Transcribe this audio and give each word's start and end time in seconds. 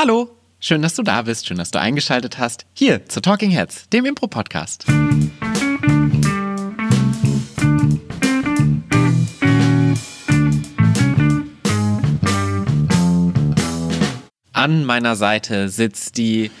Hallo, 0.00 0.30
schön, 0.60 0.80
dass 0.80 0.94
du 0.94 1.02
da 1.02 1.22
bist, 1.22 1.48
schön, 1.48 1.56
dass 1.58 1.72
du 1.72 1.80
eingeschaltet 1.80 2.38
hast. 2.38 2.66
Hier 2.72 3.06
zu 3.06 3.20
Talking 3.20 3.50
Heads, 3.50 3.88
dem 3.88 4.04
Impro-Podcast. 4.04 4.84
An 14.52 14.84
meiner 14.84 15.16
Seite 15.16 15.68
sitzt 15.68 16.16
die 16.16 16.52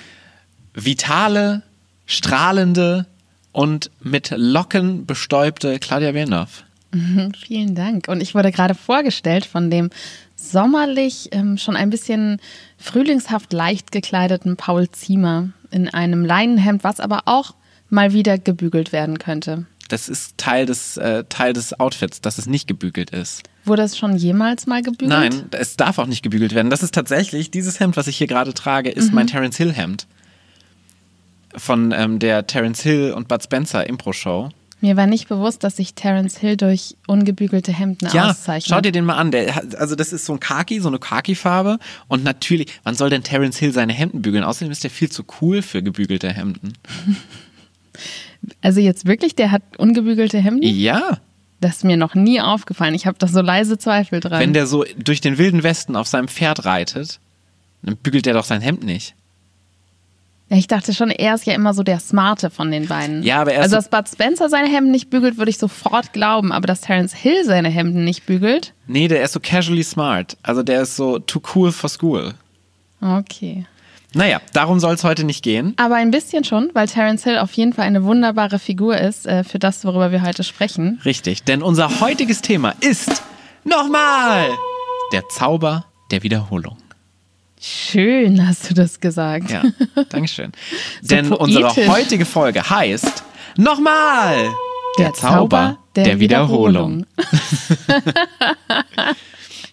vitale, 0.74 1.62
strahlende 2.06 3.06
und 3.52 3.92
mit 4.00 4.34
Locken 4.36 5.06
bestäubte 5.06 5.78
Claudia 5.78 6.10
Behlendorf. 6.10 6.64
Mhm, 6.90 7.32
vielen 7.34 7.76
Dank. 7.76 8.08
Und 8.08 8.20
ich 8.20 8.34
wurde 8.34 8.50
gerade 8.50 8.74
vorgestellt 8.74 9.44
von 9.44 9.70
dem 9.70 9.90
sommerlich, 10.34 11.28
ähm, 11.32 11.56
schon 11.58 11.76
ein 11.76 11.90
bisschen 11.90 12.40
frühlingshaft 12.78 13.52
leicht 13.52 13.92
gekleideten 13.92 14.56
Paul 14.56 14.88
Ziemer 14.90 15.50
in 15.70 15.88
einem 15.88 16.24
Leinenhemd, 16.24 16.84
was 16.84 17.00
aber 17.00 17.22
auch 17.26 17.54
mal 17.90 18.12
wieder 18.12 18.38
gebügelt 18.38 18.92
werden 18.92 19.18
könnte. 19.18 19.66
Das 19.88 20.08
ist 20.08 20.36
Teil 20.36 20.66
des, 20.66 20.98
äh, 20.98 21.24
Teil 21.28 21.54
des 21.54 21.78
Outfits, 21.80 22.20
dass 22.20 22.38
es 22.38 22.46
nicht 22.46 22.68
gebügelt 22.68 23.10
ist. 23.10 23.42
Wurde 23.64 23.82
es 23.82 23.96
schon 23.96 24.16
jemals 24.16 24.66
mal 24.66 24.82
gebügelt? 24.82 25.08
Nein, 25.08 25.46
es 25.52 25.76
darf 25.76 25.98
auch 25.98 26.06
nicht 26.06 26.22
gebügelt 26.22 26.54
werden. 26.54 26.70
Das 26.70 26.82
ist 26.82 26.94
tatsächlich, 26.94 27.50
dieses 27.50 27.80
Hemd, 27.80 27.96
was 27.96 28.06
ich 28.06 28.16
hier 28.18 28.26
gerade 28.26 28.52
trage, 28.52 28.90
ist 28.90 29.12
mein 29.12 29.26
Terence 29.26 29.56
Hill 29.56 29.72
Hemd. 29.72 30.06
Von 31.56 31.92
ähm, 31.92 32.18
der 32.18 32.46
Terence 32.46 32.82
Hill 32.82 33.12
und 33.12 33.28
Bud 33.28 33.42
Spencer 33.42 33.86
Impro-Show. 33.86 34.50
Mir 34.80 34.96
war 34.96 35.06
nicht 35.08 35.28
bewusst, 35.28 35.64
dass 35.64 35.76
sich 35.76 35.94
Terence 35.94 36.38
Hill 36.38 36.56
durch 36.56 36.96
ungebügelte 37.08 37.72
Hemden 37.72 38.08
Ja, 38.12 38.30
auszeichnet. 38.30 38.68
schau 38.70 38.80
dir 38.80 38.92
den 38.92 39.04
mal 39.04 39.16
an. 39.16 39.32
Der, 39.32 39.56
also 39.78 39.96
das 39.96 40.12
ist 40.12 40.24
so 40.24 40.34
ein 40.34 40.40
Khaki, 40.40 40.80
so 40.80 40.86
eine 40.88 40.98
Khaki-Farbe. 41.00 41.78
Und 42.06 42.22
natürlich, 42.22 42.68
wann 42.84 42.94
soll 42.94 43.10
denn 43.10 43.24
Terence 43.24 43.56
Hill 43.58 43.72
seine 43.72 43.92
Hemden 43.92 44.22
bügeln? 44.22 44.44
Außerdem 44.44 44.70
ist 44.70 44.84
der 44.84 44.90
viel 44.90 45.10
zu 45.10 45.24
cool 45.40 45.62
für 45.62 45.82
gebügelte 45.82 46.32
Hemden. 46.32 46.74
Also 48.60 48.80
jetzt 48.80 49.04
wirklich, 49.06 49.34
der 49.34 49.50
hat 49.50 49.62
ungebügelte 49.78 50.38
Hemden? 50.38 50.62
Ja, 50.62 51.18
Das 51.60 51.78
ist 51.78 51.84
mir 51.84 51.96
noch 51.96 52.14
nie 52.14 52.40
aufgefallen. 52.40 52.94
Ich 52.94 53.06
habe 53.06 53.18
da 53.18 53.26
so 53.26 53.40
leise 53.40 53.78
Zweifel 53.78 54.20
dran. 54.20 54.38
wenn 54.40 54.52
der 54.52 54.68
so 54.68 54.84
durch 54.96 55.20
den 55.20 55.38
wilden 55.38 55.64
Westen 55.64 55.96
auf 55.96 56.06
seinem 56.06 56.28
Pferd 56.28 56.64
reitet, 56.64 57.18
dann 57.82 57.96
bügelt 57.96 58.26
der 58.26 58.34
doch 58.34 58.44
sein 58.44 58.60
Hemd 58.60 58.84
nicht. 58.84 59.16
Ich 60.50 60.66
dachte 60.66 60.94
schon, 60.94 61.10
er 61.10 61.34
ist 61.34 61.44
ja 61.46 61.52
immer 61.54 61.74
so 61.74 61.82
der 61.82 62.00
Smarte 62.00 62.48
von 62.48 62.70
den 62.70 62.86
beiden. 62.88 63.22
Ja, 63.22 63.40
aber 63.42 63.52
er 63.52 63.62
Also, 63.62 63.76
so- 63.76 63.76
dass 63.76 63.90
Bud 63.90 64.08
Spencer 64.08 64.48
seine 64.48 64.68
Hemden 64.68 64.90
nicht 64.90 65.10
bügelt, 65.10 65.36
würde 65.36 65.50
ich 65.50 65.58
sofort 65.58 66.12
glauben. 66.14 66.52
Aber 66.52 66.66
dass 66.66 66.80
Terence 66.80 67.14
Hill 67.14 67.44
seine 67.44 67.68
Hemden 67.68 68.04
nicht 68.04 68.24
bügelt, 68.24 68.72
Nee, 68.86 69.08
der 69.08 69.22
ist 69.22 69.32
so 69.34 69.40
casually 69.40 69.82
smart. 69.84 70.38
Also 70.42 70.62
der 70.62 70.82
ist 70.82 70.96
so 70.96 71.18
too 71.18 71.42
cool 71.54 71.70
for 71.72 71.90
school. 71.90 72.32
okay. 73.02 73.66
Naja, 74.14 74.40
darum 74.54 74.80
soll 74.80 74.94
es 74.94 75.04
heute 75.04 75.22
nicht 75.24 75.42
gehen. 75.44 75.74
Aber 75.76 75.96
ein 75.96 76.10
bisschen 76.10 76.42
schon, 76.42 76.70
weil 76.72 76.88
Terence 76.88 77.24
Hill 77.24 77.36
auf 77.36 77.52
jeden 77.52 77.74
Fall 77.74 77.84
eine 77.84 78.04
wunderbare 78.04 78.58
Figur 78.58 78.96
ist 78.96 79.26
äh, 79.26 79.44
für 79.44 79.58
das, 79.58 79.84
worüber 79.84 80.10
wir 80.12 80.22
heute 80.22 80.44
sprechen. 80.44 80.98
Richtig, 81.04 81.42
denn 81.44 81.62
unser 81.62 82.00
heutiges 82.00 82.40
Thema 82.40 82.74
ist 82.80 83.22
nochmal 83.64 84.48
der 85.12 85.28
Zauber 85.28 85.84
der 86.10 86.22
Wiederholung. 86.22 86.78
Schön 87.60 88.46
hast 88.46 88.70
du 88.70 88.74
das 88.74 89.00
gesagt. 89.00 89.50
Ja, 89.50 89.62
Dankeschön. 90.08 90.52
denn 91.02 91.28
poetisch. 91.28 91.64
unsere 91.64 91.88
heutige 91.88 92.24
Folge 92.24 92.68
heißt 92.68 93.24
nochmal 93.56 94.48
der, 94.98 95.12
Zauber, 95.14 95.78
der, 95.96 96.20
Wiederholung. 96.20 97.06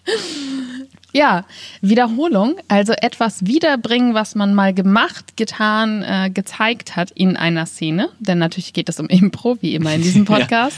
Ja, 1.16 1.44
Wiederholung, 1.80 2.56
also 2.68 2.92
etwas 2.92 3.46
wiederbringen, 3.46 4.14
was 4.14 4.34
man 4.34 4.54
mal 4.54 4.74
gemacht, 4.74 5.36
getan, 5.36 6.02
äh, 6.02 6.30
gezeigt 6.30 6.96
hat 6.96 7.10
in 7.12 7.36
einer 7.36 7.66
Szene. 7.66 8.10
Denn 8.18 8.38
natürlich 8.38 8.72
geht 8.72 8.88
es 8.88 9.00
um 9.00 9.06
Impro, 9.08 9.56
wie 9.60 9.74
immer 9.74 9.94
in 9.94 10.02
diesem 10.02 10.24
Ja. 10.28 10.36
Podcast. 10.38 10.76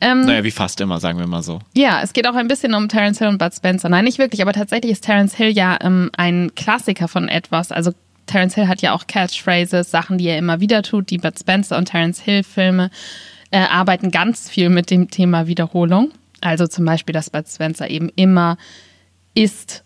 ähm, 0.00 0.22
Naja, 0.22 0.44
wie 0.44 0.50
fast 0.50 0.80
immer, 0.80 0.98
sagen 1.00 1.18
wir 1.18 1.26
mal 1.26 1.42
so. 1.42 1.60
Ja, 1.74 2.00
es 2.02 2.12
geht 2.12 2.26
auch 2.26 2.34
ein 2.34 2.48
bisschen 2.48 2.74
um 2.74 2.88
Terence 2.88 3.18
Hill 3.18 3.28
und 3.28 3.38
Bud 3.38 3.54
Spencer. 3.54 3.88
Nein, 3.88 4.04
nicht 4.04 4.18
wirklich, 4.18 4.42
aber 4.42 4.52
tatsächlich 4.52 4.92
ist 4.92 5.04
Terence 5.04 5.34
Hill 5.34 5.50
ja 5.50 5.78
ähm, 5.82 6.10
ein 6.16 6.52
Klassiker 6.54 7.08
von 7.08 7.28
etwas. 7.28 7.70
Also 7.72 7.92
Terence 8.26 8.54
Hill 8.54 8.68
hat 8.68 8.82
ja 8.82 8.92
auch 8.92 9.06
Catchphrases, 9.06 9.90
Sachen, 9.90 10.18
die 10.18 10.26
er 10.28 10.38
immer 10.38 10.60
wieder 10.60 10.82
tut. 10.82 11.10
Die 11.10 11.18
Bud 11.18 11.38
Spencer 11.38 11.76
und 11.78 11.86
Terence 11.86 12.20
Hill 12.20 12.42
Filme 12.44 12.90
äh, 13.50 13.58
arbeiten 13.58 14.10
ganz 14.10 14.48
viel 14.48 14.68
mit 14.68 14.90
dem 14.90 15.10
Thema 15.10 15.46
Wiederholung. 15.46 16.10
Also 16.40 16.66
zum 16.66 16.84
Beispiel, 16.84 17.12
dass 17.12 17.30
Bud 17.30 17.46
Spencer 17.48 17.90
eben 17.90 18.08
immer 18.16 18.56
isst, 19.40 19.84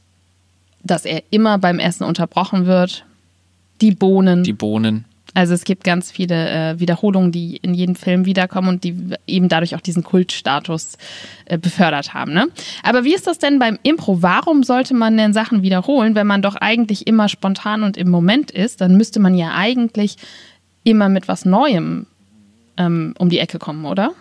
dass 0.83 1.05
er 1.05 1.23
immer 1.31 1.59
beim 1.59 1.79
Essen 1.79 2.05
unterbrochen 2.05 2.67
wird. 2.67 3.05
Die 3.81 3.93
Bohnen. 3.93 4.43
Die 4.43 4.53
Bohnen. 4.53 5.05
Also 5.33 5.55
es 5.55 5.65
gibt 5.65 5.83
ganz 5.83 6.13
viele 6.13 6.49
äh, 6.49 6.81
Wiederholungen, 6.81 7.33
die 7.33 7.57
in 7.57 7.75
jedem 7.75 7.97
Film 7.97 8.25
wiederkommen 8.25 8.69
und 8.69 8.85
die 8.85 8.95
eben 9.27 9.49
dadurch 9.49 9.75
auch 9.75 9.81
diesen 9.81 10.05
Kultstatus 10.05 10.97
äh, 11.47 11.59
befördert 11.59 12.15
haben. 12.15 12.33
Ne? 12.33 12.49
Aber 12.85 13.05
wie 13.05 13.15
ist 13.15 13.27
das 13.27 13.39
denn 13.39 13.59
beim 13.59 13.79
Impro? 13.83 14.23
Warum 14.23 14.63
sollte 14.63 14.95
man 14.95 15.17
denn 15.17 15.33
Sachen 15.33 15.63
wiederholen, 15.63 16.15
wenn 16.15 16.27
man 16.27 16.43
doch 16.43 16.55
eigentlich 16.55 17.07
immer 17.07 17.29
spontan 17.29 17.83
und 17.83 17.97
im 17.97 18.11
Moment 18.11 18.53
ist? 18.53 18.81
Dann 18.81 18.97
müsste 18.97 19.19
man 19.19 19.35
ja 19.35 19.55
eigentlich 19.55 20.17
immer 20.85 21.09
mit 21.09 21.27
was 21.27 21.45
Neuem 21.45 22.07
ähm, 22.77 23.15
um 23.19 23.29
die 23.29 23.39
Ecke 23.39 23.59
kommen, 23.59 23.87
oder? 23.87 24.13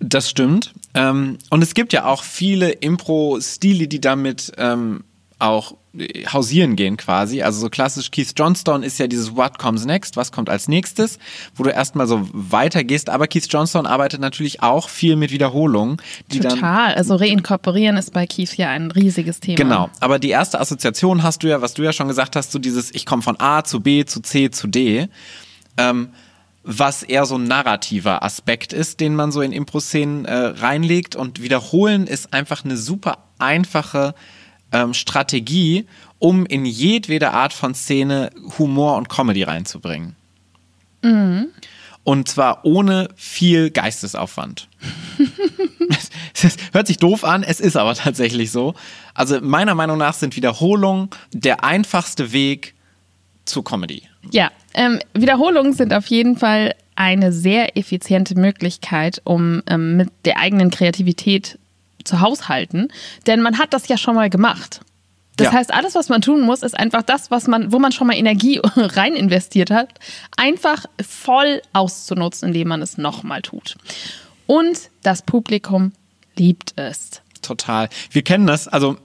Das 0.00 0.30
stimmt. 0.30 0.72
Ähm, 0.94 1.38
und 1.50 1.62
es 1.62 1.74
gibt 1.74 1.92
ja 1.92 2.04
auch 2.04 2.22
viele 2.22 2.70
Impro-Stile, 2.70 3.88
die 3.88 4.00
damit 4.00 4.52
ähm, 4.58 5.04
auch 5.38 5.74
äh, 5.96 6.26
hausieren 6.26 6.76
gehen 6.76 6.96
quasi. 6.96 7.42
Also 7.42 7.60
so 7.60 7.68
klassisch 7.68 8.10
Keith 8.10 8.32
Johnstone 8.36 8.84
ist 8.84 8.98
ja 8.98 9.06
dieses 9.06 9.36
What 9.36 9.58
comes 9.58 9.84
next, 9.84 10.16
was 10.16 10.32
kommt 10.32 10.48
als 10.48 10.68
nächstes, 10.68 11.18
wo 11.54 11.62
du 11.62 11.70
erstmal 11.70 12.06
so 12.06 12.28
weitergehst. 12.32 13.10
Aber 13.10 13.26
Keith 13.26 13.46
Johnstone 13.48 13.88
arbeitet 13.88 14.20
natürlich 14.20 14.62
auch 14.62 14.88
viel 14.88 15.16
mit 15.16 15.30
Wiederholungen, 15.30 15.98
Total. 16.30 16.94
Also 16.94 17.16
reinkorporieren 17.16 17.96
ist 17.96 18.12
bei 18.12 18.26
Keith 18.26 18.56
ja 18.56 18.70
ein 18.70 18.90
riesiges 18.90 19.40
Thema. 19.40 19.56
Genau, 19.56 19.90
aber 20.00 20.18
die 20.18 20.30
erste 20.30 20.60
Assoziation 20.60 21.22
hast 21.22 21.42
du 21.42 21.48
ja, 21.48 21.60
was 21.60 21.74
du 21.74 21.82
ja 21.82 21.92
schon 21.92 22.08
gesagt 22.08 22.36
hast, 22.36 22.52
so 22.52 22.58
dieses 22.58 22.94
Ich 22.94 23.06
komme 23.06 23.22
von 23.22 23.38
A 23.40 23.64
zu 23.64 23.80
B 23.80 24.04
zu 24.04 24.20
C 24.20 24.50
zu 24.50 24.66
D, 24.66 25.08
ähm, 25.76 26.10
was 26.64 27.02
eher 27.02 27.26
so 27.26 27.36
ein 27.36 27.44
narrativer 27.44 28.22
Aspekt 28.22 28.72
ist, 28.72 29.00
den 29.00 29.14
man 29.14 29.30
so 29.30 29.42
in 29.42 29.52
Impro-Szenen 29.52 30.24
äh, 30.24 30.34
reinlegt 30.34 31.14
und 31.14 31.42
Wiederholen 31.42 32.06
ist 32.06 32.32
einfach 32.32 32.64
eine 32.64 32.76
super 32.76 33.18
einfache 33.38 34.14
ähm, 34.72 34.94
Strategie, 34.94 35.86
um 36.18 36.46
in 36.46 36.64
jedwede 36.64 37.32
Art 37.32 37.52
von 37.52 37.74
Szene 37.74 38.30
Humor 38.58 38.96
und 38.96 39.08
Comedy 39.08 39.42
reinzubringen. 39.42 40.16
Und 42.02 42.28
zwar 42.28 42.64
ohne 42.64 43.08
viel 43.14 43.70
Geistesaufwand. 43.70 44.68
Es 46.42 46.56
hört 46.72 46.88
sich 46.88 46.98
doof 46.98 47.24
an, 47.24 47.42
es 47.42 47.60
ist 47.60 47.76
aber 47.76 47.94
tatsächlich 47.94 48.50
so. 48.50 48.74
Also 49.14 49.40
meiner 49.40 49.74
Meinung 49.74 49.96
nach 49.96 50.14
sind 50.14 50.36
Wiederholungen 50.36 51.08
der 51.32 51.64
einfachste 51.64 52.32
Weg 52.32 52.74
zur 53.44 53.64
Comedy. 53.64 54.02
Ja, 54.30 54.50
ähm, 54.74 54.98
Wiederholungen 55.14 55.72
sind 55.72 55.92
auf 55.94 56.06
jeden 56.06 56.36
Fall 56.36 56.74
eine 56.96 57.32
sehr 57.32 57.76
effiziente 57.76 58.34
Möglichkeit, 58.38 59.20
um 59.24 59.62
ähm, 59.66 59.96
mit 59.96 60.10
der 60.24 60.38
eigenen 60.38 60.70
Kreativität 60.70 61.58
zu 62.04 62.20
haushalten. 62.20 62.88
Denn 63.26 63.40
man 63.42 63.58
hat 63.58 63.72
das 63.72 63.88
ja 63.88 63.96
schon 63.96 64.14
mal 64.14 64.30
gemacht. 64.30 64.80
Das 65.36 65.46
Ja. 65.46 65.52
heißt, 65.54 65.74
alles, 65.74 65.96
was 65.96 66.08
man 66.08 66.20
tun 66.22 66.42
muss, 66.42 66.62
ist 66.62 66.78
einfach 66.78 67.02
das, 67.02 67.30
was 67.32 67.48
man, 67.48 67.72
wo 67.72 67.80
man 67.80 67.90
schon 67.90 68.06
mal 68.06 68.14
Energie 68.16 68.60
rein 68.76 69.14
investiert 69.14 69.70
hat, 69.70 69.88
einfach 70.36 70.84
voll 71.04 71.60
auszunutzen, 71.72 72.48
indem 72.48 72.68
man 72.68 72.82
es 72.82 72.98
nochmal 72.98 73.42
tut. 73.42 73.76
Und 74.46 74.90
das 75.02 75.22
Publikum 75.22 75.92
liebt 76.36 76.74
es. 76.76 77.22
Total. 77.42 77.88
Wir 78.10 78.22
kennen 78.22 78.46
das, 78.46 78.68
also 78.68 78.96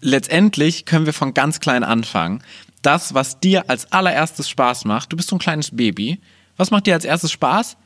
letztendlich 0.00 0.84
können 0.84 1.06
wir 1.06 1.12
von 1.14 1.32
ganz 1.34 1.60
klein 1.60 1.82
anfangen. 1.84 2.42
Das, 2.84 3.14
was 3.14 3.40
dir 3.40 3.68
als 3.68 3.90
allererstes 3.92 4.48
Spaß 4.48 4.84
macht, 4.84 5.12
du 5.12 5.16
bist 5.16 5.28
so 5.30 5.36
ein 5.36 5.40
kleines 5.40 5.74
Baby. 5.74 6.20
Was 6.56 6.70
macht 6.70 6.86
dir 6.86 6.94
als 6.94 7.04
erstes 7.04 7.32
Spaß? 7.32 7.76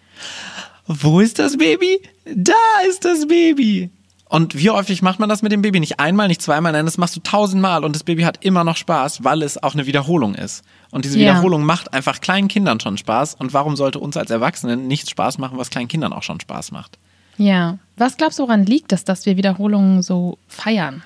Wo 0.86 1.20
ist 1.20 1.38
das 1.38 1.56
Baby? 1.56 2.00
Da 2.34 2.52
ist 2.88 3.04
das 3.04 3.26
Baby. 3.28 3.90
Und 4.30 4.58
wie 4.58 4.68
häufig 4.70 5.00
macht 5.00 5.20
man 5.20 5.28
das 5.30 5.40
mit 5.40 5.52
dem 5.52 5.62
Baby? 5.62 5.80
Nicht 5.80 6.00
einmal, 6.00 6.28
nicht 6.28 6.42
zweimal, 6.42 6.72
nein, 6.72 6.84
das 6.84 6.98
machst 6.98 7.16
du 7.16 7.20
tausendmal 7.20 7.82
und 7.84 7.94
das 7.94 8.04
Baby 8.04 8.22
hat 8.24 8.44
immer 8.44 8.62
noch 8.64 8.76
Spaß, 8.76 9.24
weil 9.24 9.42
es 9.42 9.62
auch 9.62 9.72
eine 9.72 9.86
Wiederholung 9.86 10.34
ist. 10.34 10.64
Und 10.90 11.04
diese 11.06 11.18
Ja. 11.18 11.30
Wiederholung 11.30 11.62
macht 11.62 11.94
einfach 11.94 12.20
kleinen 12.20 12.48
Kindern 12.48 12.78
schon 12.80 12.98
Spaß. 12.98 13.36
Und 13.36 13.54
warum 13.54 13.76
sollte 13.76 13.98
uns 14.00 14.16
als 14.18 14.30
Erwachsenen 14.30 14.86
nichts 14.86 15.08
Spaß 15.10 15.38
machen, 15.38 15.56
was 15.56 15.70
kleinen 15.70 15.88
Kindern 15.88 16.12
auch 16.12 16.22
schon 16.22 16.40
Spaß 16.40 16.72
macht? 16.72 16.98
Ja. 17.38 17.78
Was 17.96 18.16
glaubst 18.18 18.38
du, 18.38 18.42
woran 18.42 18.66
liegt 18.66 18.92
es, 18.92 19.04
dass 19.04 19.24
wir 19.24 19.36
Wiederholungen 19.36 20.02
so 20.02 20.38
feiern? 20.48 21.02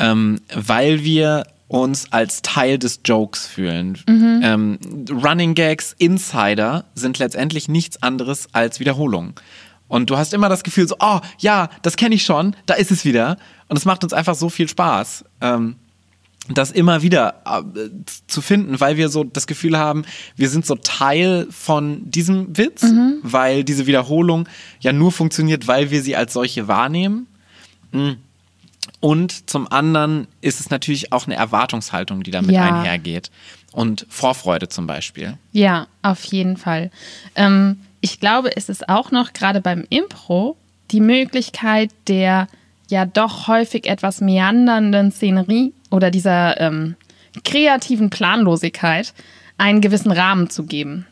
ähm, 0.00 0.40
weil 0.54 1.02
wir 1.02 1.44
uns 1.68 2.12
als 2.12 2.42
Teil 2.42 2.78
des 2.78 3.00
Jokes 3.04 3.46
fühlen. 3.46 3.98
Ähm, 4.42 4.78
Running 5.10 5.54
Gags, 5.54 5.94
Insider 5.98 6.84
sind 6.94 7.18
letztendlich 7.18 7.68
nichts 7.68 8.02
anderes 8.02 8.48
als 8.52 8.80
Wiederholungen. 8.80 9.34
Und 9.86 10.10
du 10.10 10.16
hast 10.16 10.34
immer 10.34 10.48
das 10.48 10.64
Gefühl 10.64 10.88
so, 10.88 10.96
oh 11.00 11.20
ja, 11.38 11.68
das 11.82 11.96
kenne 11.96 12.14
ich 12.14 12.24
schon, 12.24 12.54
da 12.66 12.74
ist 12.74 12.90
es 12.90 13.04
wieder. 13.04 13.36
Und 13.68 13.76
es 13.76 13.84
macht 13.84 14.02
uns 14.04 14.12
einfach 14.12 14.34
so 14.34 14.48
viel 14.48 14.68
Spaß. 14.68 15.24
Ähm, 15.40 15.76
das 16.50 16.70
immer 16.70 17.02
wieder 17.02 17.42
äh, 17.44 17.88
zu 18.26 18.40
finden, 18.40 18.80
weil 18.80 18.96
wir 18.96 19.10
so 19.10 19.24
das 19.24 19.46
Gefühl 19.46 19.76
haben, 19.76 20.04
wir 20.36 20.48
sind 20.48 20.64
so 20.64 20.76
Teil 20.76 21.46
von 21.50 22.10
diesem 22.10 22.56
Witz, 22.56 22.84
weil 23.22 23.64
diese 23.64 23.86
Wiederholung 23.86 24.48
ja 24.80 24.94
nur 24.94 25.12
funktioniert, 25.12 25.66
weil 25.68 25.90
wir 25.90 26.02
sie 26.02 26.16
als 26.16 26.32
solche 26.32 26.66
wahrnehmen. 26.66 27.26
Mm. 27.92 28.12
Und 29.00 29.48
zum 29.50 29.70
anderen 29.70 30.26
ist 30.40 30.60
es 30.60 30.70
natürlich 30.70 31.12
auch 31.12 31.26
eine 31.26 31.36
Erwartungshaltung, 31.36 32.22
die 32.22 32.30
damit 32.30 32.52
Ja. 32.52 32.62
einhergeht. 32.62 33.30
Und 33.72 34.06
Vorfreude 34.08 34.68
zum 34.68 34.86
Beispiel. 34.86 35.36
Ja, 35.52 35.86
auf 36.02 36.24
jeden 36.24 36.56
Fall. 36.56 36.90
Ähm, 37.36 37.80
ich 38.00 38.18
glaube, 38.20 38.56
es 38.56 38.68
ist 38.68 38.88
auch 38.88 39.10
noch 39.10 39.32
gerade 39.32 39.60
beim 39.60 39.84
Impro 39.90 40.56
die 40.90 41.00
Möglichkeit 41.00 41.90
der 42.06 42.48
ja 42.88 43.04
doch 43.04 43.48
häufig 43.48 43.86
etwas 43.86 44.20
meandernden 44.22 45.12
Szenerie 45.12 45.74
oder 45.90 46.10
dieser 46.10 46.58
ähm, 46.60 46.96
kreativen 47.44 48.08
Planlosigkeit 48.10 49.12
einen 49.58 49.80
gewissen 49.80 50.10
Rahmen 50.10 50.48
zu 50.48 50.64
geben. 50.64 51.06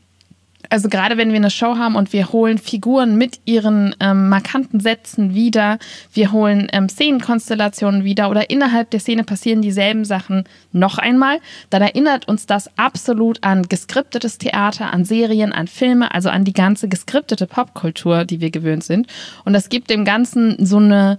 Also 0.70 0.88
gerade 0.88 1.16
wenn 1.16 1.30
wir 1.30 1.36
eine 1.36 1.50
Show 1.50 1.76
haben 1.76 1.96
und 1.96 2.12
wir 2.12 2.32
holen 2.32 2.58
Figuren 2.58 3.16
mit 3.16 3.40
ihren 3.44 3.94
ähm, 4.00 4.28
markanten 4.28 4.80
Sätzen 4.80 5.34
wieder, 5.34 5.78
wir 6.12 6.32
holen 6.32 6.68
ähm, 6.72 6.88
Szenenkonstellationen 6.88 8.04
wieder 8.04 8.30
oder 8.30 8.50
innerhalb 8.50 8.90
der 8.90 9.00
Szene 9.00 9.24
passieren 9.24 9.62
dieselben 9.62 10.04
Sachen 10.04 10.44
noch 10.72 10.98
einmal, 10.98 11.38
dann 11.70 11.82
erinnert 11.82 12.28
uns 12.28 12.46
das 12.46 12.70
absolut 12.78 13.42
an 13.42 13.62
geskriptetes 13.62 14.38
Theater, 14.38 14.92
an 14.92 15.04
Serien, 15.04 15.52
an 15.52 15.68
Filme, 15.68 16.12
also 16.14 16.28
an 16.28 16.44
die 16.44 16.52
ganze 16.52 16.88
geskriptete 16.88 17.46
Popkultur, 17.46 18.24
die 18.24 18.40
wir 18.40 18.50
gewöhnt 18.50 18.84
sind. 18.84 19.06
Und 19.44 19.52
das 19.52 19.68
gibt 19.68 19.90
dem 19.90 20.04
Ganzen 20.04 20.64
so 20.64 20.78
eine 20.78 21.18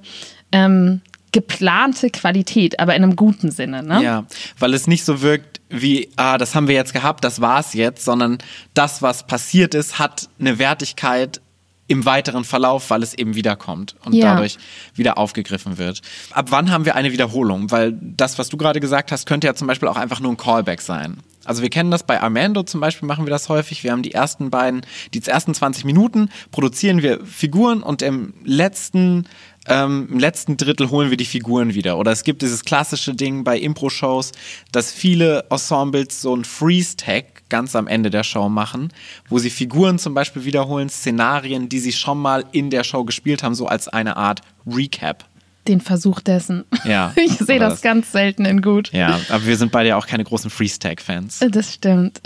ähm, 0.52 1.02
geplante 1.32 2.10
Qualität, 2.10 2.80
aber 2.80 2.96
in 2.96 3.04
einem 3.04 3.16
guten 3.16 3.52
Sinne. 3.52 3.84
Ne? 3.84 4.02
Ja, 4.04 4.26
weil 4.60 4.74
es 4.74 4.88
nicht 4.88 5.04
so 5.04 5.22
wirkt 5.22 5.57
wie, 5.70 6.10
ah, 6.16 6.38
das 6.38 6.56
haben 6.56 6.68
wir 6.68 6.76
jetzt 6.76 6.94
gehabt, 6.94 7.24
das 7.24 7.42
war's 7.42 7.74
jetzt, 7.74 8.06
sondern 8.06 8.38
das, 8.74 9.02
was 9.02 9.28
passiert 9.28 9.74
ist, 9.76 10.00
hat 10.00 10.30
eine 10.40 10.60
Wertigkeit 10.60 11.42
im 11.90 12.04
weiteren 12.06 12.44
Verlauf, 12.44 12.90
weil 12.90 13.02
es 13.02 13.14
eben 13.14 13.36
wiederkommt 13.36 13.96
und 14.04 14.14
Ja. 14.14 14.34
dadurch 14.34 14.58
wieder 14.96 15.18
aufgegriffen 15.18 15.78
wird. 15.78 16.02
Ab 16.32 16.48
wann 16.50 16.70
haben 16.70 16.84
wir 16.84 16.96
eine 16.96 17.14
Wiederholung? 17.14 17.72
Weil 17.72 17.98
das, 18.02 18.38
was 18.38 18.50
du 18.50 18.58
gerade 18.58 18.82
gesagt 18.82 19.12
hast, 19.12 19.26
könnte 19.26 19.48
ja 19.48 19.56
zum 19.56 19.68
Beispiel 19.68 19.88
auch 19.88 19.96
einfach 19.96 20.20
nur 20.20 20.32
ein 20.32 20.38
Callback 20.38 20.82
sein. 20.82 21.18
Also 21.46 21.62
wir 21.62 21.70
kennen 21.70 21.90
das 21.90 22.04
bei 22.04 22.22
Armando 22.22 22.64
zum 22.64 22.82
Beispiel, 22.82 23.08
machen 23.08 23.26
wir 23.26 23.30
das 23.32 23.48
häufig. 23.48 23.86
Wir 23.86 23.94
haben 23.94 24.02
die 24.04 24.14
ersten 24.14 24.50
beiden, 24.50 24.82
die 25.14 25.26
ersten 25.26 25.54
20 25.54 25.86
Minuten 25.86 26.30
produzieren 26.52 27.02
wir 27.02 27.26
Figuren 27.26 27.82
und 27.82 28.02
im 28.02 28.34
letzten 28.44 29.26
ähm, 29.68 30.08
im 30.12 30.20
letzten 30.20 30.58
Drittel 30.58 30.90
holen 30.90 31.10
wir 31.10 31.18
die 31.18 31.26
Figuren 31.26 31.74
wieder. 31.74 31.98
Oder 31.98 32.12
es 32.12 32.24
gibt 32.24 32.42
dieses 32.42 32.64
klassische 32.64 33.14
Ding 33.14 33.44
bei 33.44 33.58
Impro-Shows, 33.58 34.32
dass 34.72 34.92
viele 34.92 35.46
Ensembles 35.50 36.22
so 36.22 36.36
ein 36.36 36.46
Freeze-Tag 36.46 37.50
ganz 37.50 37.76
am 37.76 37.88
Ende 37.88 38.10
der 38.10 38.24
Show 38.24 38.50
machen, 38.50 38.92
wo 39.30 39.40
sie 39.40 39.50
Figuren 39.50 40.00
zum 40.00 40.14
Beispiel 40.14 40.46
wiederholen, 40.46 40.90
Szenarien, 40.90 41.70
die 41.70 41.80
sie 41.80 41.94
schon 41.94 42.20
mal 42.20 42.46
in 42.52 42.70
der 42.70 42.84
Show 42.84 43.04
gespielt 43.04 43.44
haben, 43.44 43.56
so 43.56 43.68
als 43.68 43.88
eine 43.88 44.18
Art 44.18 44.42
Recap. 44.66 45.26
Den 45.68 45.82
Versuch 45.82 46.22
dessen. 46.22 46.64
Ja, 46.86 47.14
Ich 47.18 47.34
sehe 47.34 47.60
das 47.60 47.74
das- 47.74 47.82
ganz 47.82 48.12
selten 48.12 48.46
in 48.46 48.62
gut. 48.62 48.92
Ja, 48.94 49.20
aber 49.30 49.46
wir 49.46 49.58
sind 49.58 49.72
beide 49.72 49.90
ja 49.90 49.98
auch 49.98 50.08
keine 50.08 50.24
großen 50.24 50.50
Freeze-Tag-Fans. 50.50 51.40
Das 51.52 51.74
stimmt. 51.74 52.22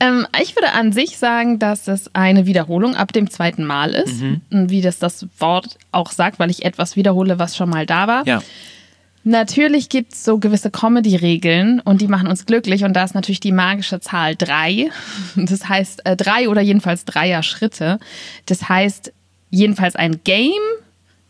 Ähm, 0.00 0.26
ich 0.42 0.54
würde 0.56 0.72
an 0.72 0.92
sich 0.92 1.18
sagen, 1.18 1.58
dass 1.58 1.88
es 1.88 2.10
eine 2.14 2.46
Wiederholung 2.46 2.94
ab 2.94 3.12
dem 3.12 3.28
zweiten 3.30 3.64
Mal 3.64 3.90
ist. 3.94 4.20
Mhm. 4.20 4.40
Wie 4.50 4.80
das 4.80 4.98
das 4.98 5.26
Wort 5.38 5.78
auch 5.92 6.12
sagt, 6.12 6.38
weil 6.38 6.50
ich 6.50 6.64
etwas 6.64 6.96
wiederhole, 6.96 7.38
was 7.38 7.56
schon 7.56 7.70
mal 7.70 7.86
da 7.86 8.06
war. 8.06 8.26
Ja, 8.26 8.42
Natürlich 9.26 9.88
gibt 9.88 10.12
es 10.12 10.22
so 10.22 10.38
gewisse 10.38 10.70
Comedy-Regeln 10.70 11.80
und 11.80 12.02
die 12.02 12.08
machen 12.08 12.28
uns 12.28 12.44
glücklich. 12.44 12.84
Und 12.84 12.92
da 12.92 13.04
ist 13.04 13.14
natürlich 13.14 13.40
die 13.40 13.52
magische 13.52 13.98
Zahl 14.00 14.36
drei. 14.36 14.90
Das 15.36 15.66
heißt 15.68 16.04
äh, 16.04 16.14
drei 16.16 16.48
oder 16.50 16.60
jedenfalls 16.60 17.06
Dreier-Schritte. 17.06 17.98
Das 18.44 18.68
heißt, 18.68 19.12
jedenfalls 19.50 19.96
ein 19.96 20.20
Game 20.24 20.52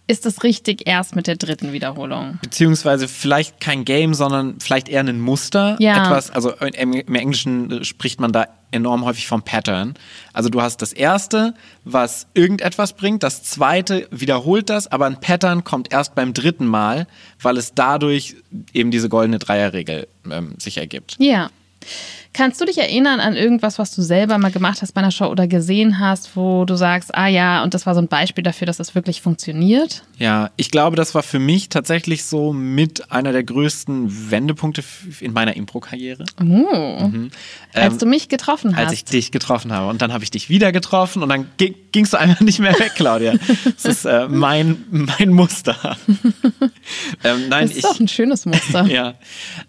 ist 0.06 0.26
es 0.26 0.42
richtig 0.42 0.86
erst 0.86 1.16
mit 1.16 1.26
der 1.26 1.36
dritten 1.36 1.72
Wiederholung. 1.72 2.38
beziehungsweise 2.42 3.08
vielleicht 3.08 3.60
kein 3.60 3.84
Game, 3.84 4.12
sondern 4.12 4.60
vielleicht 4.60 4.88
eher 4.88 5.00
ein 5.00 5.20
Muster. 5.20 5.76
Ja. 5.80 6.04
Etwas, 6.04 6.30
also 6.30 6.52
im, 6.52 6.92
Englischen 6.92 7.84
spricht 7.84 8.20
man 8.20 8.32
da 8.32 8.46
enorm 8.70 9.04
häufig 9.04 9.26
vom 9.26 9.42
Pattern. 9.42 9.94
Also 10.32 10.50
du 10.50 10.60
hast 10.60 10.82
das 10.82 10.92
erste, 10.92 11.54
was 11.84 12.26
irgendetwas 12.34 12.92
bringt, 12.94 13.22
das 13.22 13.44
zweite 13.44 14.06
wiederholt 14.10 14.68
das, 14.68 14.90
aber 14.90 15.06
ein 15.06 15.20
Pattern 15.20 15.64
kommt 15.64 15.92
erst 15.92 16.14
beim 16.14 16.34
dritten 16.34 16.66
Mal, 16.66 17.06
weil 17.40 17.56
es 17.56 17.74
dadurch 17.74 18.36
eben 18.72 18.90
diese 18.90 19.08
goldene 19.08 19.38
Dreierregel 19.38 20.08
ähm, 20.30 20.54
sich 20.58 20.76
ergibt. 20.76 21.16
Ja. 21.18 21.50
Kannst 22.34 22.60
du 22.60 22.64
dich 22.64 22.76
erinnern 22.78 23.20
an 23.20 23.36
irgendwas, 23.36 23.78
was 23.78 23.94
du 23.94 24.02
selber 24.02 24.36
mal 24.38 24.50
gemacht 24.50 24.82
hast 24.82 24.92
bei 24.92 25.00
einer 25.00 25.10
Show 25.12 25.26
oder 25.26 25.46
gesehen 25.46 25.98
hast, 26.00 26.36
wo 26.36 26.64
du 26.64 26.74
sagst, 26.74 27.14
ah 27.14 27.28
ja, 27.28 27.62
und 27.62 27.72
das 27.74 27.86
war 27.86 27.94
so 27.94 28.00
ein 28.00 28.08
Beispiel 28.08 28.42
dafür, 28.44 28.66
dass 28.66 28.76
das 28.76 28.94
wirklich 28.96 29.22
funktioniert? 29.22 30.02
Ja, 30.18 30.50
ich 30.56 30.70
glaube, 30.70 30.96
das 30.96 31.14
war 31.14 31.22
für 31.22 31.38
mich 31.38 31.68
tatsächlich 31.68 32.24
so 32.24 32.52
mit 32.52 33.10
einer 33.12 33.32
der 33.32 33.44
größten 33.44 34.30
Wendepunkte 34.30 34.82
in 35.20 35.32
meiner 35.32 35.56
Impro-Karriere. 35.56 36.24
Oh. 36.42 37.10
Als 37.72 37.98
du 37.98 38.06
mich 38.06 38.28
getroffen 38.28 38.72
hast. 38.72 38.76
Mhm. 38.76 38.78
Ähm, 38.82 38.86
als 38.88 38.92
ich 38.94 39.04
dich 39.04 39.30
getroffen 39.32 39.72
habe. 39.72 39.88
Und 39.88 40.02
dann 40.02 40.12
habe 40.12 40.24
ich 40.24 40.30
dich 40.30 40.48
wieder 40.48 40.72
getroffen 40.72 41.22
und 41.22 41.28
dann 41.28 41.46
gi- 41.56 41.76
gingst 41.92 42.12
du 42.14 42.18
einfach 42.18 42.40
nicht 42.40 42.58
mehr 42.58 42.78
weg, 42.78 42.92
Claudia. 42.96 43.34
Das 43.76 43.84
ist 43.84 44.04
äh, 44.04 44.26
mein, 44.28 44.84
mein 44.90 45.30
Muster. 45.30 45.96
ähm, 47.24 47.48
nein, 47.48 47.68
das 47.68 47.70
ist 47.70 47.76
ich. 47.78 47.82
doch 47.82 48.00
ein 48.00 48.08
schönes 48.08 48.44
Muster. 48.46 48.84
Ja. 48.94 49.14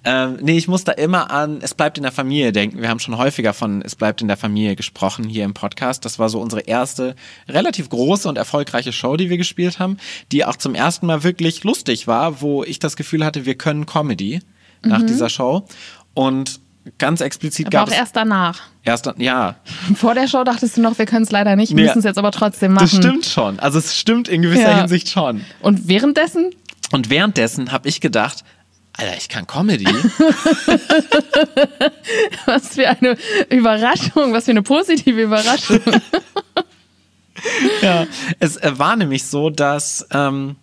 Ähm, 0.03 0.38
nee, 0.41 0.57
ich 0.57 0.67
muss 0.67 0.83
da 0.83 0.91
immer 0.91 1.31
an 1.31 1.59
Es 1.62 1.73
bleibt 1.73 1.97
in 1.97 2.03
der 2.03 2.12
Familie 2.12 2.51
denken. 2.56 2.81
Wir 2.81 2.90
haben 2.90 3.00
schon 3.00 3.18
häufiger 3.18 3.54
von 3.54 3.81
Es 3.81 3.96
bleibt 3.96 4.22
in 4.22 4.28
der 4.28 4.38
Familie 4.38 4.75
gesprochen 4.75 5.25
hier 5.25 5.44
im 5.44 5.54
Podcast. 5.54 6.06
Das 6.06 6.18
war 6.18 6.30
so 6.30 6.40
unsere 6.40 6.62
erste 6.62 7.16
relativ 7.48 7.90
große 7.90 8.28
und 8.28 8.38
erfolgreiche 8.38 8.94
Show, 8.94 9.18
die 9.18 9.30
wir 9.30 9.38
gespielt 9.38 9.80
haben, 9.80 9.98
die 10.31 10.46
auch 10.46 10.56
zum 10.56 10.74
ersten 10.75 11.06
Mal 11.06 11.24
wirklich 11.24 11.63
lustig 11.63 12.07
war, 12.07 12.42
wo 12.42 12.63
ich 12.63 12.80
das 12.80 12.96
Gefühl 12.96 13.24
hatte, 13.25 13.46
wir 13.46 13.56
können 13.56 13.86
Comedy 13.86 14.40
nach 14.84 15.04
dieser 15.04 15.30
Show. 15.30 15.66
Und 16.13 16.60
ganz 16.98 17.22
explizit 17.22 17.66
Mhm. 17.66 17.68
Aber 17.68 17.78
gab 17.80 17.88
auch 17.88 17.92
es 17.92 17.98
erst 17.98 18.16
danach. 18.16 18.62
erst, 18.84 19.12
ja, 19.18 19.56
Vor 19.96 20.13
der 20.13 20.28
Show 20.28 20.44
dachtest 20.44 20.78
du 20.78 20.81
noch, 20.81 20.98
wir 20.98 21.06
können 21.06 21.24
es 21.24 21.31
leider 21.31 21.56
nicht, 21.56 21.75
wir 21.75 21.84
müssen 21.84 22.00
es 22.00 22.06
jetzt 22.06 22.18
aber 22.18 22.31
trotzdem 22.31 22.74
machen. 22.74 22.84
Das 22.90 22.96
stimmt 22.96 23.25
schon. 23.25 23.60
Also 23.60 23.80
es 23.80 23.98
stimmt 23.98 24.28
in 24.28 24.42
gewisser 24.42 24.69
Ja. 24.72 24.80
Hinsicht 24.80 25.10
schon. 25.10 25.42
Und 25.62 25.88
währenddessen? 25.88 26.51
Und 26.92 27.10
währenddessen 27.10 27.72
habe 27.72 27.90
ich 27.90 28.01
gedacht, 28.01 28.44
Alter, 28.97 29.18
ich 29.18 29.27
kann 29.27 29.45
Comedy. 29.45 29.86
Was 32.45 32.75
für 32.75 32.88
eine 32.88 33.18
Überraschung, 33.50 34.31
was 34.34 34.46
für 34.46 34.51
eine 34.51 34.62
positive 34.62 35.22
Überraschung. 35.22 35.81
ja. 37.81 38.08
Es 38.39 38.55
äh, 38.58 38.77
war 38.77 38.96
nämlich 38.96 39.25
so, 39.25 39.50
dass 39.50 40.08
ähm, 40.12 40.55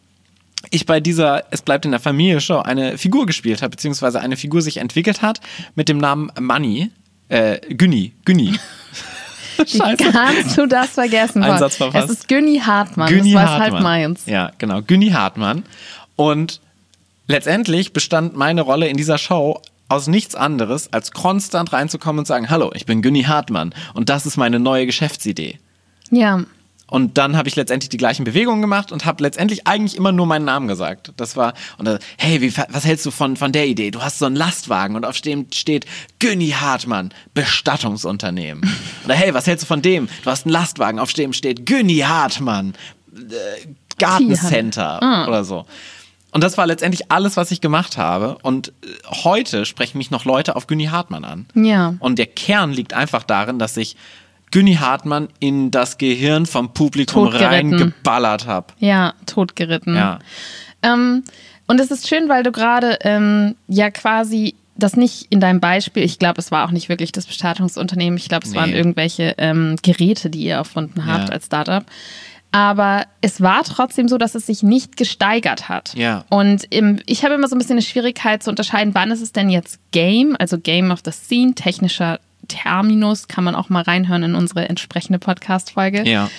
ich 0.71 0.87
bei 0.87 1.00
dieser 1.00 1.45
Es 1.50 1.61
bleibt 1.62 1.85
in 1.85 1.90
der 1.90 2.00
Familie 2.00 2.40
Show 2.40 2.59
eine 2.59 2.97
Figur 2.97 3.26
gespielt 3.26 3.61
habe, 3.61 3.71
beziehungsweise 3.71 4.21
eine 4.21 4.37
Figur 4.37 4.62
sich 4.62 4.78
entwickelt 4.78 5.21
hat 5.21 5.40
mit 5.75 5.88
dem 5.88 5.99
Namen 5.99 6.30
Money. 6.40 6.90
Äh, 7.28 7.61
Günni. 7.75 8.12
Günni. 8.25 8.54
Wie 9.59 9.78
kannst 9.78 10.57
du 10.57 10.66
das 10.66 10.88
vergessen? 10.90 11.42
Ein 11.42 11.59
Satz 11.59 11.76
verpasst. 11.76 12.07
Es 12.07 12.18
ist 12.21 12.28
Günni 12.28 12.61
Hartmann, 12.61 13.09
Günni 13.09 13.33
das 13.33 13.42
war 13.42 13.50
Hartmann. 13.50 13.73
halb 13.73 13.83
meins. 13.83 14.23
Ja, 14.26 14.52
genau. 14.59 14.80
Günni 14.83 15.11
Hartmann. 15.11 15.64
Und 16.16 16.61
letztendlich 17.26 17.93
bestand 17.93 18.37
meine 18.37 18.62
Rolle 18.62 18.88
in 18.88 18.97
dieser 18.97 19.19
Show 19.19 19.61
aus 19.88 20.07
nichts 20.07 20.35
anderes, 20.35 20.93
als 20.93 21.12
konstant 21.12 21.73
reinzukommen 21.73 22.21
und 22.21 22.26
sagen, 22.26 22.49
hallo, 22.49 22.71
ich 22.75 22.87
bin 22.87 23.02
Günni 23.02 23.25
Hartmann 23.25 23.75
und 23.95 24.09
das 24.09 24.25
ist 24.26 24.37
meine 24.37 24.59
neue 24.59 24.87
Geschäftsidee. 24.87 25.59
Ja. 26.11 26.45
Und 26.87 27.17
dann 27.17 27.38
habe 27.38 27.49
ich 27.49 27.57
letztendlich 27.57 27.88
die 27.88 27.97
gleichen 27.97 28.25
Bewegungen 28.25 28.61
gemacht 28.61 28.93
und 28.93 29.07
habe 29.07 29.23
letztendlich 29.23 29.67
eigentlich 29.67 29.97
immer 29.97 30.12
nur 30.12 30.26
meinen 30.26 30.45
Namen 30.45 30.69
gesagt. 30.69 31.12
Das 31.17 31.37
war, 31.37 31.55
und 31.79 31.87
dann, 31.87 31.99
hey, 32.19 32.43
wie, 32.43 32.55
was 32.55 32.85
hältst 32.85 33.07
du 33.07 33.11
von, 33.11 33.37
von 33.38 33.50
der 33.50 33.67
Idee? 33.67 33.91
Du 33.91 34.02
hast 34.02 34.19
so 34.19 34.26
einen 34.26 34.37
Lastwagen 34.37 34.95
und 34.95 35.07
auf 35.07 35.21
dem 35.23 35.47
steht 35.52 35.87
Günni 36.19 36.50
Hartmann, 36.50 37.14
Bestattungsunternehmen. 37.33 38.62
Oder 39.07 39.14
hey, 39.14 39.33
was 39.33 39.47
hältst 39.47 39.62
du 39.64 39.67
von 39.69 39.81
dem? 39.81 40.09
Du 40.23 40.31
hast 40.31 40.45
einen 40.45 40.52
Lastwagen, 40.52 40.99
auf 40.99 41.14
dem 41.14 41.33
steht 41.33 41.64
Günni 41.64 41.99
Hartmann, 42.00 42.75
äh, 43.14 43.69
Gartencenter 43.99 45.02
Ah. 45.02 45.29
oder 45.29 45.45
so. 45.45 45.64
Und 46.33 46.43
das 46.43 46.59
war 46.59 46.67
letztendlich 46.67 47.11
alles, 47.12 47.37
was 47.37 47.51
ich 47.51 47.61
gemacht 47.61 47.97
habe. 47.99 48.39
Und 48.43 48.69
äh, 48.69 48.73
heute 49.25 49.65
sprechen 49.67 49.99
mich 49.99 50.11
noch 50.11 50.25
Leute 50.25 50.57
auf 50.57 50.67
Günni 50.67 50.87
Hartmann 50.87 51.25
an. 51.25 51.47
Ja. 51.55 51.95
Und 52.01 52.19
der 52.19 52.27
Kern 52.27 52.73
liegt 52.73 52.95
einfach 52.95 53.23
darin, 53.23 53.59
dass 53.59 53.77
ich 53.77 53.97
Günni 54.51 54.75
Hartmann 54.75 55.29
in 55.41 55.71
das 55.71 55.97
Gehirn 55.99 56.47
vom 56.47 56.75
Publikum 56.75 57.27
reingeballert 57.29 58.47
habe. 58.47 58.67
Ja, 58.79 59.15
totgeritten. 59.27 59.95
Ja. 59.95 60.19
Ähm, 60.83 61.23
und 61.67 61.81
es 61.81 61.91
ist 61.91 62.09
schön, 62.09 62.29
weil 62.29 62.43
du 62.43 62.53
gerade 62.53 62.99
ähm, 63.03 63.55
ja 63.69 63.91
quasi 63.91 64.55
das 64.75 64.97
nicht 64.97 65.27
in 65.31 65.39
deinem 65.39 65.61
Beispiel, 65.61 66.03
ich 66.03 66.19
glaube, 66.19 66.41
es 66.41 66.51
war 66.51 66.67
auch 66.67 66.71
nicht 66.71 66.89
wirklich 66.89 67.12
das 67.12 67.27
Bestattungsunternehmen, 67.27 68.17
ich 68.19 68.29
glaube, 68.29 68.47
es 68.47 68.55
waren 68.55 68.71
Nee. 68.71 68.77
irgendwelche 68.77 69.35
ähm, 69.39 69.77
Geräte, 69.83 70.29
die 70.31 70.45
ihr 70.45 70.55
erfunden 70.55 71.07
habt 71.07 71.29
Ja. 71.29 71.35
als 71.35 71.47
Startup. 71.47 71.85
Aber 72.52 73.06
es 73.23 73.40
war 73.40 73.64
trotzdem 73.64 74.09
so, 74.09 74.18
dass 74.18 74.35
es 74.35 74.47
sich 74.47 74.62
nicht 74.62 74.99
gesteigert 74.99 75.71
hat. 75.71 75.94
Ja. 75.94 76.25
Und 76.28 76.64
im, 76.68 77.00
ich 77.06 77.25
habe 77.25 77.35
immer 77.35 77.49
so 77.49 77.56
ein 77.56 77.59
bisschen 77.59 77.73
eine 77.73 77.82
Schwierigkeit 77.82 78.42
zu 78.42 78.50
unterscheiden, 78.50 78.94
wann 78.94 79.11
ist 79.11 79.23
es 79.23 79.32
denn 79.32 79.49
jetzt 79.49 79.80
Game, 79.90 80.37
also 80.38 80.59
Game 80.59 80.90
of 80.90 81.00
the 81.04 81.12
Scene, 81.12 81.54
technischer 81.54 82.21
Terminus, 82.49 83.26
kann 83.26 83.44
man 83.44 83.54
auch 83.54 83.71
mal 83.71 83.82
reinhören 83.82 84.23
in 84.23 84.35
unsere 84.35 84.68
entsprechende 84.68 85.18
Podcast-Folge. 85.18 86.06
Ja. 86.06 86.30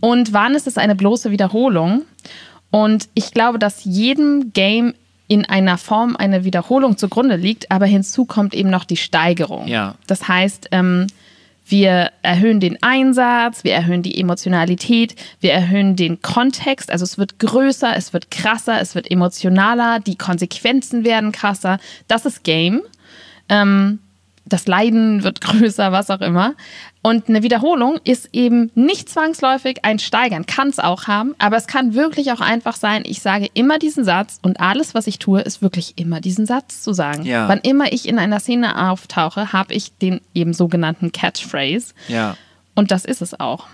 Und 0.00 0.32
wann 0.32 0.54
ist 0.54 0.66
es 0.66 0.78
eine 0.78 0.94
bloße 0.94 1.30
Wiederholung? 1.30 2.02
Und 2.70 3.08
ich 3.14 3.32
glaube, 3.32 3.58
dass 3.58 3.84
jedem 3.84 4.52
Game 4.54 4.94
in 5.28 5.44
einer 5.44 5.76
Form 5.76 6.16
eine 6.16 6.44
Wiederholung 6.44 6.96
zugrunde 6.96 7.36
liegt, 7.36 7.70
aber 7.70 7.86
hinzu 7.86 8.24
kommt 8.24 8.54
eben 8.54 8.70
noch 8.70 8.84
die 8.84 8.96
Steigerung. 8.96 9.68
Ja. 9.68 9.94
Das 10.06 10.26
heißt, 10.26 10.68
ähm, 10.72 11.06
wir 11.70 12.10
erhöhen 12.22 12.60
den 12.60 12.82
Einsatz, 12.82 13.64
wir 13.64 13.74
erhöhen 13.74 14.02
die 14.02 14.18
Emotionalität, 14.18 15.14
wir 15.40 15.52
erhöhen 15.52 15.96
den 15.96 16.22
Kontext. 16.22 16.90
Also 16.90 17.04
es 17.04 17.18
wird 17.18 17.38
größer, 17.38 17.96
es 17.96 18.12
wird 18.12 18.30
krasser, 18.30 18.80
es 18.80 18.94
wird 18.94 19.10
emotionaler, 19.10 20.00
die 20.00 20.16
Konsequenzen 20.16 21.04
werden 21.04 21.32
krasser. 21.32 21.78
Das 22.08 22.26
ist 22.26 22.44
Game. 22.44 22.82
Ähm, 23.48 24.00
das 24.52 24.66
Leiden 24.66 25.22
wird 25.22 25.40
größer, 25.40 25.92
was 25.92 26.10
auch 26.10 26.20
immer. 26.20 26.54
Und 27.02 27.28
eine 27.28 27.42
Wiederholung 27.42 27.98
ist 28.04 28.28
eben 28.34 28.70
nicht 28.74 29.08
zwangsläufig 29.08 29.84
ein 29.84 29.98
Steigern, 29.98 30.44
kann 30.44 30.68
es 30.68 30.78
auch 30.78 31.06
haben, 31.06 31.34
aber 31.38 31.56
es 31.56 31.66
kann 31.66 31.94
wirklich 31.94 32.30
auch 32.32 32.42
einfach 32.42 32.76
sein, 32.76 33.04
ich 33.06 33.22
sage 33.22 33.48
immer 33.54 33.78
diesen 33.78 34.04
Satz 34.04 34.38
und 34.42 34.60
alles, 34.60 34.94
was 34.94 35.06
ich 35.06 35.18
tue, 35.18 35.40
ist 35.40 35.62
wirklich 35.62 35.94
immer 35.96 36.20
diesen 36.20 36.44
Satz 36.44 36.82
zu 36.82 36.92
sagen. 36.92 37.24
Ja. 37.24 37.48
Wann 37.48 37.60
immer 37.60 37.92
ich 37.92 38.06
in 38.06 38.18
einer 38.18 38.38
Szene 38.38 38.90
auftauche, 38.90 39.52
habe 39.54 39.72
ich 39.72 39.92
den 39.96 40.20
eben 40.34 40.52
sogenannten 40.52 41.10
Catchphrase. 41.10 41.94
Ja. 42.08 42.36
Und 42.74 42.90
das 42.90 43.06
ist 43.06 43.22
es 43.22 43.38
auch. 43.40 43.66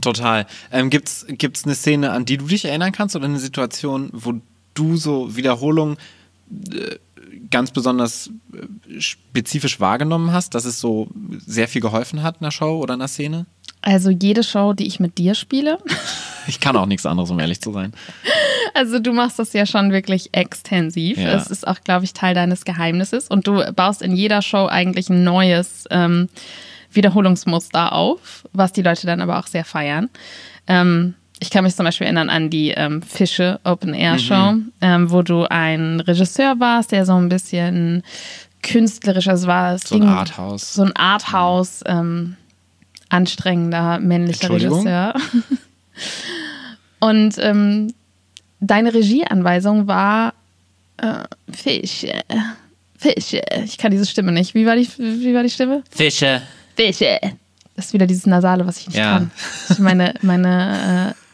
Total. 0.00 0.46
Ähm, 0.70 0.90
gibt's, 0.90 1.26
gibt's 1.28 1.64
eine 1.64 1.74
Szene, 1.74 2.12
an 2.12 2.24
die 2.24 2.36
du 2.36 2.46
dich 2.46 2.64
erinnern 2.64 2.92
kannst 2.92 3.16
oder 3.16 3.24
eine 3.24 3.38
Situation, 3.38 4.10
wo 4.12 4.34
du 4.74 4.96
so 4.96 5.34
Wiederholungen 5.34 5.96
äh, 6.72 6.96
ganz 7.50 7.70
besonders 7.70 8.30
äh, 8.52 9.00
spezifisch 9.00 9.80
wahrgenommen 9.80 10.32
hast, 10.32 10.54
dass 10.54 10.64
es 10.64 10.80
so 10.80 11.08
sehr 11.46 11.68
viel 11.68 11.80
geholfen 11.80 12.22
hat 12.22 12.36
in 12.36 12.44
einer 12.44 12.52
Show 12.52 12.78
oder 12.78 12.94
in 12.94 13.00
einer 13.00 13.08
Szene? 13.08 13.46
Also 13.80 14.10
jede 14.10 14.42
Show, 14.42 14.72
die 14.72 14.86
ich 14.86 14.98
mit 15.00 15.18
dir 15.18 15.34
spiele, 15.34 15.78
Ich 16.48 16.60
kann 16.60 16.76
auch 16.76 16.86
nichts 16.86 17.06
anderes, 17.06 17.30
um 17.30 17.38
ehrlich 17.38 17.60
zu 17.60 17.72
sein. 17.72 17.92
Also 18.74 18.98
du 18.98 19.12
machst 19.12 19.38
das 19.38 19.52
ja 19.52 19.66
schon 19.66 19.92
wirklich 19.92 20.30
extensiv. 20.32 21.18
Ja. 21.18 21.34
Es 21.34 21.48
ist 21.48 21.66
auch, 21.66 21.80
glaube 21.84 22.04
ich, 22.04 22.14
Teil 22.14 22.34
deines 22.34 22.64
Geheimnisses. 22.64 23.28
Und 23.28 23.46
du 23.46 23.62
baust 23.74 24.02
in 24.02 24.16
jeder 24.16 24.40
Show 24.40 24.66
eigentlich 24.66 25.10
ein 25.10 25.24
neues 25.24 25.84
ähm, 25.90 26.28
Wiederholungsmuster 26.90 27.92
auf, 27.92 28.46
was 28.52 28.72
die 28.72 28.82
Leute 28.82 29.06
dann 29.06 29.20
aber 29.20 29.38
auch 29.38 29.46
sehr 29.46 29.64
feiern. 29.64 30.08
Ähm, 30.66 31.14
ich 31.40 31.50
kann 31.50 31.64
mich 31.64 31.76
zum 31.76 31.84
Beispiel 31.84 32.06
erinnern 32.06 32.30
an 32.30 32.50
die 32.50 32.70
ähm, 32.70 33.02
Fische 33.02 33.60
Open 33.64 33.94
Air 33.94 34.18
Show, 34.18 34.54
ähm, 34.80 35.10
wo 35.10 35.22
du 35.22 35.44
ein 35.48 36.00
Regisseur 36.00 36.58
warst, 36.58 36.92
der 36.92 37.06
so 37.06 37.14
ein 37.14 37.28
bisschen 37.28 38.02
künstlerischer 38.62 39.34
es 39.34 39.46
war. 39.46 39.74
Es 39.74 39.82
So 39.82 39.96
ein 39.96 40.02
Arthouse. 40.02 40.74
So 40.74 40.82
ein 40.82 40.96
Arthouse, 40.96 41.82
ähm, 41.86 42.36
anstrengender 43.08 43.98
männlicher? 44.00 44.50
Regisseur. 44.50 45.14
Und 47.00 47.36
ähm, 47.38 47.94
deine 48.60 48.92
Regieanweisung 48.92 49.86
war 49.86 50.34
äh, 50.96 51.24
Fische. 51.52 52.12
Fische. 52.98 53.40
Ich 53.64 53.78
kann 53.78 53.92
diese 53.92 54.06
Stimme 54.06 54.32
nicht. 54.32 54.54
Wie 54.54 54.66
war 54.66 54.74
die, 54.74 54.88
wie 54.98 55.34
war 55.34 55.44
die 55.44 55.50
Stimme? 55.50 55.84
Fische. 55.90 56.42
Fische. 56.76 57.18
Das 57.76 57.86
ist 57.86 57.92
wieder 57.92 58.08
dieses 58.08 58.26
Nasale, 58.26 58.66
was 58.66 58.78
ich 58.80 58.88
nicht 58.88 58.96
Ja. 58.96 59.18
kann. 59.18 59.30
Ich 59.70 59.78
meine, 59.78 60.14
meine 60.22 61.14
äh, 61.14 61.27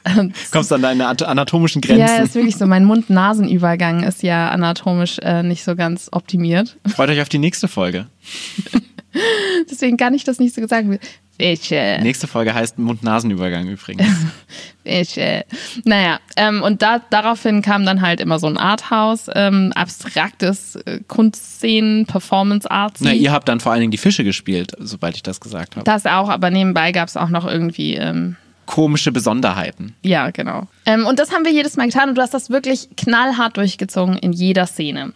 Kommst 0.51 0.71
du 0.71 0.75
an 0.75 0.83
deine 0.83 1.09
at- 1.09 1.23
anatomischen 1.23 1.83
ja, 1.83 1.97
Grenzen? 1.97 2.25
ist 2.25 2.35
wirklich 2.35 2.57
so. 2.57 2.67
Mein 2.67 2.85
Mund-Nasen-Übergang 2.85 4.03
ist 4.03 4.23
ja 4.23 4.51
anatomisch 4.51 5.19
äh, 5.21 5.43
nicht 5.43 5.65
so 5.65 5.77
ganz 5.77 6.09
optimiert. 6.13 6.77
Freut 6.87 7.09
euch 7.11 7.21
auf 7.21 7.29
die 7.29 7.39
nächste 7.39 7.69
Folge. 7.69 8.07
Deswegen 9.71 9.97
kann 9.97 10.13
ich 10.15 10.25
das 10.25 10.39
nicht 10.39 10.55
so 10.55 10.67
sagen. 10.67 10.99
Fische. 11.39 11.99
Nächste 12.01 12.29
Folge 12.29 12.55
heißt 12.55 12.79
Mund-Nasen-Übergang 12.79 13.67
übrigens. 13.67 14.07
Fische. 14.85 15.45
Naja, 15.85 16.21
ähm, 16.37 16.63
und 16.63 16.81
da, 16.81 17.01
daraufhin 17.11 17.61
kam 17.61 17.85
dann 17.85 18.03
halt 18.03 18.21
immer 18.21 18.39
so 18.39 18.47
ein 18.47 18.57
Arthouse, 18.57 19.29
ähm, 19.35 19.73
abstraktes 19.75 20.77
äh, 20.77 21.01
Kunstszenen, 21.09 22.07
Performance 22.07 22.71
Arts. 22.71 23.01
Na, 23.01 23.13
ihr 23.13 23.33
habt 23.33 23.49
dann 23.49 23.59
vor 23.59 23.73
allen 23.73 23.81
Dingen 23.81 23.91
die 23.91 23.99
Fische 23.99 24.23
gespielt, 24.23 24.73
sobald 24.79 25.17
ich 25.17 25.23
das 25.23 25.41
gesagt 25.41 25.75
habe. 25.75 25.85
Das 25.85 26.07
auch, 26.07 26.29
aber 26.29 26.51
nebenbei 26.51 26.93
gab 26.93 27.09
es 27.09 27.17
auch 27.17 27.31
noch 27.31 27.47
irgendwie, 27.47 27.95
ähm, 27.95 28.37
Komische 28.67 29.13
Besonderheiten. 29.13 29.95
ja, 30.03 30.31
genau. 30.31 30.67
Ähm, 30.87 31.07
und 31.07 31.19
das 31.19 31.33
haben 31.33 31.45
wir 31.45 31.53
jedes 31.53 31.77
Mal 31.77 31.87
getan 31.87 32.09
und 32.09 32.15
du 32.17 32.23
hast 32.23 32.35
das 32.35 32.51
wirklich 32.51 32.89
knallhart 32.97 33.57
durchgezogen 33.57 34.17
in 34.19 34.33
jeder 34.33 34.67
Szene. 34.67 35.13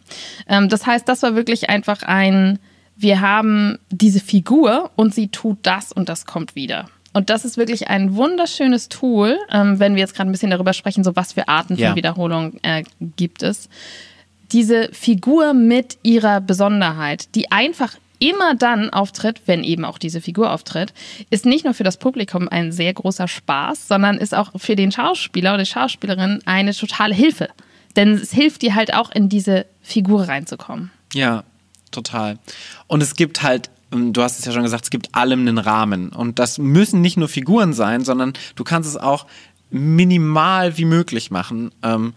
Ähm, 0.49 0.69
das 0.69 0.87
heißt, 0.87 1.09
das 1.09 1.23
war 1.23 1.35
wirklich 1.35 1.69
einfach 1.71 2.03
ein, 2.03 2.59
wir 2.97 3.21
haben 3.21 3.79
diese 3.91 4.21
Figur 4.21 4.91
und 4.97 5.15
sie 5.15 5.29
tut 5.29 5.59
das 5.63 5.93
und 5.93 6.09
das 6.09 6.27
kommt 6.27 6.55
wieder. 6.55 6.89
Und 7.15 7.31
das 7.31 7.45
ist 7.45 7.57
wirklich 7.57 7.89
ein 7.89 8.15
wunderschönes 8.17 8.89
Tool, 8.91 9.39
ähm, 9.51 9.81
wenn 9.81 9.95
wir 9.95 10.01
jetzt 10.01 10.15
gerade 10.15 10.29
ein 10.29 10.33
bisschen 10.33 10.51
darüber 10.51 10.73
sprechen, 10.73 11.03
so 11.05 11.17
was 11.17 11.33
für 11.33 11.49
Arten 11.49 11.75
von 11.77 11.83
Ja. 11.85 11.97
Wiederholung 11.97 12.59
äh, 12.63 12.85
gibt 13.17 13.43
es. 13.43 13.69
Diese 14.53 14.89
Figur 14.93 15.53
mit 15.55 15.99
ihrer 16.03 16.41
Besonderheit, 16.41 17.35
die 17.35 17.51
einfach 17.51 17.95
immer 18.19 18.55
dann 18.55 18.91
auftritt, 18.91 19.43
wenn 19.47 19.65
eben 19.65 19.85
auch 19.85 19.99
diese 19.99 20.21
Figur 20.21 20.53
auftritt, 20.53 20.93
ist 21.31 21.47
nicht 21.47 21.65
nur 21.65 21.75
für 21.75 21.85
das 21.85 21.97
Publikum 21.97 22.49
ein 22.49 22.73
sehr 22.73 22.93
großer 22.93 23.29
Spaß, 23.29 23.89
sondern 23.89 24.19
ist 24.19 24.35
auch 24.35 24.53
für 24.57 24.77
den 24.77 24.93
Schauspieler 24.93 25.55
oder 25.55 25.65
die 25.65 25.71
Schauspielerin 25.71 26.41
eine 26.45 26.75
totale 26.75 27.15
Hilfe. 27.15 27.49
Denn 27.97 28.15
es 28.15 28.33
hilft 28.33 28.63
dir 28.63 28.75
halt 28.75 28.95
auch 28.95 29.11
in 29.11 29.29
diese 29.29 29.67
Figur 29.83 30.29
reinzukommen. 30.29 30.91
Ja, 31.15 31.45
total. 31.91 32.39
Und 32.87 33.03
es 33.03 33.17
gibt 33.17 33.43
halt, 33.43 33.71
ähm, 33.93 34.13
du 34.13 34.23
hast 34.23 34.39
es 34.39 34.45
ja 34.45 34.53
schon 34.53 34.63
gesagt, 34.63 34.85
es 34.85 34.91
gibt 34.91 35.15
allem 35.15 35.41
einen 35.41 35.59
Rahmen. 35.59 36.11
Und 36.11 36.39
das 36.39 36.59
müssen 36.59 37.01
nicht 37.01 37.17
nur 37.17 37.29
Figuren 37.29 37.73
sein, 37.73 38.05
sondern 38.05 38.35
du 38.57 38.65
kannst 38.65 38.89
es 38.89 38.97
auch 38.97 39.27
minimal 39.71 40.79
wie 40.79 40.85
möglich 40.85 41.31
machen. 41.31 41.71
Ähm, 41.83 42.15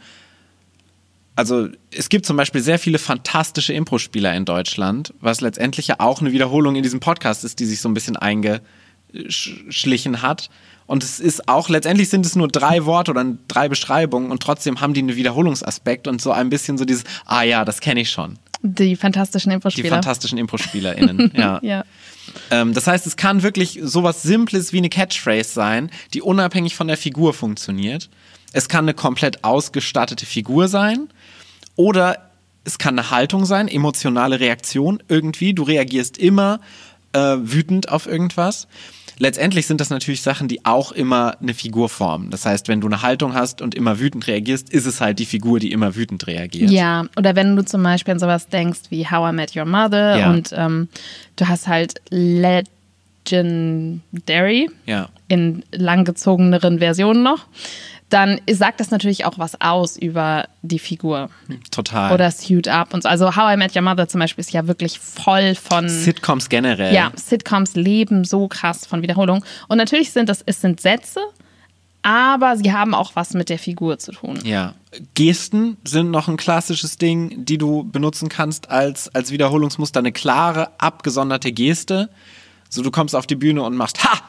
also 1.41 1.69
es 1.89 2.10
gibt 2.10 2.27
zum 2.27 2.38
Beispiel 2.38 2.62
sehr 2.62 2.77
viele 2.77 3.00
fantastische 3.00 3.74
Impro-Spieler 3.74 4.36
in 4.36 4.45
Deutschland, 4.45 5.12
was 5.21 5.41
letztendlich 5.41 5.88
ja 5.88 5.95
auch 5.98 6.21
eine 6.21 6.31
Wiederholung 6.31 6.75
in 6.75 6.83
diesem 6.83 7.00
Podcast 7.00 7.43
ist, 7.43 7.60
die 7.60 7.65
sich 7.65 7.81
so 7.81 7.89
ein 7.89 7.95
bisschen 7.95 8.15
eingeschlichen 8.15 10.21
hat. 10.21 10.51
Und 10.86 11.03
es 11.03 11.19
ist 11.19 11.48
auch, 11.48 11.67
letztendlich 11.69 12.10
sind 12.10 12.27
es 12.27 12.36
nur 12.36 12.48
drei 12.48 12.86
Worte 12.86 13.10
oder 13.10 13.25
drei 13.48 13.69
Beschreibungen 13.69 14.29
und 14.29 14.43
trotzdem 14.43 14.81
haben 14.81 14.93
die 14.93 15.00
einen 15.00 15.15
Wiederholungsaspekt 15.15 16.07
und 16.07 16.21
so 16.21 16.31
ein 16.31 16.51
bisschen 16.51 16.77
so 16.77 16.86
dieses, 16.86 17.05
ah 17.25 17.41
ja, 17.41 17.65
das 17.65 17.79
kenne 17.79 18.01
ich 18.01 18.12
schon. 18.12 18.38
Die 18.62 18.95
fantastischen 18.95 19.50
Die 19.50 19.55
Impro-Spieler. 19.55 19.89
fantastischen 19.89 20.38
Impro-SpielerInnen, 20.38 21.31
ja. 21.36 21.60
Ja. 21.63 21.86
Ähm, 22.51 22.75
das 22.75 22.86
heißt, 22.86 23.07
es 23.07 23.15
kann 23.15 23.41
wirklich 23.41 23.79
sowas 23.81 24.21
Simples 24.21 24.74
wie 24.74 24.77
eine 24.77 24.89
Catchphrase 24.89 25.50
sein, 25.50 25.89
die 26.13 26.21
unabhängig 26.21 26.75
von 26.75 26.88
der 26.88 26.98
Figur 26.98 27.33
funktioniert. 27.33 28.12
Es 28.53 28.69
kann 28.69 28.86
eine 28.86 28.93
komplett 28.93 29.43
ausgestattete 29.43 30.27
Figur 30.27 30.67
sein 30.67 31.07
oder 31.75 32.17
es 32.63 32.77
kann 32.77 32.97
eine 32.99 33.09
Haltung 33.11 33.45
sein, 33.45 33.67
emotionale 33.67 34.39
Reaktion 34.39 35.01
irgendwie. 35.07 35.53
Du 35.53 35.63
reagierst 35.63 36.17
immer 36.17 36.59
äh, 37.13 37.19
wütend 37.39 37.89
auf 37.89 38.05
irgendwas. 38.07 38.67
Letztendlich 39.17 39.67
sind 39.67 39.81
das 39.81 39.89
natürlich 39.91 40.21
Sachen, 40.23 40.47
die 40.47 40.65
auch 40.65 40.91
immer 40.91 41.37
eine 41.41 41.53
Figur 41.53 41.89
formen. 41.89 42.29
Das 42.31 42.45
heißt, 42.45 42.67
wenn 42.67 42.81
du 42.81 42.87
eine 42.87 43.01
Haltung 43.03 43.33
hast 43.35 43.61
und 43.61 43.75
immer 43.75 43.99
wütend 43.99 44.25
reagierst, 44.27 44.69
ist 44.71 44.85
es 44.87 44.99
halt 45.01 45.19
die 45.19 45.25
Figur, 45.25 45.59
die 45.59 45.71
immer 45.71 45.95
wütend 45.95 46.25
reagiert. 46.27 46.71
Ja, 46.71 47.05
oder 47.17 47.35
wenn 47.35 47.55
du 47.55 47.63
zum 47.63 47.83
Beispiel 47.83 48.13
an 48.13 48.19
sowas 48.19 48.47
denkst 48.47 48.79
wie 48.89 49.05
How 49.07 49.31
I 49.31 49.35
Met 49.35 49.55
Your 49.55 49.65
Mother 49.65 50.17
Ja. 50.17 50.29
und 50.31 50.51
ähm, 50.55 50.87
du 51.35 51.47
hast 51.47 51.67
halt 51.67 52.01
Legendary 53.25 54.69
Ja. 54.85 55.09
in 55.27 55.63
langgezogeneren 55.71 56.79
Versionen 56.79 57.23
noch, 57.23 57.45
dann 58.11 58.41
sagt 58.51 58.79
das 58.81 58.91
natürlich 58.91 59.25
auch 59.25 59.37
was 59.37 59.59
aus 59.61 59.97
über 59.97 60.45
die 60.61 60.79
Figur. 60.79 61.29
Total. 61.71 62.13
Oder 62.13 62.29
Suit 62.29 62.67
Up 62.67 62.93
und 62.93 63.03
so. 63.03 63.09
Also 63.09 63.35
How 63.35 63.53
I 63.53 63.57
Met 63.57 63.75
Your 63.75 63.81
Mother 63.81 64.07
zum 64.07 64.19
Beispiel 64.19 64.41
ist 64.41 64.51
ja 64.51 64.67
wirklich 64.67 64.99
voll 64.99 65.55
von 65.55 65.87
Sitcoms 65.87 66.49
generell. 66.49 66.93
ja, 66.93 67.11
Sitcoms 67.15 67.75
leben 67.75 68.25
so 68.25 68.47
krass 68.47 68.85
von 68.85 69.01
Wiederholung. 69.01 69.45
Und 69.69 69.77
natürlich 69.77 70.11
sind 70.11 70.27
das, 70.27 70.43
es 70.45 70.59
sind 70.59 70.81
Sätze, 70.81 71.21
aber 72.03 72.57
sie 72.57 72.73
haben 72.73 72.93
auch 72.93 73.11
was 73.15 73.33
mit 73.33 73.49
der 73.49 73.59
Figur 73.59 73.97
zu 73.97 74.11
tun. 74.11 74.39
Ja. 74.43 74.73
Gesten 75.13 75.77
sind 75.85 76.11
noch 76.11 76.27
ein 76.27 76.35
klassisches 76.35 76.97
Ding, 76.97 77.45
die 77.45 77.57
du 77.57 77.83
benutzen 77.83 78.27
kannst 78.27 78.69
als, 78.69 79.07
als 79.15 79.31
Wiederholungsmuster. 79.31 79.99
Eine 79.99 80.11
klare, 80.11 80.71
abgesonderte 80.79 81.53
Geste. 81.53 82.09
So, 82.69 82.81
du 82.81 82.91
kommst 82.91 83.15
auf 83.15 83.25
die 83.25 83.35
Bühne 83.35 83.63
und 83.63 83.75
machst 83.75 84.03
Ha! 84.03 84.19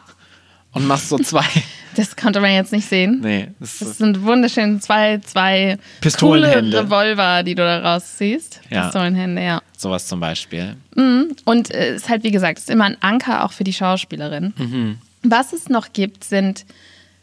Und 0.73 0.87
machst 0.87 1.09
so 1.09 1.19
zwei. 1.19 1.45
Das 1.97 2.17
konnte 2.17 2.41
man 2.41 2.53
jetzt 2.53 2.73
nicht 2.73 2.89
sehen. 2.89 3.21
nee, 3.23 3.49
das 3.61 3.79
Das 3.81 3.99
sind 3.99 4.23
wunderschön 4.23 4.81
zwei, 4.81 5.19
zwei 5.19 5.77
Pistolenhände. 6.01 6.71
coole 6.71 6.85
Revolver, 6.85 7.43
die 7.43 7.55
du 7.55 7.63
da 7.63 7.81
rausziehst. 7.95 8.61
Ja. 8.71 8.85
Pistolenhände, 8.85 9.43
ja. 9.43 9.63
sowas 9.77 10.07
zum 10.07 10.21
Beispiel. 10.21 10.77
Und 10.95 11.71
es 11.71 12.03
ist 12.03 12.09
halt, 12.09 12.23
wie 12.25 12.31
gesagt, 12.31 12.59
es 12.59 12.65
ist 12.65 12.71
immer 12.71 12.85
ein 12.85 12.97
Anker 13.01 13.45
auch 13.45 13.53
für 13.53 13.65
die 13.65 13.73
Schauspielerin. 13.73 14.53
Mhm. 14.57 14.99
Was 15.23 15.53
es 15.53 15.69
noch 15.69 15.93
gibt, 15.93 16.25
sind 16.25 16.65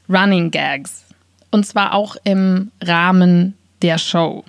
Running 0.07 0.51
Gags. 0.51 1.03
und 1.51 1.65
zwar 1.65 1.93
auch 1.93 2.15
im 2.23 2.71
Rahmen 2.81 3.55
der 3.81 3.97
Show. 3.97 4.43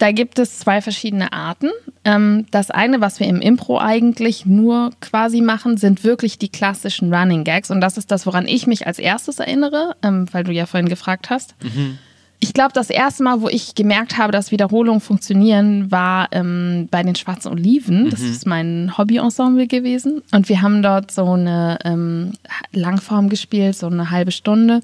Da 0.00 0.12
gibt 0.12 0.38
es 0.38 0.58
zwei 0.58 0.80
verschiedene 0.80 1.34
Arten. 1.34 1.68
Ähm, 2.06 2.46
das 2.50 2.70
eine, 2.70 3.02
was 3.02 3.20
wir 3.20 3.26
im 3.26 3.42
Impro 3.42 3.78
eigentlich 3.78 4.46
nur 4.46 4.92
quasi 5.02 5.42
machen, 5.42 5.76
sind 5.76 6.04
wirklich 6.04 6.38
die 6.38 6.48
klassischen 6.48 7.12
Running 7.12 7.44
Gags. 7.44 7.70
Und 7.70 7.82
das 7.82 7.98
ist 7.98 8.10
das, 8.10 8.24
woran 8.24 8.48
ich 8.48 8.66
mich 8.66 8.86
als 8.86 8.98
erstes 8.98 9.40
erinnere, 9.40 9.94
ähm, 10.02 10.24
weil 10.32 10.42
du 10.42 10.52
ja 10.52 10.64
vorhin 10.64 10.88
gefragt 10.88 11.28
hast. 11.28 11.54
Mhm. 11.62 11.98
Ich 12.42 12.54
glaube, 12.54 12.72
das 12.72 12.88
erste 12.88 13.22
Mal, 13.22 13.42
wo 13.42 13.50
ich 13.50 13.74
gemerkt 13.74 14.16
habe, 14.16 14.32
dass 14.32 14.50
Wiederholungen 14.50 15.02
funktionieren, 15.02 15.90
war 15.90 16.28
ähm, 16.32 16.88
bei 16.90 17.02
den 17.02 17.14
Schwarzen 17.14 17.52
Oliven. 17.52 18.08
Das 18.08 18.20
mhm. 18.20 18.30
ist 18.30 18.46
mein 18.46 18.96
Hobby-Ensemble 18.96 19.66
gewesen. 19.66 20.22
Und 20.32 20.48
wir 20.48 20.62
haben 20.62 20.82
dort 20.82 21.10
so 21.10 21.26
eine 21.26 21.76
ähm, 21.84 22.32
Langform 22.72 23.28
gespielt, 23.28 23.76
so 23.76 23.88
eine 23.88 24.10
halbe 24.10 24.32
Stunde, 24.32 24.80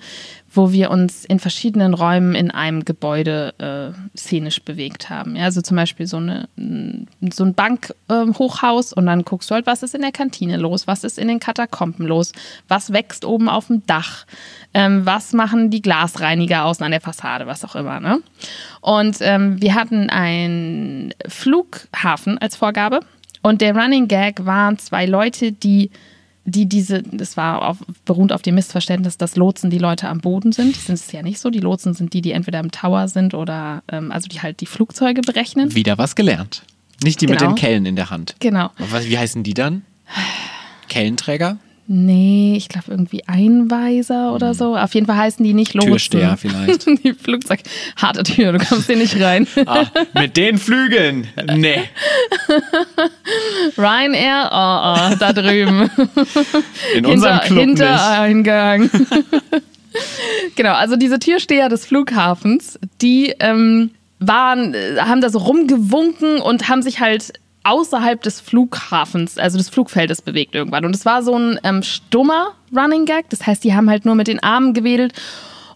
wo 0.57 0.73
wir 0.73 0.91
uns 0.91 1.25
in 1.25 1.39
verschiedenen 1.39 1.95
Räumen 1.95 2.35
in 2.35 2.51
einem 2.51 2.85
Gebäude 2.85 3.55
äh, 3.59 4.19
szenisch 4.19 4.63
bewegt 4.63 5.11
haben. 5.11 5.37
Ja, 5.37 5.45
also 5.45 5.61
zum 5.61 5.77
Beispiel 5.77 6.07
so, 6.07 6.17
eine, 6.17 6.49
so 7.33 7.45
ein 7.45 7.55
Bankhochhaus 7.55 8.93
ähm, 8.93 8.95
äh, 8.97 9.01
und 9.01 9.07
dann 9.07 9.25
guckst 9.25 9.51
du 9.51 9.55
halt, 9.55 9.67
was 9.67 9.83
ist 9.83 9.95
in 9.95 10.03
der 10.03 10.13
Kantine 10.13 10.57
los, 10.57 10.87
was 10.87 11.05
ist 11.05 11.19
in 11.19 11.29
den 11.29 11.41
Katakomben 11.41 12.07
los, 12.07 12.33
was 12.69 12.93
wächst 12.93 13.25
oben 13.25 13.49
auf 13.49 13.67
dem 13.67 13.87
Dach, 13.87 14.27
ähm, 14.75 15.05
was 15.05 15.33
machen 15.33 15.71
die 15.71 15.83
Glasreiniger 15.83 16.65
außen 16.65 16.85
an 16.85 16.91
der 16.91 17.01
Fassade, 17.01 17.47
was 17.47 17.65
auch 17.65 17.77
immer. 17.77 18.01
Ne? 18.01 18.21
Und 18.81 19.19
ähm, 19.21 19.61
wir 19.61 19.75
hatten 19.75 20.11
einen 20.11 21.13
Flughafen 21.27 22.39
als 22.39 22.57
Vorgabe 22.57 23.01
und 23.43 23.61
der 23.61 23.77
Running 23.77 24.09
Gag 24.09 24.45
waren 24.45 24.79
zwei 24.79 25.07
Leute, 25.07 25.53
die 25.53 25.91
die 26.47 26.67
diese, 26.67 27.03
das 27.03 27.37
war 27.37 27.69
auf, 27.69 27.79
beruht 28.05 28.33
auf 28.33 28.41
dem 28.41 28.55
Missverständnis, 28.55 29.19
dass 29.19 29.37
Lotsen 29.37 29.69
die 29.69 29.79
Leute 29.79 30.09
am 30.09 30.21
Boden 30.21 30.53
sind. 30.53 30.77
Das 30.77 30.89
ist 30.89 31.13
ja 31.13 31.23
nicht 31.23 31.41
so. 31.41 31.51
Die 31.51 31.59
Lotsen 31.59 31.93
sind 31.93 32.13
die, 32.13 32.23
die 32.23 32.33
entweder 32.33 32.61
im 32.61 32.71
Tower 32.71 33.09
sind 33.09 33.35
oder 33.35 33.83
ähm, 33.91 34.13
also 34.13 34.29
die 34.29 34.41
halt 34.41 34.61
die 34.61 34.67
Flugzeuge 34.67 35.21
berechnen. 35.23 35.75
Wieder 35.75 35.99
was 35.99 36.15
gelernt. 36.15 36.63
Nicht 37.03 37.21
die 37.21 37.27
genau. 37.27 37.41
mit 37.41 37.51
den 37.51 37.55
Kellen 37.57 37.85
in 37.85 37.97
der 37.97 38.11
Hand. 38.11 38.37
Genau. 38.39 38.71
wie 38.79 39.19
heißen 39.19 39.43
die 39.43 39.55
dann? 39.55 39.83
Kellenträger? 40.89 41.59
Nee, 41.89 42.55
ich 42.57 42.69
glaube 42.69 42.87
irgendwie 42.91 43.23
Einweiser 43.29 44.35
oder 44.35 44.49
hm. 44.49 44.55
so. 44.55 44.77
Auf 44.77 44.95
jeden 44.95 45.07
Fall 45.07 45.17
heißen 45.17 45.45
die 45.45 45.55
nicht 45.55 45.75
Lotsen. 45.75 45.91
Türsteher 45.91 46.37
vielleicht. 46.41 46.87
die 47.05 47.15
Flugzeug. 47.15 47.61
Harte 47.97 48.25
Tür, 48.25 48.53
du 48.53 48.59
kommst 48.59 48.87
hier 48.87 48.97
nicht 48.97 49.21
rein. 49.21 49.47
ah, 49.67 49.85
mit 50.15 50.37
den 50.37 50.59
Flügeln? 50.59 51.29
Nee. 51.55 51.83
Ryanair, 53.79 54.51
oh, 54.53 55.13
oh, 55.13 55.17
da 55.19 55.33
drüben. 55.33 55.89
In 56.95 57.07
unserem 57.07 57.41
Club 57.41 57.59
Hintereingang. 57.61 58.91
genau, 60.57 60.73
also 60.73 60.97
diese 60.97 61.21
Türsteher 61.21 61.69
des 61.69 61.87
Flughafens, 61.87 62.81
die 63.01 63.33
ähm, 63.39 63.91
waren, 64.19 64.75
äh, 64.75 64.97
haben 65.01 65.21
da 65.21 65.31
so 65.31 65.39
rumgewunken 65.39 66.41
und 66.41 66.69
haben 66.69 66.83
sich 66.83 66.99
halt 66.99 67.33
außerhalb 67.67 68.23
des 68.23 68.41
Flughafens, 68.41 69.39
also 69.39 69.59
des 69.59 69.69
Flugfeldes 69.69 70.23
bewegt 70.23 70.55
irgendwann. 70.55 70.85
Und 70.85 70.95
es 70.95 71.05
war 71.05 71.23
so 71.23 71.37
ein 71.37 71.59
ähm, 71.65 71.83
stummer 71.83 72.55
Running 72.75 73.05
Gag. 73.05 73.29
Das 73.31 73.47
heißt, 73.47 73.65
die 73.65 73.75
haben 73.75 73.91
halt 73.91 74.05
nur 74.05 74.15
mit 74.15 74.29
den 74.29 74.43
Armen 74.43 74.73
gewedelt 74.73 75.13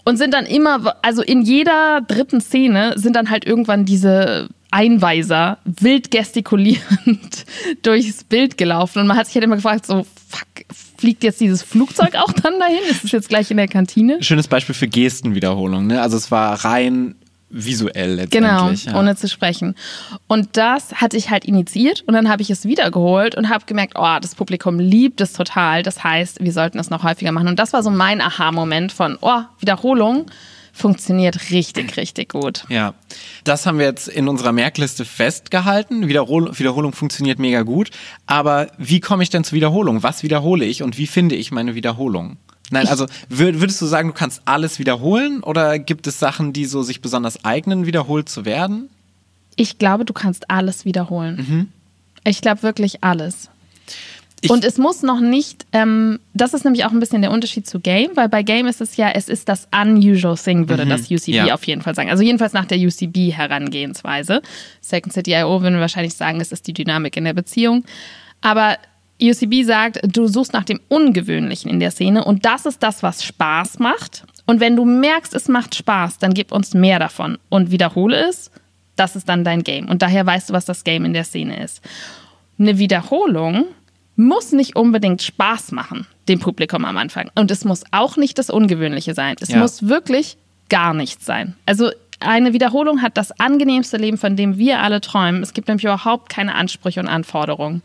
und 0.04 0.16
sind 0.16 0.32
dann 0.32 0.47
immer, 0.47 0.97
also 1.02 1.23
in 1.23 1.42
jeder 1.42 2.00
dritten 2.00 2.40
Szene 2.40 2.94
sind 2.97 3.16
dann 3.16 3.28
halt 3.28 3.44
irgendwann 3.44 3.85
diese 3.85 4.49
Einweiser 4.70 5.59
wild 5.64 6.11
gestikulierend 6.11 7.44
durchs 7.82 8.23
Bild 8.25 8.56
gelaufen. 8.56 9.00
Und 9.00 9.09
man 9.09 9.16
hat 9.16 9.26
sich 9.26 9.35
halt 9.35 9.44
immer 9.44 9.56
gefragt, 9.56 9.87
so, 9.87 10.06
fuck, 10.28 10.47
fliegt 10.97 11.25
jetzt 11.25 11.40
dieses 11.40 11.62
Flugzeug 11.62 12.14
auch 12.14 12.32
dann 12.32 12.59
dahin? 12.61 12.78
Ist 12.88 13.04
es 13.04 13.11
jetzt 13.11 13.28
gleich 13.28 13.50
in 13.50 13.56
der 13.56 13.68
Kantine? 13.68 14.23
Schönes 14.23 14.47
Beispiel 14.47 14.75
für 14.75 14.87
Gestenwiederholung. 14.87 15.88
Ne? 15.88 16.00
Also 16.00 16.16
es 16.16 16.30
war 16.30 16.64
rein 16.64 17.16
visuell 17.50 18.14
letztendlich. 18.14 18.85
Genau, 18.85 18.95
ja. 18.95 18.99
ohne 18.99 19.16
zu 19.16 19.28
sprechen. 19.28 19.75
Und 20.28 20.57
das 20.57 20.95
hatte 20.95 21.16
ich 21.16 21.30
halt 21.30 21.45
initiiert 21.45 22.02
und 22.07 22.14
dann 22.14 22.28
habe 22.28 22.42
ich 22.42 22.50
es 22.50 22.64
wiedergeholt 22.64 23.35
und 23.35 23.49
habe 23.49 23.64
gemerkt, 23.66 23.95
oh, 23.97 24.16
das 24.21 24.35
Publikum 24.35 24.78
liebt 24.78 25.21
es 25.21 25.33
total. 25.33 25.83
Das 25.83 26.02
heißt, 26.02 26.42
wir 26.42 26.52
sollten 26.52 26.78
es 26.78 26.90
noch 26.90 27.02
häufiger 27.02 27.33
machen. 27.33 27.48
Und 27.48 27.59
das 27.59 27.72
war 27.72 27.83
so 27.83 27.90
mein 27.90 28.20
Aha-Moment 28.20 28.92
von, 28.92 29.18
oh, 29.20 29.42
Wiederholung 29.59 30.27
funktioniert 30.72 31.51
richtig, 31.51 31.96
richtig 31.96 32.31
gut. 32.31 32.64
Ja, 32.68 32.94
das 33.44 33.66
haben 33.66 33.79
wir 33.79 33.87
jetzt 33.87 34.09
in 34.09 34.29
unserer 34.29 34.53
Merkliste 34.53 35.05
festgehalten. 35.05 36.09
Wiederhol 36.09 36.57
Wiederholung 36.59 36.92
funktioniert 36.92 37.38
mega 37.38 37.62
gut. 37.62 37.90
Aber 38.27 38.68
wie 38.79 39.01
komme 39.01 39.22
ich 39.22 39.31
denn 39.31 39.44
zur 39.44 39.57
Wiederholung? 39.57 40.03
Was 40.03 40.22
wiederhole 40.22 40.64
ich 40.64 40.83
und 40.83 40.96
wie 40.96 41.07
finde 41.07 41.35
ich 41.35 41.51
meine 41.51 41.75
Wiederholung? 41.75 42.37
Nein, 42.70 42.87
also 42.87 43.06
würdest 43.28 43.80
du 43.80 43.87
sagen, 43.87 44.09
du 44.09 44.14
kannst 44.14 44.42
alles 44.44 44.78
wiederholen 44.78 45.42
oder 45.42 45.78
gibt 45.78 46.06
es 46.06 46.18
Sachen, 46.18 46.52
die 46.52 46.64
so 46.66 46.83
sich 46.83 47.00
besonders 47.00 47.44
eignen, 47.44 47.87
wiederholt 47.87 48.28
zu 48.28 48.44
werden? 48.44 48.88
Ich 49.56 49.78
glaube, 49.78 50.04
du 50.04 50.12
kannst 50.12 50.50
alles 50.50 50.85
wiederholen. 50.85 51.37
Mhm. 51.37 51.68
Ich 52.24 52.40
glaube 52.40 52.62
wirklich 52.62 53.02
alles. 53.02 53.50
Ich 54.42 54.50
und 54.50 54.64
es 54.64 54.78
muss 54.78 55.02
noch 55.02 55.20
nicht, 55.20 55.66
ähm, 55.72 56.18
das 56.33 56.54
ist 56.54 56.64
nämlich 56.64 56.87
auch 56.87 56.92
ein 56.92 57.00
bisschen 57.00 57.20
der 57.20 57.30
Unterschied 57.30 57.66
zu 57.66 57.78
Game, 57.78 58.11
weil 58.14 58.28
bei 58.28 58.42
Game 58.42 58.66
ist 58.66 58.80
es 58.80 58.96
ja, 58.96 59.11
es 59.11 59.28
ist 59.28 59.50
das 59.50 59.68
unusual 59.70 60.37
thing, 60.37 60.68
würde 60.68 60.87
mhm, 60.87 60.90
das 60.90 61.11
UCB 61.11 61.28
ja. 61.28 61.54
auf 61.54 61.64
jeden 61.64 61.83
Fall 61.83 61.94
sagen. 61.94 62.09
Also 62.09 62.22
jedenfalls 62.22 62.54
nach 62.54 62.64
der 62.64 62.78
UCB-Herangehensweise. 62.78 64.40
Second 64.80 65.12
City 65.12 65.33
I.O. 65.33 65.61
würden 65.61 65.78
wahrscheinlich 65.78 66.14
sagen, 66.14 66.40
es 66.40 66.52
ist 66.52 66.66
die 66.66 66.72
Dynamik 66.72 67.18
in 67.18 67.24
der 67.24 67.35
Beziehung. 67.35 67.85
Aber 68.40 68.78
UCB 69.22 69.64
sagt, 69.64 70.00
du 70.02 70.26
suchst 70.26 70.52
nach 70.52 70.64
dem 70.64 70.80
Ungewöhnlichen 70.88 71.70
in 71.70 71.80
der 71.80 71.90
Szene 71.90 72.24
und 72.24 72.44
das 72.44 72.66
ist 72.66 72.83
das, 72.83 73.02
was 73.02 73.24
Spaß 73.24 73.78
macht. 73.78 74.24
Und 74.46 74.61
wenn 74.61 74.76
du 74.76 74.85
merkst, 74.85 75.35
es 75.35 75.48
macht 75.48 75.74
Spaß, 75.74 76.18
dann 76.18 76.35
gib 76.35 76.52
uns 76.52 76.74
mehr 76.74 76.98
davon 76.98 77.38
und 77.48 77.70
wiederhole 77.70 78.28
es. 78.28 78.50
Das 78.96 79.16
ist 79.16 79.28
dann 79.28 79.44
dein 79.44 79.62
Game. 79.62 79.88
Und 79.88 80.02
daher 80.02 80.26
weißt 80.26 80.50
du, 80.50 80.52
was 80.52 80.64
das 80.64 80.85
Game 80.85 81.04
in 81.04 81.14
der 81.14 81.24
Szene 81.24 81.62
ist. 81.62 81.80
Eine 82.59 82.78
Wiederholung 82.78 83.66
muss 84.16 84.52
nicht 84.52 84.76
unbedingt 84.76 85.22
Spaß 85.22 85.72
machen, 85.72 86.06
dem 86.28 86.40
Publikum 86.40 86.85
am 86.85 86.96
Anfang. 86.96 87.30
Und 87.35 87.50
es 87.50 87.64
muss 87.64 87.85
auch 87.92 88.16
nicht 88.16 88.38
das 88.38 88.50
Ungewöhnliche 88.50 89.14
sein. 89.14 89.37
Es 89.40 89.48
ja. 89.48 89.59
muss 89.59 89.88
wirklich 89.88 90.37
gar 90.68 90.92
nichts 90.92 91.24
sein. 91.24 91.54
Also 91.64 91.90
eine 92.20 92.52
Wiederholung 92.52 93.00
hat 93.00 93.16
das 93.16 93.33
angenehmste 93.40 93.96
Leben, 93.96 94.18
von 94.18 94.37
dem 94.37 94.59
wir 94.59 94.80
alle 94.80 95.00
träumen. 95.00 95.42
Es 95.42 95.54
gibt 95.54 95.68
nämlich 95.68 95.85
überhaupt 95.85 96.28
keine 96.28 96.54
Ansprüche 96.54 97.00
und 97.00 97.09
Anforderungen. 97.09 97.83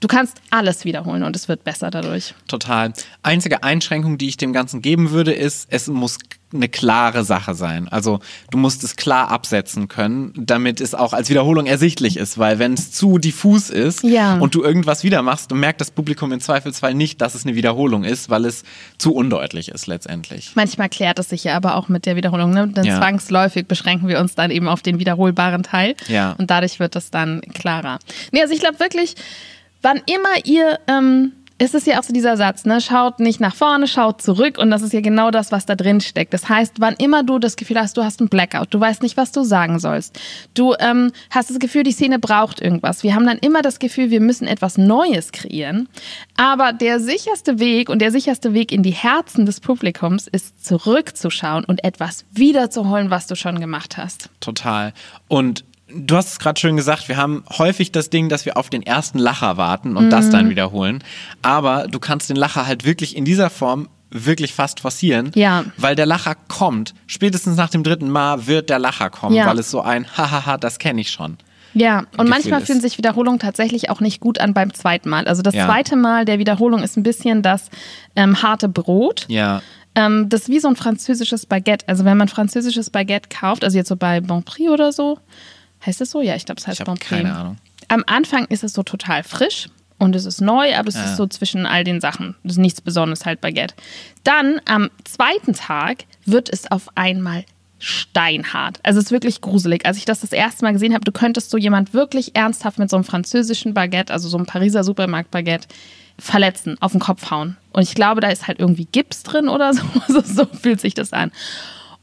Du 0.00 0.08
kannst 0.08 0.40
alles 0.50 0.86
wiederholen 0.86 1.22
und 1.22 1.36
es 1.36 1.48
wird 1.48 1.62
besser 1.62 1.90
dadurch. 1.90 2.34
Total. 2.48 2.92
Einzige 3.22 3.62
Einschränkung, 3.62 4.16
die 4.16 4.28
ich 4.28 4.38
dem 4.38 4.54
Ganzen 4.54 4.80
geben 4.80 5.10
würde, 5.10 5.32
ist, 5.32 5.66
es 5.70 5.88
muss 5.88 6.18
eine 6.52 6.68
klare 6.68 7.22
Sache 7.22 7.54
sein. 7.54 7.86
Also 7.88 8.18
du 8.50 8.58
musst 8.58 8.82
es 8.82 8.96
klar 8.96 9.30
absetzen 9.30 9.88
können, 9.88 10.32
damit 10.36 10.80
es 10.80 10.94
auch 10.94 11.12
als 11.12 11.28
Wiederholung 11.30 11.66
ersichtlich 11.66 12.16
ist, 12.16 12.38
weil 12.38 12.58
wenn 12.58 12.74
es 12.74 12.90
zu 12.90 13.18
diffus 13.18 13.70
ist 13.70 14.02
ja. 14.02 14.38
und 14.38 14.54
du 14.54 14.62
irgendwas 14.64 15.04
wieder 15.04 15.22
machst, 15.22 15.52
dann 15.52 15.60
merkt 15.60 15.80
das 15.80 15.90
Publikum 15.90 16.32
im 16.32 16.40
Zweifelsfall 16.40 16.94
nicht, 16.94 17.20
dass 17.20 17.34
es 17.34 17.44
eine 17.46 17.54
Wiederholung 17.54 18.02
ist, 18.02 18.30
weil 18.30 18.46
es 18.46 18.64
zu 18.98 19.14
undeutlich 19.14 19.68
ist 19.68 19.86
letztendlich. 19.86 20.52
Manchmal 20.54 20.88
klärt 20.88 21.18
es 21.20 21.28
sich 21.28 21.44
ja 21.44 21.56
aber 21.56 21.76
auch 21.76 21.88
mit 21.88 22.06
der 22.06 22.16
Wiederholung, 22.16 22.50
ne? 22.50 22.66
denn 22.68 22.84
ja. 22.84 22.98
zwangsläufig 22.98 23.68
beschränken 23.68 24.08
wir 24.08 24.18
uns 24.18 24.34
dann 24.34 24.50
eben 24.50 24.66
auf 24.66 24.82
den 24.82 24.98
wiederholbaren 24.98 25.62
Teil 25.62 25.94
ja. 26.08 26.32
und 26.32 26.50
dadurch 26.50 26.80
wird 26.80 26.96
es 26.96 27.10
dann 27.10 27.42
klarer. 27.42 28.00
Nee, 28.32 28.42
also 28.42 28.52
ich 28.52 28.60
glaube 28.60 28.80
wirklich, 28.80 29.14
wann 29.82 30.02
immer 30.06 30.44
ihr, 30.44 30.78
ähm, 30.86 31.32
es 31.62 31.74
ist 31.74 31.86
ja 31.86 31.98
auch 31.98 32.02
so 32.02 32.14
dieser 32.14 32.38
Satz, 32.38 32.64
ne, 32.64 32.80
schaut 32.80 33.20
nicht 33.20 33.38
nach 33.38 33.54
vorne, 33.54 33.86
schaut 33.86 34.22
zurück 34.22 34.56
und 34.56 34.70
das 34.70 34.80
ist 34.80 34.94
ja 34.94 35.02
genau 35.02 35.30
das, 35.30 35.52
was 35.52 35.66
da 35.66 35.74
drin 35.74 36.00
steckt. 36.00 36.32
Das 36.32 36.48
heißt, 36.48 36.76
wann 36.78 36.94
immer 36.94 37.22
du 37.22 37.38
das 37.38 37.56
Gefühl 37.56 37.78
hast, 37.78 37.98
du 37.98 38.02
hast 38.02 38.20
einen 38.20 38.30
Blackout, 38.30 38.68
du 38.70 38.80
weißt 38.80 39.02
nicht, 39.02 39.18
was 39.18 39.30
du 39.30 39.44
sagen 39.44 39.78
sollst, 39.78 40.18
du 40.54 40.74
ähm, 40.80 41.12
hast 41.28 41.50
das 41.50 41.58
Gefühl, 41.58 41.82
die 41.82 41.92
Szene 41.92 42.18
braucht 42.18 42.62
irgendwas. 42.62 43.02
Wir 43.02 43.14
haben 43.14 43.26
dann 43.26 43.36
immer 43.36 43.60
das 43.60 43.78
Gefühl, 43.78 44.10
wir 44.10 44.22
müssen 44.22 44.46
etwas 44.46 44.78
Neues 44.78 45.32
kreieren. 45.32 45.90
Aber 46.38 46.72
der 46.72 46.98
sicherste 46.98 47.58
Weg 47.58 47.90
und 47.90 47.98
der 47.98 48.10
sicherste 48.10 48.54
Weg 48.54 48.72
in 48.72 48.82
die 48.82 48.90
Herzen 48.92 49.44
des 49.44 49.60
Publikums 49.60 50.28
ist 50.28 50.64
zurückzuschauen 50.64 51.64
und 51.66 51.84
etwas 51.84 52.24
wiederzuholen, 52.32 53.10
was 53.10 53.26
du 53.26 53.34
schon 53.34 53.60
gemacht 53.60 53.98
hast. 53.98 54.30
Total. 54.40 54.94
Und 55.28 55.64
du 55.94 56.16
hast 56.16 56.32
es 56.32 56.38
gerade 56.38 56.58
schön 56.58 56.76
gesagt, 56.76 57.08
wir 57.08 57.16
haben 57.16 57.44
häufig 57.58 57.92
das 57.92 58.10
Ding, 58.10 58.28
dass 58.28 58.46
wir 58.46 58.56
auf 58.56 58.70
den 58.70 58.82
ersten 58.82 59.18
Lacher 59.18 59.56
warten 59.56 59.96
und 59.96 60.06
mhm. 60.06 60.10
das 60.10 60.30
dann 60.30 60.50
wiederholen. 60.50 61.02
Aber 61.42 61.86
du 61.88 61.98
kannst 61.98 62.30
den 62.30 62.36
Lacher 62.36 62.66
halt 62.66 62.84
wirklich 62.84 63.16
in 63.16 63.24
dieser 63.24 63.50
Form 63.50 63.88
wirklich 64.10 64.54
fast 64.54 64.80
forcieren, 64.80 65.30
ja. 65.34 65.64
weil 65.76 65.94
der 65.94 66.06
Lacher 66.06 66.34
kommt. 66.48 66.94
Spätestens 67.06 67.56
nach 67.56 67.70
dem 67.70 67.84
dritten 67.84 68.10
Mal 68.10 68.46
wird 68.46 68.68
der 68.68 68.78
Lacher 68.78 69.08
kommen, 69.08 69.36
ja. 69.36 69.46
weil 69.46 69.58
es 69.58 69.70
so 69.70 69.80
ein 69.80 70.06
Hahaha, 70.16 70.56
das 70.56 70.78
kenne 70.78 71.00
ich 71.00 71.10
schon. 71.10 71.38
Ja, 71.72 72.04
und 72.16 72.28
manchmal 72.28 72.62
fühlen 72.62 72.80
sich 72.80 72.98
Wiederholungen 72.98 73.38
tatsächlich 73.38 73.90
auch 73.90 74.00
nicht 74.00 74.20
gut 74.20 74.40
an 74.40 74.54
beim 74.54 74.74
zweiten 74.74 75.08
Mal. 75.08 75.26
Also 75.26 75.42
das 75.42 75.54
ja. 75.54 75.66
zweite 75.66 75.94
Mal 75.94 76.24
der 76.24 76.40
Wiederholung 76.40 76.82
ist 76.82 76.96
ein 76.96 77.04
bisschen 77.04 77.42
das 77.42 77.68
ähm, 78.16 78.42
harte 78.42 78.68
Brot. 78.68 79.26
Ja. 79.28 79.62
Ähm, 79.94 80.28
das 80.28 80.42
ist 80.42 80.48
wie 80.48 80.58
so 80.58 80.66
ein 80.66 80.74
französisches 80.74 81.46
Baguette. 81.46 81.86
Also 81.88 82.04
wenn 82.04 82.16
man 82.16 82.26
französisches 82.26 82.90
Baguette 82.90 83.28
kauft, 83.28 83.62
also 83.62 83.76
jetzt 83.76 83.88
so 83.88 83.96
bei 83.96 84.20
Bon 84.20 84.42
Prix 84.42 84.70
oder 84.70 84.90
so, 84.90 85.18
Heißt 85.84 86.00
es 86.00 86.10
so? 86.10 86.20
Ja, 86.20 86.34
ich 86.36 86.44
glaube, 86.44 86.60
es 86.60 86.66
heißt 86.66 86.80
ich 86.80 86.86
Bon 86.86 86.98
Keine 86.98 87.34
Ahnung. 87.34 87.56
Am 87.88 88.04
Anfang 88.06 88.46
ist 88.46 88.62
es 88.62 88.72
so 88.72 88.82
total 88.82 89.22
frisch 89.22 89.68
und 89.98 90.14
es 90.14 90.24
ist 90.24 90.40
neu, 90.40 90.74
aber 90.76 90.88
es 90.88 90.96
ist 90.96 91.16
so 91.16 91.26
zwischen 91.26 91.66
all 91.66 91.84
den 91.84 92.00
Sachen. 92.00 92.36
Das 92.42 92.52
ist 92.52 92.58
nichts 92.58 92.80
Besonderes 92.80 93.26
halt 93.26 93.40
Baguette. 93.40 93.74
Dann 94.24 94.60
am 94.64 94.90
zweiten 95.04 95.54
Tag 95.54 96.04
wird 96.24 96.48
es 96.50 96.70
auf 96.70 96.88
einmal 96.94 97.44
steinhart. 97.78 98.78
Also 98.82 98.98
es 98.98 99.06
ist 99.06 99.10
wirklich 99.10 99.40
gruselig. 99.40 99.86
Als 99.86 99.96
ich 99.96 100.04
das 100.04 100.20
das 100.20 100.32
erste 100.32 100.64
Mal 100.64 100.72
gesehen 100.72 100.94
habe, 100.94 101.04
du 101.04 101.12
könntest 101.12 101.50
so 101.50 101.56
jemand 101.56 101.94
wirklich 101.94 102.36
ernsthaft 102.36 102.78
mit 102.78 102.90
so 102.90 102.96
einem 102.96 103.04
französischen 103.04 103.74
Baguette, 103.74 104.12
also 104.12 104.28
so 104.28 104.36
einem 104.36 104.46
Pariser 104.46 104.84
Supermarkt-Baguette, 104.84 105.68
verletzen, 106.18 106.76
auf 106.80 106.92
den 106.92 107.00
Kopf 107.00 107.30
hauen. 107.30 107.56
Und 107.72 107.82
ich 107.82 107.94
glaube, 107.94 108.20
da 108.20 108.28
ist 108.28 108.46
halt 108.46 108.60
irgendwie 108.60 108.84
Gips 108.84 109.22
drin 109.22 109.48
oder 109.48 109.72
so. 109.74 109.82
Also 110.06 110.20
so 110.20 110.44
fühlt 110.46 110.80
sich 110.80 110.94
das 110.94 111.12
an. 111.12 111.32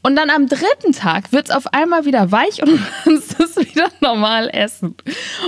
Und 0.08 0.16
dann 0.16 0.30
am 0.30 0.48
dritten 0.48 0.94
Tag 0.94 1.34
wird 1.34 1.50
es 1.50 1.52
auf 1.54 1.74
einmal 1.74 2.06
wieder 2.06 2.32
weich 2.32 2.64
und 2.64 2.70
du 2.70 2.80
kannst 3.04 3.38
es 3.42 3.58
wieder 3.58 3.90
normal 4.00 4.50
essen. 4.54 4.96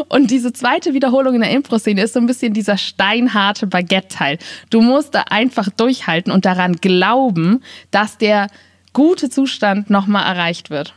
Und 0.09 0.31
diese 0.31 0.51
zweite 0.51 0.93
Wiederholung 0.93 1.35
in 1.35 1.39
der 1.39 1.51
Impro-Szene 1.51 2.01
ist 2.03 2.11
so 2.11 2.19
ein 2.19 2.25
bisschen 2.25 2.53
dieser 2.53 2.77
steinharte 2.77 3.67
Baguette-Teil. 3.67 4.37
Du 4.69 4.81
musst 4.81 5.15
da 5.15 5.21
einfach 5.29 5.69
durchhalten 5.69 6.33
und 6.33 6.43
daran 6.43 6.73
glauben, 6.73 7.63
dass 7.91 8.17
der 8.17 8.47
gute 8.91 9.29
Zustand 9.29 9.89
nochmal 9.89 10.25
erreicht 10.25 10.69
wird. 10.69 10.93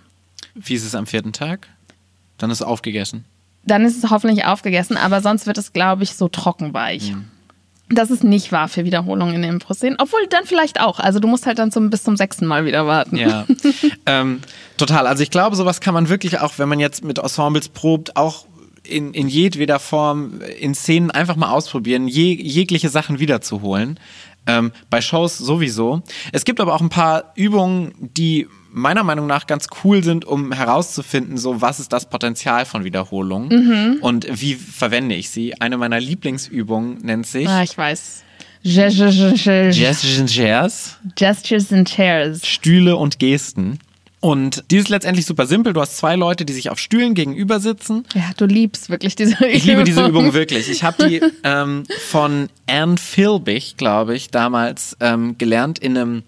Wie 0.57 0.75
ist 0.75 0.85
es 0.85 0.97
am 0.97 1.07
vierten 1.07 1.33
Tag? 1.33 1.69
Dann 2.39 2.51
ist 2.51 2.63
es 2.63 2.67
aufgegessen. 2.67 3.27
Dann 3.65 3.85
ist 3.85 4.03
es 4.03 4.11
hoffentlich 4.11 4.45
aufgegessen, 4.45 4.97
aber 4.97 5.21
sonst 5.21 5.47
wird 5.47 5.57
es, 5.57 5.73
glaube 5.73 6.03
ich, 6.03 6.17
so 6.17 6.27
trockenweich. 6.27 7.13
Mhm. 7.13 7.29
Das 7.95 8.11
ist 8.11 8.25
nicht 8.25 8.53
wahr 8.53 8.69
für 8.69 8.85
Wiederholungen 8.85 9.35
in 9.35 9.43
der 9.43 9.51
Impro-Szene. 9.51 9.97
Obwohl 9.99 10.27
dann 10.31 10.45
vielleicht 10.45 10.81
auch. 10.81 10.99
Also 10.99 11.21
du 11.21 11.29
musst 11.29 11.47
halt 11.47 11.59
dann 11.59 11.71
zum, 11.71 11.91
bis 11.91 12.03
zum 12.03 12.17
sechsten 12.17 12.47
Mal 12.47 12.65
wieder 12.65 12.87
warten. 12.87 13.17
Ja, 13.17 13.47
ähm, 14.07 14.41
total. 14.77 15.07
Also 15.07 15.23
ich 15.23 15.31
glaube, 15.31 15.57
sowas 15.57 15.81
kann 15.81 15.95
man 15.95 16.09
wirklich 16.09 16.41
auch, 16.41 16.55
wenn 16.57 16.69
man 16.69 16.81
jetzt 16.81 17.05
mit 17.05 17.19
Ensembles 17.19 17.69
probt, 17.69 18.17
auch 18.17 18.47
in, 18.83 19.15
in 19.15 19.29
jedweder 19.29 19.79
Form 19.79 20.41
in 20.59 20.75
Szenen 20.75 21.11
einfach 21.11 21.37
mal 21.37 21.51
ausprobieren, 21.51 22.09
je, 22.09 22.35
jegliche 22.35 22.89
Sachen 22.89 23.19
wiederzuholen. 23.19 24.01
Ähm, 24.47 24.73
bei 24.91 25.01
Shows 25.01 25.39
sowieso. 25.39 26.03
Es 26.33 26.45
gibt 26.45 26.61
aber 26.61 26.75
auch 26.75 26.81
ein 26.81 26.89
paar 26.89 27.33
Übungen, 27.37 27.93
die 28.01 28.49
meiner 28.73 29.05
Meinung 29.05 29.27
nach 29.27 29.47
ganz 29.47 29.67
cool 29.85 30.03
sind, 30.03 30.25
um 30.25 30.53
herauszufinden, 30.53 31.37
so 31.37 31.61
was 31.61 31.79
ist 31.79 31.93
das 31.93 32.09
Potenzial 32.09 32.65
von 32.65 32.85
Wiederholung 32.85 33.49
mhm. 33.49 33.99
und 34.01 34.27
wie 34.41 34.55
verwende 34.55 35.15
ich 35.15 35.31
sie. 35.31 35.61
Eine 35.61 35.77
meiner 35.77 36.01
Lieblingsübungen 36.01 36.99
nennt 37.03 37.27
sich. 37.27 37.49
Ah, 37.49 37.63
ich 37.63 37.77
weiß. 37.77 38.25
Gestures 38.65 39.21
and 39.21 39.39
Chairs. 40.31 40.97
Gestures 41.17 41.73
and 41.73 41.89
Chairs. 41.89 42.47
Stühle 42.47 42.97
und 42.97 43.19
Gesten. 43.19 43.79
Und 44.21 44.63
die 44.71 44.77
ist 44.77 44.89
letztendlich 44.89 45.27
super 45.27 45.47
simpel. 45.47 45.73
Du 45.73 45.81
hast 45.81 45.97
zwei 45.97 46.15
Leute, 46.15 46.45
die 46.45 46.53
sich 46.53 46.71
auf 46.71 46.79
Stühlen 46.79 47.15
gegenüber 47.15 47.59
sitzen. 47.59 48.05
Ja, 48.15 48.31
du 48.37 48.47
liebst 48.47 48.89
wirklich 48.89 49.17
diese 49.17 49.35
Übung. 49.35 49.49
Ich 49.51 49.65
liebe 49.65 49.83
diese 49.83 50.07
Übung 50.07 50.33
wirklich. 50.33 50.71
Ich 50.71 50.85
habe 50.85 51.09
die 51.09 51.21
ähm, 51.43 51.83
von 52.07 52.49
Anne 52.69 52.99
Philbich, 52.99 53.77
glaube 53.77 54.15
ich, 54.15 54.31
damals 54.31 54.97
ähm, 55.01 55.37
gelernt 55.39 55.81
in 55.81 55.99
einem 55.99 56.23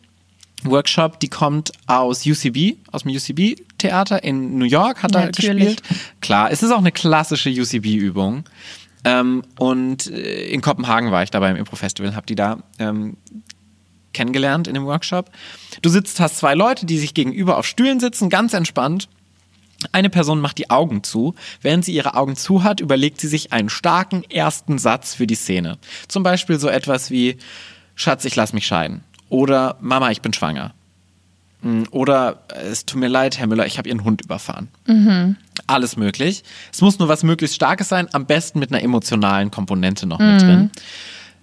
Workshop. 0.65 1.21
Die 1.21 1.29
kommt 1.29 1.73
aus 1.87 2.27
UCB, 2.27 2.77
aus 2.91 3.03
dem 3.03 3.13
UCB-Theater 3.13 4.23
in 4.23 4.59
New 4.59 4.65
York, 4.65 5.03
hat 5.03 5.15
da 5.15 5.29
gespielt. 5.29 5.83
Klar, 6.21 6.51
es 6.51 6.63
ist 6.63 6.71
auch 6.71 6.79
eine 6.79 6.93
klassische 6.93 7.51
UCB-Übung. 7.51 8.45
Ähm, 9.05 9.43
und 9.59 10.11
äh, 10.11 10.47
in 10.47 10.63
Kopenhagen 10.63 11.11
war 11.11 11.23
ich 11.23 11.31
da 11.31 11.41
beim 11.41 11.57
Impro-Festival, 11.57 12.17
habe 12.17 12.27
die 12.27 12.35
da 12.35 12.59
ähm, 12.79 13.17
kennengelernt 14.15 14.67
in 14.67 14.75
dem 14.75 14.87
Workshop. 14.87 15.31
Du 15.83 15.91
sitzt, 15.91 16.21
hast 16.21 16.39
zwei 16.39 16.55
Leute, 16.55 16.87
die 16.87 16.99
sich 16.99 17.13
gegenüber 17.13 17.59
auf 17.59 17.67
Stühlen 17.67 18.01
sitzen, 18.01 18.31
ganz 18.31 18.55
entspannt. 18.55 19.09
Eine 19.93 20.09
Person 20.09 20.41
macht 20.41 20.57
die 20.57 20.71
Augen 20.71 21.03
zu. 21.03 21.35
Während 21.61 21.85
sie 21.85 21.93
ihre 21.93 22.15
Augen 22.15 22.37
zu 22.37 22.63
hat, 22.63 22.81
überlegt 22.81 23.21
sie 23.21 23.29
sich 23.29 23.53
einen 23.53 23.69
starken 23.69 24.25
ersten 24.31 24.79
Satz 24.79 25.15
für 25.15 25.27
die 25.27 25.35
Szene. 25.35 25.77
Zum 26.09 26.23
Beispiel 26.23 26.59
so 26.59 26.69
etwas 26.69 27.11
wie 27.11 27.37
Schatz, 27.95 28.25
ich 28.25 28.37
lass 28.37 28.55
mich 28.55 28.67
scheiden. 28.67 29.05
Oder 29.29 29.77
Mama, 29.81 30.11
ich 30.11 30.23
bin 30.23 30.33
schwanger. 30.33 30.75
Hm, 31.63 31.87
oder 31.91 32.43
es 32.49 32.85
tut 32.85 33.01
mir 33.01 33.09
leid, 33.09 33.39
Herr 33.39 33.47
Müller, 33.47 33.67
ich 33.67 33.79
habe 33.79 33.89
Ihren 33.89 34.05
Hund 34.05 34.23
überfahren. 34.23 34.69
Mhm. 34.87 35.37
Alles 35.67 35.97
möglich. 35.97 36.45
Es 36.73 36.83
muss 36.83 36.99
nur 36.99 37.09
was 37.09 37.23
möglichst 37.23 37.57
Starkes 37.57 37.89
sein, 37.89 38.09
am 38.13 38.27
besten 38.27 38.59
mit 38.59 38.71
einer 38.71 38.83
emotionalen 38.83 39.51
Komponente 39.51 40.07
noch 40.07 40.19
mhm. 40.19 40.27
mit 40.27 40.43
drin. 40.43 40.71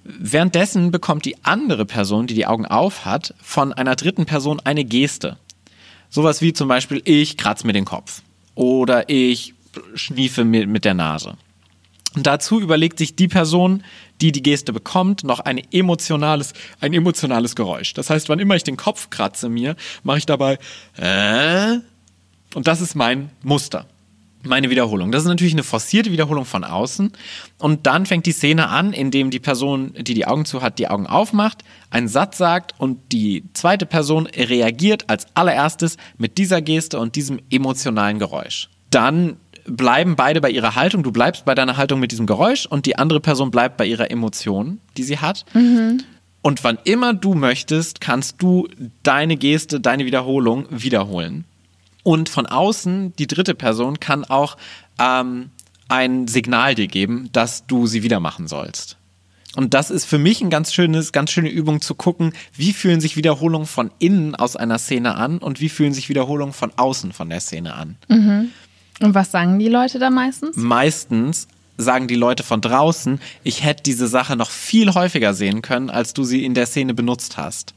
Währenddessen 0.03 0.91
bekommt 0.91 1.25
die 1.25 1.43
andere 1.43 1.85
Person, 1.85 2.27
die 2.27 2.33
die 2.33 2.45
Augen 2.45 2.65
auf 2.65 3.05
hat, 3.05 3.33
von 3.41 3.73
einer 3.73 3.95
dritten 3.95 4.25
Person 4.25 4.59
eine 4.63 4.83
Geste. 4.83 5.37
Sowas 6.09 6.41
wie 6.41 6.53
zum 6.53 6.67
Beispiel, 6.67 7.01
ich 7.05 7.37
kratze 7.37 7.65
mir 7.65 7.73
den 7.73 7.85
Kopf 7.85 8.21
oder 8.55 9.09
ich 9.09 9.53
schniefe 9.95 10.43
mir 10.43 10.67
mit 10.67 10.85
der 10.85 10.93
Nase. 10.93 11.35
Und 12.15 12.27
dazu 12.27 12.59
überlegt 12.59 12.97
sich 12.97 13.15
die 13.15 13.29
Person, 13.29 13.83
die 14.21 14.31
die 14.31 14.43
Geste 14.43 14.73
bekommt, 14.73 15.23
noch 15.23 15.39
ein 15.39 15.61
emotionales, 15.71 16.53
ein 16.79 16.93
emotionales 16.93 17.55
Geräusch. 17.55 17.93
Das 17.93 18.09
heißt, 18.09 18.29
wann 18.29 18.39
immer 18.39 18.55
ich 18.55 18.63
den 18.63 18.77
Kopf 18.77 19.09
kratze 19.09 19.49
mir, 19.49 19.75
mache 20.03 20.19
ich 20.19 20.25
dabei 20.25 20.57
äh, 20.97 21.77
und 22.53 22.67
das 22.67 22.81
ist 22.81 22.95
mein 22.95 23.31
Muster 23.43 23.85
meine 24.43 24.69
Wiederholung. 24.69 25.11
Das 25.11 25.23
ist 25.23 25.27
natürlich 25.27 25.53
eine 25.53 25.63
forcierte 25.63 26.11
Wiederholung 26.11 26.45
von 26.45 26.63
außen. 26.63 27.11
Und 27.59 27.87
dann 27.87 28.05
fängt 28.05 28.25
die 28.25 28.31
Szene 28.31 28.69
an, 28.69 28.93
indem 28.93 29.29
die 29.29 29.39
Person, 29.39 29.93
die 29.97 30.13
die 30.13 30.25
Augen 30.25 30.45
zu 30.45 30.61
hat, 30.61 30.79
die 30.79 30.87
Augen 30.87 31.07
aufmacht, 31.07 31.63
einen 31.89 32.07
Satz 32.07 32.37
sagt 32.37 32.73
und 32.79 32.99
die 33.11 33.43
zweite 33.53 33.85
Person 33.85 34.27
reagiert 34.27 35.09
als 35.09 35.27
allererstes 35.35 35.97
mit 36.17 36.37
dieser 36.37 36.61
Geste 36.61 36.99
und 36.99 37.15
diesem 37.15 37.39
emotionalen 37.49 38.19
Geräusch. 38.19 38.69
Dann 38.89 39.37
bleiben 39.75 40.15
beide 40.15 40.41
bei 40.41 40.49
ihrer 40.49 40.75
Haltung. 40.75 41.03
Du 41.03 41.11
bleibst 41.11 41.45
bei 41.45 41.55
deiner 41.55 41.77
Haltung 41.77 41.99
mit 41.99 42.11
diesem 42.11 42.25
Geräusch 42.25 42.65
und 42.65 42.85
die 42.85 42.97
andere 42.97 43.19
Person 43.19 43.51
bleibt 43.51 43.77
bei 43.77 43.85
ihrer 43.85 44.11
Emotion, 44.11 44.79
die 44.97 45.03
sie 45.03 45.19
hat. 45.19 45.45
Mhm. 45.53 46.03
Und 46.41 46.63
wann 46.63 46.79
immer 46.83 47.13
du 47.13 47.33
möchtest, 47.35 48.01
kannst 48.01 48.41
du 48.41 48.67
deine 49.03 49.37
Geste, 49.37 49.79
deine 49.79 50.05
Wiederholung 50.05 50.65
wiederholen. 50.69 51.45
Und 52.03 52.29
von 52.29 52.47
außen, 52.47 53.13
die 53.17 53.27
dritte 53.27 53.53
Person 53.53 53.99
kann 53.99 54.25
auch 54.25 54.57
ähm, 54.99 55.51
ein 55.87 56.27
Signal 56.27 56.73
dir 56.73 56.87
geben, 56.87 57.29
dass 57.31 57.67
du 57.67 57.85
sie 57.85 58.01
wieder 58.01 58.19
machen 58.19 58.47
sollst. 58.47 58.97
Und 59.55 59.73
das 59.73 59.91
ist 59.91 60.05
für 60.05 60.17
mich 60.17 60.41
ein 60.41 60.49
ganz 60.49 60.73
schönes, 60.73 61.11
ganz 61.11 61.31
schöne 61.31 61.49
Übung 61.49 61.81
zu 61.81 61.93
gucken, 61.93 62.31
wie 62.55 62.71
fühlen 62.71 63.01
sich 63.01 63.17
Wiederholungen 63.17 63.67
von 63.67 63.91
innen 63.99 64.33
aus 64.33 64.55
einer 64.55 64.79
Szene 64.79 65.15
an 65.15 65.39
und 65.39 65.59
wie 65.59 65.67
fühlen 65.67 65.93
sich 65.93 66.07
Wiederholungen 66.07 66.53
von 66.53 66.71
außen 66.77 67.11
von 67.11 67.29
der 67.29 67.41
Szene 67.41 67.75
an. 67.75 67.97
Mhm. 68.07 68.51
Und 69.01 69.15
was 69.15 69.31
sagen 69.31 69.59
die 69.59 69.67
Leute 69.67 69.99
da 69.99 70.09
meistens? 70.09 70.55
Meistens 70.55 71.47
sagen 71.77 72.07
die 72.07 72.15
Leute 72.15 72.43
von 72.43 72.61
draußen, 72.61 73.19
ich 73.43 73.63
hätte 73.63 73.83
diese 73.83 74.07
Sache 74.07 74.35
noch 74.35 74.51
viel 74.51 74.93
häufiger 74.93 75.33
sehen 75.33 75.61
können, 75.61 75.89
als 75.89 76.13
du 76.13 76.23
sie 76.23 76.45
in 76.45 76.53
der 76.53 76.67
Szene 76.67 76.93
benutzt 76.93 77.37
hast 77.37 77.73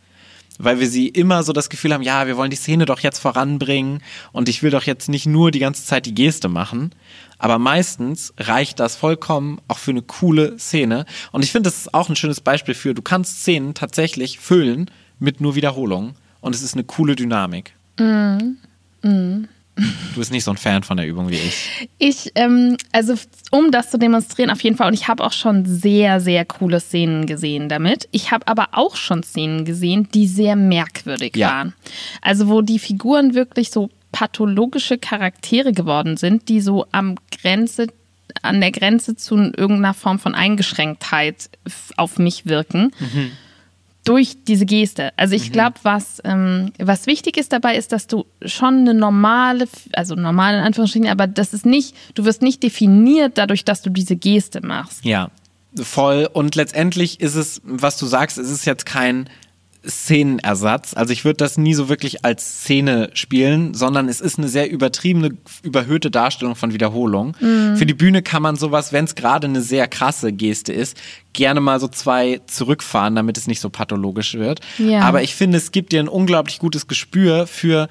weil 0.59 0.79
wir 0.79 0.89
sie 0.89 1.09
immer 1.09 1.43
so 1.43 1.53
das 1.53 1.69
Gefühl 1.69 1.93
haben, 1.93 2.03
ja, 2.03 2.27
wir 2.27 2.37
wollen 2.37 2.51
die 2.51 2.57
Szene 2.57 2.85
doch 2.85 3.01
jetzt 3.01 3.19
voranbringen 3.19 4.03
und 4.33 4.49
ich 4.49 4.63
will 4.63 4.71
doch 4.71 4.85
jetzt 4.85 5.09
nicht 5.09 5.27
nur 5.27 5.51
die 5.51 5.59
ganze 5.59 5.85
Zeit 5.85 6.07
die 6.07 6.15
Geste 6.15 6.49
machen. 6.49 6.93
Aber 7.39 7.59
meistens 7.59 8.33
reicht 8.39 8.81
das 8.81 8.97
vollkommen 8.97 9.61
auch 9.69 9.79
für 9.79 9.91
eine 9.91 10.03
coole 10.03 10.59
Szene. 10.59 11.07
Und 11.33 11.45
ich 11.45 11.53
finde, 11.53 11.69
das 11.69 11.79
ist 11.79 11.95
auch 11.95 12.09
ein 12.09 12.17
schönes 12.17 12.41
Beispiel 12.41 12.75
für, 12.75 12.95
du 12.95 13.03
kannst 13.03 13.41
Szenen 13.41 13.75
tatsächlich 13.75 14.39
füllen 14.39 14.91
mit 15.19 15.41
nur 15.41 15.55
Wiederholungen 15.55 16.15
und 16.41 16.55
es 16.55 16.63
ist 16.63 16.75
eine 16.75 16.85
coole 16.85 17.17
Dynamik. 17.17 17.75
Mm. 17.99 18.57
Mm. 19.03 19.49
Du 19.77 20.21
bist 20.21 20.31
nicht 20.31 20.45
so 20.45 20.53
ein 20.53 20.57
Fan 20.57 20.85
von 20.85 20.97
der 20.97 21.07
Übung 21.07 21.29
wie 21.31 21.35
ich. 21.35 21.89
Ich, 21.99 22.33
ähm, 22.37 22.77
also 22.93 23.15
um 23.51 23.73
das 23.73 23.91
zu 23.91 23.99
demonstrieren, 23.99 24.51
auf 24.51 24.61
jeden 24.61 24.77
Fall. 24.77 24.89
Und 24.89 24.95
ich 24.95 25.09
habe 25.09 25.25
auch 25.25 25.33
schon 25.33 25.67
sehr, 25.67 26.21
sehr 26.21 26.45
coole 26.45 26.79
Szenen 26.79 27.27
gesehen 27.27 27.69
damit. 27.69 28.09
Ich 28.13 28.31
habe 28.31 28.47
aber 28.47 28.69
auch 28.73 28.95
schon 28.95 29.25
Szenen 29.25 29.65
gesehen, 29.65 30.09
die 30.15 30.29
sehr 30.29 30.55
merkwürdig 30.55 31.37
ja. 31.37 31.49
waren. 31.49 31.75
Also 32.21 32.49
wo 32.49 32.63
die 32.63 32.79
Figuren 32.79 33.35
wirklich 33.35 33.71
so 33.71 33.91
pathologische 34.13 34.97
Charaktere 34.97 35.73
geworden 35.73 36.17
sind, 36.17 36.49
die 36.49 36.61
so 36.61 36.87
am 36.93 37.17
Grenze 37.33 37.89
an 38.43 38.61
der 38.61 38.73
Grenze 38.73 39.17
zu 39.17 39.37
irgendeiner 39.37 39.95
Form 39.95 40.19
von 40.19 40.35
Eingeschränktheit 40.35 41.51
auf 41.97 42.19
mich 42.19 42.47
wirken. 42.47 42.93
Mhm 42.99 43.33
durch 44.05 44.37
diese 44.47 44.67
Geste. 44.67 45.13
Also 45.17 45.35
ich 45.35 45.49
mhm. 45.49 45.53
glaube, 45.53 45.77
was, 45.83 46.21
ähm, 46.25 46.73
was 46.79 47.07
wichtig 47.07 47.37
ist 47.37 47.53
dabei, 47.53 47.77
ist, 47.77 47.93
dass 47.93 48.07
du 48.07 48.27
schon 48.45 48.81
eine 48.81 48.95
normale, 48.95 49.67
also 49.93 50.15
normale 50.15 50.59
in 50.59 50.65
Anführungsstrichen, 50.65 51.09
aber 51.09 51.27
das 51.27 51.55
ist 51.55 51.67
nicht, 51.67 51.95
du 52.15 52.25
wirst 52.25 52.43
nicht 52.43 52.63
definiert 52.63 53.39
dadurch, 53.39 53.65
dass 53.65 53.83
du 53.83 53.91
diese 53.91 54.17
Geste 54.17 54.65
machst. 54.65 55.05
Ja, 55.05 55.31
voll. 55.75 56.29
Und 56.33 56.55
letztendlich 56.55 57.21
ist 57.21 57.35
es, 57.35 57.61
was 57.65 57.99
du 57.99 58.07
sagst, 58.07 58.39
es 58.39 58.51
ist 58.51 58.67
jetzt 58.67 58.87
kein 58.87 59.29
Szenenersatz. 59.87 60.95
Also 60.95 61.13
ich 61.13 61.25
würde 61.25 61.37
das 61.37 61.59
nie 61.59 61.75
so 61.75 61.89
wirklich 61.89 62.25
als 62.25 62.61
Szene 62.61 63.11
spielen, 63.15 63.75
sondern 63.75 64.09
es 64.09 64.21
ist 64.21 64.39
eine 64.39 64.49
sehr 64.49 64.71
übertriebene, 64.71 65.31
überhöhte 65.63 66.11
Darstellung 66.11 66.57
von 66.57 66.73
Wiederholung. 66.73 67.37
Mhm. 67.41 67.77
Für 67.77 67.87
die 67.87 67.95
Bühne 67.95 68.23
kann 68.23 68.43
man 68.43 68.57
sowas, 68.57 68.93
wenn 68.93 69.05
es 69.05 69.15
gerade 69.15 69.47
eine 69.47 69.61
sehr 69.61 69.87
krasse 69.89 70.33
Geste 70.33 70.73
ist, 70.73 70.97
gerne 71.33 71.61
mal 71.61 71.81
so 71.81 71.89
zwei 71.89 72.41
zurückfahren, 72.47 73.15
damit 73.15 73.37
es 73.37 73.47
nicht 73.47 73.61
so 73.61 73.71
pathologisch 73.71 74.35
wird. 74.35 74.61
Ja. 74.79 75.01
Aber 75.01 75.23
ich 75.23 75.35
finde, 75.35 75.59
es 75.59 75.73
gibt 75.73 75.93
dir 75.93 76.01
ein 76.01 76.09
unglaublich 76.09 76.59
gutes 76.59 76.87
Gespür 76.87 77.47
für 77.47 77.89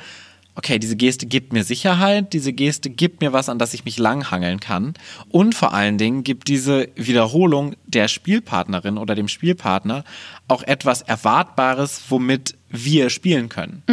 okay, 0.56 0.80
diese 0.80 0.96
Geste 0.96 1.26
gibt 1.26 1.54
mir 1.54 1.64
Sicherheit, 1.64 2.34
diese 2.34 2.54
Geste 2.54 2.90
gibt 2.90 3.22
mir 3.22 3.34
was, 3.34 3.50
an 3.50 3.60
das 3.60 3.74
ich 3.74 3.86
mich 3.86 3.98
langhangeln 3.98 4.60
kann. 4.60 4.94
Und 5.30 5.56
vor 5.56 5.74
allen 5.74 5.98
Dingen 5.98 6.24
gibt 6.24 6.48
diese 6.48 6.90
Wiederholung 6.96 7.76
der 7.86 8.08
Spielpartnerin 8.08 8.98
oder 8.98 9.16
dem 9.16 9.28
Spielpartner 9.28 10.04
auch 10.48 10.64
etwas 10.64 11.02
Erwartbares, 11.02 12.04
womit 12.10 12.56
wir 12.70 13.10
spielen 13.10 13.50
können. 13.50 13.84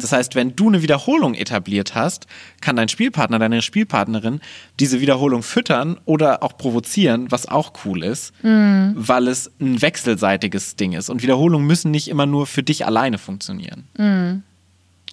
Das 0.00 0.12
heißt, 0.12 0.34
wenn 0.34 0.54
du 0.54 0.68
eine 0.68 0.82
Wiederholung 0.82 1.34
etabliert 1.34 1.94
hast, 1.94 2.26
kann 2.60 2.76
dein 2.76 2.88
Spielpartner, 2.88 3.38
deine 3.38 3.62
Spielpartnerin 3.62 4.40
diese 4.80 5.00
Wiederholung 5.00 5.42
füttern 5.42 5.98
oder 6.04 6.42
auch 6.42 6.56
provozieren, 6.56 7.30
was 7.30 7.48
auch 7.48 7.72
cool 7.84 8.02
ist, 8.04 8.32
weil 8.42 9.28
es 9.28 9.50
ein 9.60 9.80
wechselseitiges 9.80 10.76
Ding 10.76 10.92
ist. 10.92 11.08
Und 11.10 11.22
Wiederholungen 11.22 11.66
müssen 11.66 11.90
nicht 11.90 12.08
immer 12.08 12.26
nur 12.26 12.46
für 12.46 12.62
dich 12.62 12.84
alleine 12.86 13.18
funktionieren. 13.18 13.84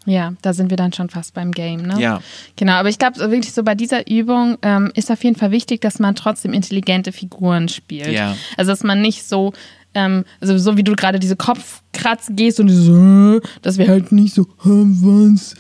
Ja, 0.06 0.34
da 0.42 0.54
sind 0.54 0.70
wir 0.70 0.78
dann 0.78 0.94
schon 0.94 1.10
fast 1.10 1.34
beim 1.34 1.52
Game, 1.52 1.82
ne? 1.82 2.00
Ja. 2.00 2.22
Genau, 2.56 2.74
aber 2.74 2.90
ich 2.90 3.00
glaube, 3.00 3.20
wirklich 3.20 3.54
so 3.54 3.64
bei 3.64 3.76
dieser 3.76 4.08
Übung 4.10 4.58
ähm, 4.62 4.92
ist 4.96 5.12
auf 5.12 5.24
jeden 5.24 5.36
Fall 5.36 5.52
wichtig, 5.52 5.82
dass 5.82 6.00
man 6.00 6.16
trotzdem 6.16 6.54
intelligente 6.54 7.12
Figuren 7.12 7.70
spielt. 7.70 8.12
Ja. 8.12 8.36
Also, 8.58 8.72
dass 8.72 8.84
man 8.84 9.02
nicht 9.02 9.24
so, 9.28 9.54
ähm, 9.96 10.24
also 10.42 10.58
so 10.58 10.78
wie 10.78 10.84
du 10.84 10.96
gerade 10.96 11.20
diese 11.20 11.36
Kopfkratz 11.36 12.28
gehst 12.32 12.60
und 12.60 12.70
so, 12.70 13.40
dass 13.62 13.78
wir 13.78 13.88
halt 13.88 14.12
nicht 14.12 14.34
so, 14.36 14.44
"Hä, 14.64 14.70
was? 15.02 15.56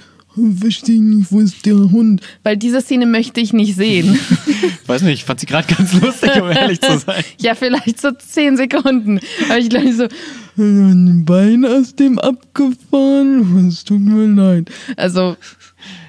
Verstehe 0.59 1.01
nicht, 1.01 1.31
wo 1.31 1.39
ist 1.39 1.65
der 1.65 1.75
Hund? 1.75 2.21
Weil 2.43 2.57
diese 2.57 2.81
Szene 2.81 3.05
möchte 3.05 3.39
ich 3.39 3.53
nicht 3.53 3.75
sehen. 3.75 4.19
Weiß 4.87 5.01
nicht, 5.01 5.13
ich 5.13 5.23
fand 5.23 5.39
sie 5.39 5.45
gerade 5.45 5.73
ganz 5.73 5.93
lustig, 5.93 6.31
um 6.41 6.49
ehrlich 6.51 6.81
zu 6.81 6.99
sein. 6.99 7.23
ja, 7.39 7.55
vielleicht 7.55 8.01
so 8.01 8.11
zehn 8.11 8.57
Sekunden. 8.57 9.19
Aber 9.49 9.57
ich 9.57 9.69
glaube 9.69 9.93
so, 9.93 10.07
ein 10.57 11.23
Bein 11.25 11.65
aus 11.65 11.95
dem 11.95 12.19
abgefahren. 12.19 13.67
Es 13.67 13.83
tut 13.83 13.99
mir 14.01 14.27
leid. 14.27 14.69
Also, 14.97 15.37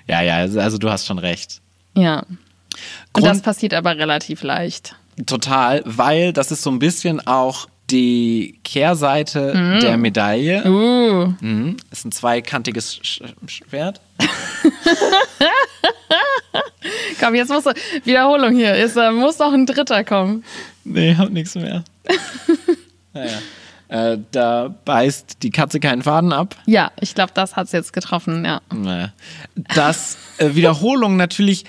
Ja, 0.08 0.22
ja, 0.22 0.36
also, 0.36 0.60
also 0.60 0.78
du 0.78 0.90
hast 0.90 1.06
schon 1.06 1.18
recht. 1.18 1.60
ja. 1.94 2.24
Und 3.14 3.22
Grund- 3.22 3.26
das 3.28 3.40
passiert 3.40 3.72
aber 3.72 3.96
relativ 3.96 4.42
leicht. 4.42 4.96
Total, 5.24 5.82
weil 5.86 6.34
das 6.34 6.50
ist 6.52 6.62
so 6.62 6.70
ein 6.70 6.78
bisschen 6.78 7.26
auch 7.26 7.68
die 7.90 8.58
Kehrseite 8.64 9.78
der 9.82 9.96
Medaille. 9.96 10.64
Uh. 10.64 11.32
Mhm. 11.40 11.76
Ist 11.90 12.04
ein 12.04 12.12
zweikantiges 12.12 12.98
Sch 13.02 13.22
Schwert. 13.46 14.00
Komm, 17.20 17.34
jetzt 17.34 17.48
muss 17.48 17.64
Wiederholung 18.04 18.54
hier. 18.54 18.76
Jetzt 18.76 18.96
äh, 18.96 19.10
muss 19.10 19.38
noch 19.38 19.52
ein 19.52 19.66
dritter 19.66 20.04
kommen. 20.04 20.44
Nee, 20.84 21.14
hab 21.16 21.30
nichts 21.30 21.54
mehr. 21.54 21.84
naja. 23.12 23.38
Äh, 23.88 24.18
da 24.32 24.74
beißt 24.84 25.44
die 25.44 25.50
Katze 25.50 25.78
keinen 25.78 26.02
Faden 26.02 26.32
ab. 26.32 26.56
Ja, 26.66 26.90
ich 27.00 27.14
glaube, 27.14 27.30
das 27.34 27.54
hat's 27.54 27.70
jetzt 27.70 27.92
getroffen, 27.92 28.44
ja. 28.44 28.60
Naja. 28.74 29.12
Dass 29.74 30.18
äh, 30.38 30.54
Wiederholungen 30.54 31.16
natürlich 31.16 31.64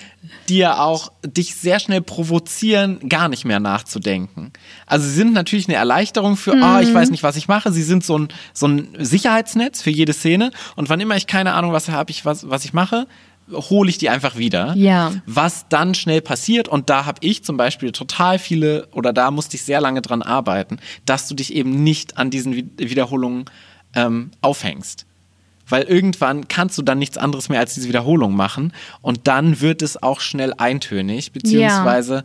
dir 0.48 0.80
auch 0.80 1.12
dich 1.24 1.54
sehr 1.54 1.78
schnell 1.80 2.00
provozieren, 2.00 3.08
gar 3.08 3.28
nicht 3.28 3.44
mehr 3.44 3.60
nachzudenken. 3.60 4.52
Also 4.86 5.06
sie 5.06 5.14
sind 5.14 5.32
natürlich 5.32 5.68
eine 5.68 5.76
Erleichterung 5.76 6.36
für, 6.36 6.54
ah, 6.54 6.80
ich 6.80 6.92
weiß 6.92 7.10
nicht, 7.10 7.22
was 7.22 7.36
ich 7.36 7.48
mache. 7.48 7.72
Sie 7.72 7.82
sind 7.82 8.04
so 8.04 8.18
ein, 8.18 8.28
so 8.52 8.66
ein 8.66 8.88
Sicherheitsnetz 8.98 9.82
für 9.82 9.90
jede 9.90 10.12
Szene. 10.12 10.50
Und 10.76 10.88
wann 10.88 11.00
immer 11.00 11.16
ich 11.16 11.26
keine 11.26 11.52
Ahnung, 11.54 11.72
was 11.72 11.88
habe 11.88 12.10
ich, 12.10 12.24
was, 12.24 12.48
was 12.48 12.64
ich 12.64 12.72
mache, 12.72 13.06
hole 13.50 13.88
ich 13.88 13.96
die 13.98 14.10
einfach 14.10 14.36
wieder. 14.36 14.74
Ja. 14.76 15.12
Was 15.24 15.66
dann 15.68 15.94
schnell 15.94 16.20
passiert, 16.20 16.68
und 16.68 16.90
da 16.90 17.06
habe 17.06 17.18
ich 17.22 17.44
zum 17.44 17.56
Beispiel 17.56 17.92
total 17.92 18.38
viele, 18.38 18.88
oder 18.92 19.12
da 19.12 19.30
musste 19.30 19.56
ich 19.56 19.62
sehr 19.62 19.80
lange 19.80 20.02
dran 20.02 20.22
arbeiten, 20.22 20.78
dass 21.06 21.28
du 21.28 21.34
dich 21.34 21.54
eben 21.54 21.82
nicht 21.82 22.18
an 22.18 22.30
diesen 22.30 22.54
Wi- 22.54 22.68
Wiederholungen 22.76 23.46
ähm, 23.94 24.32
aufhängst. 24.42 25.06
Weil 25.68 25.82
irgendwann 25.84 26.48
kannst 26.48 26.78
du 26.78 26.82
dann 26.82 26.98
nichts 26.98 27.18
anderes 27.18 27.48
mehr 27.48 27.60
als 27.60 27.74
diese 27.74 27.88
Wiederholung 27.88 28.34
machen 28.34 28.72
und 29.02 29.26
dann 29.26 29.60
wird 29.60 29.82
es 29.82 30.02
auch 30.02 30.20
schnell 30.20 30.54
eintönig, 30.56 31.32
beziehungsweise 31.32 32.24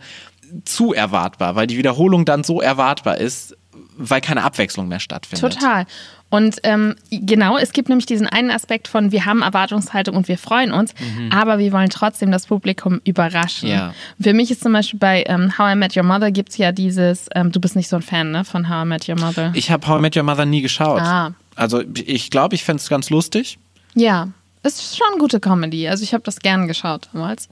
zu 0.66 0.94
erwartbar, 0.94 1.56
weil 1.56 1.68
die 1.68 1.78
Wiederholung 1.78 2.26
dann 2.26 2.44
so 2.44 2.62
erwartbar 2.62 3.18
ist, 3.18 3.58
weil 3.98 4.22
keine 4.22 4.44
Abwechslung 4.44 4.88
mehr 4.88 5.00
stattfindet. 5.00 5.54
Total. 5.54 5.86
Und 6.30 6.58
ähm, 6.64 6.96
genau, 7.12 7.60
es 7.60 7.74
gibt 7.74 7.90
nämlich 7.90 8.08
diesen 8.08 8.26
einen 8.26 8.50
Aspekt 8.50 8.88
von, 8.88 9.12
wir 9.12 9.26
haben 9.26 9.44
Erwartungshaltung 9.44 10.16
und 10.16 10.28
wir 10.28 10.40
freuen 10.40 10.72
uns, 10.72 10.96
aber 11.30 11.60
wir 11.60 11.72
wollen 11.72 11.92
trotzdem 11.92 12.32
das 12.32 12.48
Publikum 12.48 13.02
überraschen. 13.06 13.70
Ja. 13.70 13.94
Für 14.20 14.34
mich 14.34 14.50
ist 14.50 14.64
zum 14.64 14.74
Beispiel 14.74 14.98
bei 14.98 15.24
ähm, 15.28 15.56
How 15.60 15.74
I 15.74 15.76
Met 15.76 15.96
Your 15.96 16.02
Mother 16.02 16.32
gibt 16.32 16.50
es 16.50 16.58
ja 16.58 16.72
dieses, 16.72 17.28
ähm, 17.36 17.52
du 17.52 17.62
bist 17.62 17.76
nicht 17.76 17.88
so 17.88 17.98
ein 17.98 18.02
Fan 18.02 18.32
ne, 18.32 18.46
von 18.46 18.68
How 18.68 18.84
I 18.84 18.88
Met 18.88 19.08
Your 19.08 19.20
Mother. 19.20 19.52
Ich 19.54 19.70
habe 19.70 19.88
How 19.88 20.00
I 20.00 20.02
Met 20.02 20.18
Your 20.18 20.24
Mother 20.24 20.48
nie 20.48 20.64
geschaut. 20.64 21.02
Ah. 21.02 21.34
Also 21.56 21.84
ich 21.94 22.30
glaube, 22.30 22.56
ich 22.56 22.64
fände 22.64 22.82
es 22.82 22.90
ganz 22.90 23.10
lustig. 23.10 23.58
Ja, 23.96 24.30
es 24.64 24.76
ist 24.76 24.98
schon 24.98 25.20
gute 25.20 25.40
Comedy. 25.40 25.88
Also 25.88 26.04
ich 26.04 26.14
habe 26.14 26.24
das 26.24 26.40
gern 26.40 26.68
geschaut 26.68 27.10
damals. 27.14 27.50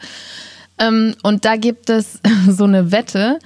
Ähm, 0.80 1.16
und 1.24 1.46
da 1.46 1.56
gibt 1.58 1.90
es 1.90 2.20
so 2.50 2.64
eine 2.64 2.92
Wette 2.92 3.40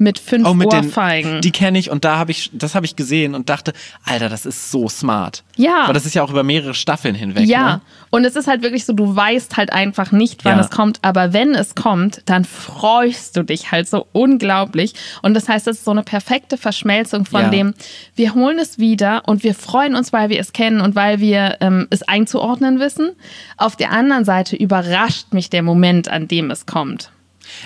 mit 0.00 0.18
fünf 0.18 0.48
Oh, 0.48 0.54
mit 0.54 0.72
den, 0.72 0.86
Ohrfeigen. 0.86 1.40
die 1.42 1.50
kenne 1.50 1.78
ich 1.78 1.90
und 1.90 2.04
da 2.06 2.16
habe 2.16 2.30
ich, 2.30 2.50
das 2.54 2.74
habe 2.74 2.86
ich 2.86 2.96
gesehen 2.96 3.34
und 3.34 3.50
dachte, 3.50 3.74
Alter, 4.04 4.28
das 4.30 4.46
ist 4.46 4.70
so 4.70 4.88
smart. 4.88 5.44
Ja. 5.56 5.84
Weil 5.86 5.92
das 5.94 6.06
ist 6.06 6.14
ja 6.14 6.22
auch 6.22 6.30
über 6.30 6.42
mehrere 6.42 6.72
Staffeln 6.74 7.14
hinweg. 7.14 7.46
ja, 7.46 7.74
Ne? 7.76 7.80
und 8.08 8.24
es 8.24 8.34
ist 8.34 8.46
halt 8.48 8.62
wirklich 8.62 8.86
so, 8.86 8.94
du 8.94 9.14
weißt 9.14 9.58
halt 9.58 9.72
einfach 9.74 10.10
nicht, 10.10 10.44
wann 10.46 10.56
Ja. 10.58 10.64
es 10.64 10.70
kommt, 10.70 10.98
aber 11.02 11.32
wenn 11.34 11.54
es 11.54 11.74
kommt, 11.74 12.22
dann 12.24 12.44
freust 12.46 13.36
du 13.36 13.42
dich 13.44 13.70
halt 13.72 13.88
so 13.88 14.06
unglaublich. 14.12 14.94
Und 15.22 15.34
das 15.34 15.48
heißt, 15.48 15.68
es 15.68 15.78
ist 15.78 15.84
so 15.84 15.90
eine 15.90 16.02
perfekte 16.02 16.56
Verschmelzung 16.56 17.26
von 17.26 17.42
Ja. 17.42 17.48
dem, 17.50 17.74
wir 18.16 18.34
holen 18.34 18.58
es 18.58 18.78
wieder 18.78 19.22
und 19.28 19.44
wir 19.44 19.54
freuen 19.54 19.94
uns, 19.96 20.12
weil 20.14 20.30
wir 20.30 20.40
es 20.40 20.54
kennen 20.54 20.80
und 20.80 20.94
weil 20.94 21.20
wir 21.20 21.58
ähm, 21.60 21.86
es 21.90 22.02
einzuordnen 22.02 22.80
wissen. 22.80 23.10
Auf 23.58 23.76
der 23.76 23.92
anderen 23.92 24.24
Seite 24.24 24.56
überrascht 24.56 25.32
mich 25.34 25.50
der 25.50 25.62
Moment, 25.62 26.08
an 26.08 26.26
dem 26.26 26.50
es 26.50 26.64
kommt. 26.64 27.10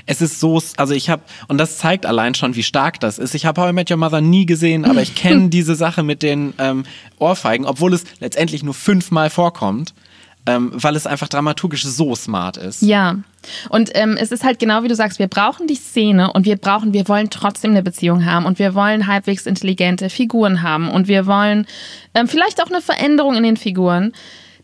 Es 0.06 0.20
ist 0.20 0.40
so, 0.40 0.60
also 0.76 0.94
ich 0.94 1.10
habe, 1.10 1.22
und 1.48 1.58
das 1.58 1.78
zeigt 1.78 2.06
allein 2.06 2.34
schon, 2.34 2.56
wie 2.56 2.62
stark 2.62 3.00
das 3.00 3.18
ist. 3.18 3.34
Ich 3.34 3.46
habe 3.46 3.60
How 3.60 3.70
I 3.70 3.72
Met 3.72 3.90
Your 3.90 3.96
Mother 3.96 4.20
nie 4.20 4.46
gesehen, 4.46 4.84
aber 4.84 5.02
ich 5.02 5.14
kenne 5.14 5.48
diese 5.50 5.74
Sache 5.74 6.02
mit 6.02 6.22
den 6.22 6.54
ähm, 6.58 6.84
Ohrfeigen, 7.18 7.66
obwohl 7.66 7.94
es 7.94 8.04
letztendlich 8.20 8.62
nur 8.62 8.74
fünfmal 8.74 9.30
vorkommt, 9.30 9.94
ähm, 10.46 10.72
weil 10.74 10.96
es 10.96 11.06
einfach 11.06 11.28
dramaturgisch 11.28 11.84
so 11.84 12.14
smart 12.14 12.56
ist. 12.56 12.82
Ja. 12.82 13.16
Und 13.68 13.90
ähm, 13.94 14.16
es 14.18 14.32
ist 14.32 14.44
halt 14.44 14.58
genau 14.58 14.82
wie 14.82 14.88
du 14.88 14.94
sagst, 14.94 15.18
wir 15.18 15.26
brauchen 15.26 15.66
die 15.66 15.74
Szene 15.74 16.32
und 16.32 16.44
wir 16.44 16.56
brauchen, 16.56 16.92
wir 16.92 17.08
wollen 17.08 17.30
trotzdem 17.30 17.72
eine 17.72 17.82
Beziehung 17.82 18.24
haben 18.24 18.46
und 18.46 18.58
wir 18.58 18.74
wollen 18.74 19.06
halbwegs 19.06 19.46
intelligente 19.46 20.10
Figuren 20.10 20.62
haben 20.62 20.90
und 20.90 21.08
wir 21.08 21.26
wollen 21.26 21.66
ähm, 22.14 22.28
vielleicht 22.28 22.62
auch 22.62 22.70
eine 22.70 22.80
Veränderung 22.80 23.36
in 23.36 23.42
den 23.42 23.56
Figuren. 23.56 24.12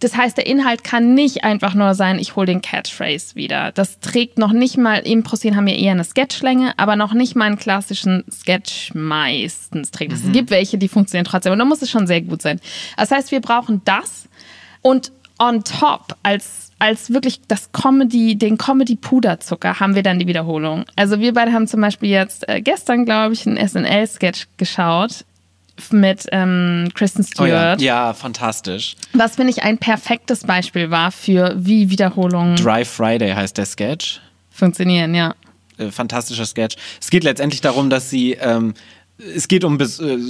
Das 0.01 0.17
heißt, 0.17 0.37
der 0.37 0.47
Inhalt 0.47 0.83
kann 0.83 1.15
nicht 1.15 1.45
einfach 1.45 1.75
nur 1.75 1.95
sein, 1.95 2.19
ich 2.19 2.35
hole 2.35 2.47
den 2.47 2.63
Catchphrase 2.63 3.37
wieder. 3.37 3.71
Das 3.73 4.01
trägt 4.01 4.39
noch 4.39 4.53
nicht 4.53 4.79
mal, 4.79 4.99
Impro-Szenen 4.99 5.57
haben 5.57 5.69
ja 5.69 5.75
eher 5.75 5.93
eine 5.93 6.05
Sketchlänge, 6.05 6.73
aber 6.79 6.97
noch 6.97 7.13
nicht 7.13 7.37
mal 7.37 7.45
einen 7.45 7.59
klassischen 7.59 8.25
Sketch 8.31 8.95
meistens 8.95 9.91
trägt. 9.91 10.13
Es 10.13 10.33
gibt 10.33 10.51
welche, 10.51 10.79
die 10.79 10.89
funktionieren 10.89 11.27
trotzdem 11.27 11.53
und 11.53 11.59
da 11.59 11.65
muss 11.65 11.83
es 11.83 11.91
schon 11.91 12.07
sehr 12.07 12.23
gut 12.23 12.43
sein. 12.43 12.61
Das 12.97 13.11
heißt, 13.11 13.31
wir 13.31 13.41
brauchen 13.41 13.83
das 13.85 14.29
und 14.83 15.13
on 15.39 15.65
top 15.65 16.17
als 16.23 16.71
als 16.81 17.13
wirklich 17.13 17.43
das 17.47 17.73
Comedy, 17.73 18.37
den 18.37 18.57
Comedy-Puderzucker 18.57 19.81
haben 19.81 19.95
wir 19.95 20.03
dann 20.03 20.19
die 20.19 20.27
Wiederholung. 20.27 20.85
Also 20.97 21.21
wir 21.21 21.35
beide 21.35 21.53
haben 21.53 21.67
zum 21.67 21.83
Beispiel 21.83 22.09
jetzt 22.09 22.49
äh, 22.49 22.63
gestern, 22.63 23.05
glaube 23.05 23.35
ich, 23.35 23.47
einen 23.47 23.57
SNL-Sketch 23.57 24.49
geschaut 24.57 25.27
mit 25.93 26.27
ähm, 26.33 26.89
Kristen 26.95 27.27
Oh 27.39 27.45
ja. 27.45 27.75
Stewart, 27.75 27.81
ja, 27.81 28.15
fantastisch. 28.15 28.95
was 29.13 29.37
finde 29.37 29.51
ich 29.53 29.63
ein 29.63 29.79
perfektes 29.79 30.45
Beispiel 30.45 30.91
war 30.91 31.11
für 31.13 31.55
wie 31.57 31.91
Wiederholungen 31.91 32.57
Dry 32.57 32.85
Friday 32.85 33.33
heißt 33.33 33.57
der 33.59 33.67
Sketch. 33.67 34.21
funktionieren, 34.51 35.15
ja. 35.15 35.35
äh, 35.79 35.91
fantastischer 35.91 36.47
Sketch. 36.47 36.77
Es 37.01 37.11
geht 37.11 37.25
letztendlich 37.25 37.61
darum, 37.61 37.91
dass 37.91 38.11
sie, 38.11 38.33
ähm, 38.33 38.75
es 39.35 39.49
geht 39.49 39.65
um 39.65 39.79
äh, 39.79 39.87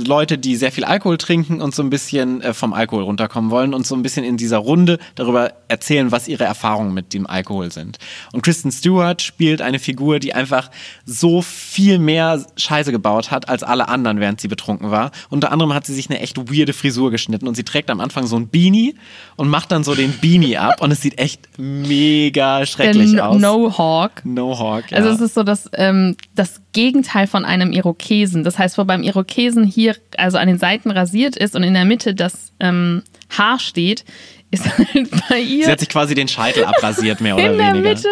Leute, 0.06 0.38
die 0.38 0.56
sehr 0.56 0.72
viel 0.72 0.84
Alkohol 0.84 1.18
trinken 1.18 1.60
und 1.60 1.74
so 1.74 1.82
ein 1.82 1.90
bisschen 1.90 2.40
äh, 2.42 2.54
vom 2.54 2.72
Alkohol 2.72 3.04
runterkommen 3.04 3.50
wollen 3.50 3.74
und 3.74 3.86
so 3.86 3.94
ein 3.94 4.02
bisschen 4.02 4.24
in 4.24 4.36
dieser 4.36 4.58
Runde 4.58 4.98
darüber 5.14 5.52
erzählen, 5.68 6.10
was 6.12 6.28
ihre 6.28 6.44
Erfahrungen 6.44 6.92
mit 6.94 7.14
dem 7.14 7.26
Alkohol 7.26 7.70
sind. 7.70 7.98
Und 8.32 8.42
Kristen 8.42 8.72
Stewart 8.72 9.22
spielt 9.22 9.62
eine 9.62 9.78
Figur, 9.78 10.18
die 10.18 10.34
einfach 10.34 10.70
so 11.06 11.42
viel 11.42 11.98
mehr 11.98 12.44
Scheiße 12.56 12.92
gebaut 12.92 13.30
hat 13.30 13.48
als 13.48 13.62
alle 13.62 13.88
anderen, 13.88 14.20
während 14.20 14.40
sie 14.40 14.48
betrunken 14.48 14.90
war. 14.90 15.10
Unter 15.28 15.52
anderem 15.52 15.74
hat 15.74 15.86
sie 15.86 15.94
sich 15.94 16.10
eine 16.10 16.20
echt 16.20 16.38
weirde 16.38 16.72
Frisur 16.72 17.10
geschnitten 17.10 17.46
und 17.46 17.54
sie 17.54 17.64
trägt 17.64 17.90
am 17.90 18.00
Anfang 18.00 18.26
so 18.26 18.36
ein 18.36 18.48
Beanie 18.48 18.94
und 19.36 19.48
macht 19.48 19.72
dann 19.72 19.84
so 19.84 19.94
den 19.94 20.12
Beanie 20.20 20.56
ab 20.56 20.80
und 20.80 20.90
es 20.90 21.00
sieht 21.00 21.18
echt 21.18 21.48
mega 21.58 22.66
schrecklich 22.66 23.20
aus. 23.20 23.40
No 23.40 23.76
Hawk. 23.76 24.22
No 24.24 24.58
Hawk. 24.58 24.90
Ja. 24.90 24.98
Also 24.98 25.10
es 25.10 25.20
ist 25.20 25.34
so 25.34 25.42
das, 25.42 25.68
ähm, 25.74 26.16
das 26.34 26.60
Gegenteil 26.72 27.26
von 27.26 27.44
einem 27.44 27.72
Irokesen. 27.72 28.44
Das 28.44 28.58
heißt, 28.58 28.78
wo 28.78 28.84
beim 28.84 29.02
Irokesen 29.02 29.64
hier 29.64 29.96
also 30.16 30.38
an 30.38 30.46
den 30.46 30.58
Seiten 30.58 30.90
rasiert 30.90 31.36
ist 31.36 31.56
und 31.56 31.62
in 31.62 31.74
der 31.74 31.84
Mitte 31.84 32.14
das 32.14 32.52
ähm, 32.60 33.02
Haar 33.30 33.58
steht, 33.58 34.04
ist 34.50 34.66
halt 34.78 35.10
bei 35.28 35.40
ihr. 35.40 35.64
Sie 35.64 35.70
hat 35.70 35.80
sich 35.80 35.88
quasi 35.88 36.14
den 36.14 36.28
Scheitel 36.28 36.64
abrasiert, 36.64 37.20
mehr 37.20 37.36
oder 37.36 37.52
in 37.52 37.58
der 37.58 37.72
weniger. 37.72 37.88
Mitte 37.90 38.08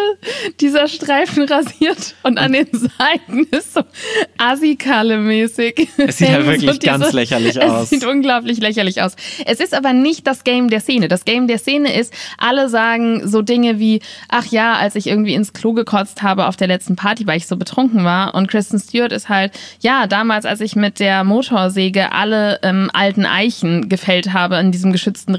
dieser 0.59 0.87
Streifen 0.87 1.43
rasiert 1.43 2.15
und 2.23 2.37
an 2.37 2.53
den 2.53 2.67
Seiten 2.71 3.45
ist 3.51 3.73
so 3.73 3.81
Asikalle-mäßig. 4.37 5.87
Es 5.97 6.17
sieht 6.17 6.29
halt 6.29 6.45
So 6.49 6.51
wirklich 6.51 6.79
ganz 6.79 7.11
lächerlich 7.11 7.55
es 7.57 7.63
aus. 7.63 7.89
sieht 7.89 8.05
unglaublich 8.05 8.59
lächerlich 8.59 9.01
aus. 9.01 9.15
Es 9.45 9.59
ist 9.59 9.73
aber 9.73 9.93
nicht 9.93 10.25
das 10.27 10.43
Game 10.43 10.69
der 10.69 10.79
Szene. 10.79 11.07
Das 11.07 11.25
Game 11.25 11.47
der 11.47 11.57
Szene 11.57 11.93
ist, 11.93 12.13
alle 12.37 12.69
sagen 12.69 13.27
so 13.27 13.41
Dinge 13.41 13.79
wie, 13.79 14.01
ach 14.29 14.45
ja, 14.45 14.75
als 14.75 14.95
ich 14.95 15.07
irgendwie 15.07 15.33
ins 15.33 15.53
Klo 15.53 15.73
gekotzt 15.73 16.23
habe 16.23 16.47
auf 16.47 16.55
der 16.55 16.67
letzten 16.67 16.95
Party, 16.95 17.27
weil 17.27 17.37
ich 17.37 17.47
so 17.47 17.57
betrunken 17.57 18.03
war. 18.05 18.33
Und 18.33 18.47
Kristen 18.47 18.79
Stewart 18.79 19.11
ist 19.11 19.29
halt, 19.29 19.51
ja, 19.81 20.07
damals, 20.07 20.45
als 20.45 20.61
ich 20.61 20.75
mit 20.75 20.99
der 20.99 21.23
Motorsäge 21.23 22.11
alle 22.13 22.59
ähm, 22.63 22.89
alten 22.93 23.25
Eichen 23.25 23.89
gefällt 23.89 24.33
habe 24.33 24.57
in 24.57 24.71
diesem 24.71 24.91
geschützten 24.91 25.35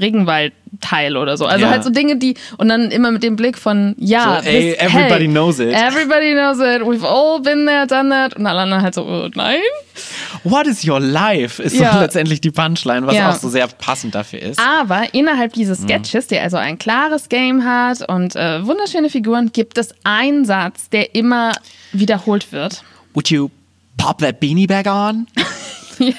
Regenwaldteil 0.71 1.17
oder 1.17 1.37
so. 1.37 1.45
Also 1.45 1.65
Ja. 1.65 1.71
halt 1.71 1.83
so 1.83 1.89
Dinge, 1.89 2.15
die, 2.17 2.35
und 2.57 2.69
dann 2.69 2.91
immer 2.91 3.11
mit 3.11 3.23
dem 3.23 3.35
Blick 3.35 3.57
von, 3.57 3.95
ja, 3.97 4.41
So, 4.41 4.49
ey, 4.49 4.73
everybody 4.79 5.25
hey, 5.25 5.27
knows 5.27 5.59
it. 5.59 5.73
Everybody 5.73 6.33
knows 6.33 6.57
it. 6.59 6.81
We've 6.81 7.05
all 7.05 7.41
been 7.41 7.65
there, 7.65 7.85
done 7.87 8.09
that. 8.09 8.35
Und 8.35 8.45
alle 8.45 8.61
anderen 8.61 8.83
halt 8.83 8.93
so, 8.95 9.03
oh, 9.05 9.29
nein. 9.35 9.59
What 10.43 10.67
is 10.67 10.87
your 10.87 10.99
life? 10.99 11.61
Ist 11.61 11.75
Ja. 11.77 11.93
so 11.93 11.99
letztendlich 11.99 12.41
die 12.41 12.51
Punchline, 12.51 13.05
was 13.05 13.15
Ja. 13.15 13.29
auch 13.31 13.35
so 13.35 13.49
sehr 13.49 13.67
passend 13.67 14.15
dafür 14.15 14.41
ist. 14.41 14.59
Aber 14.59 15.13
innerhalb 15.13 15.53
dieses 15.53 15.79
Mhm. 15.81 15.87
Sketches, 15.89 16.27
der 16.27 16.43
also 16.43 16.57
ein 16.57 16.77
klares 16.77 17.29
Game 17.29 17.63
hat 17.65 18.07
und 18.07 18.35
äh, 18.35 18.65
wunderschöne 18.65 19.09
Figuren, 19.09 19.51
gibt 19.51 19.77
es 19.77 19.93
einen 20.03 20.45
Satz, 20.45 20.89
der 20.89 21.13
immer 21.15 21.51
wiederholt 21.91 22.51
wird. 22.51 22.83
Would 23.13 23.29
you 23.29 23.49
pop 23.97 24.19
that 24.19 24.39
beanie 24.39 24.67
bag 24.67 24.85
on? 24.87 25.27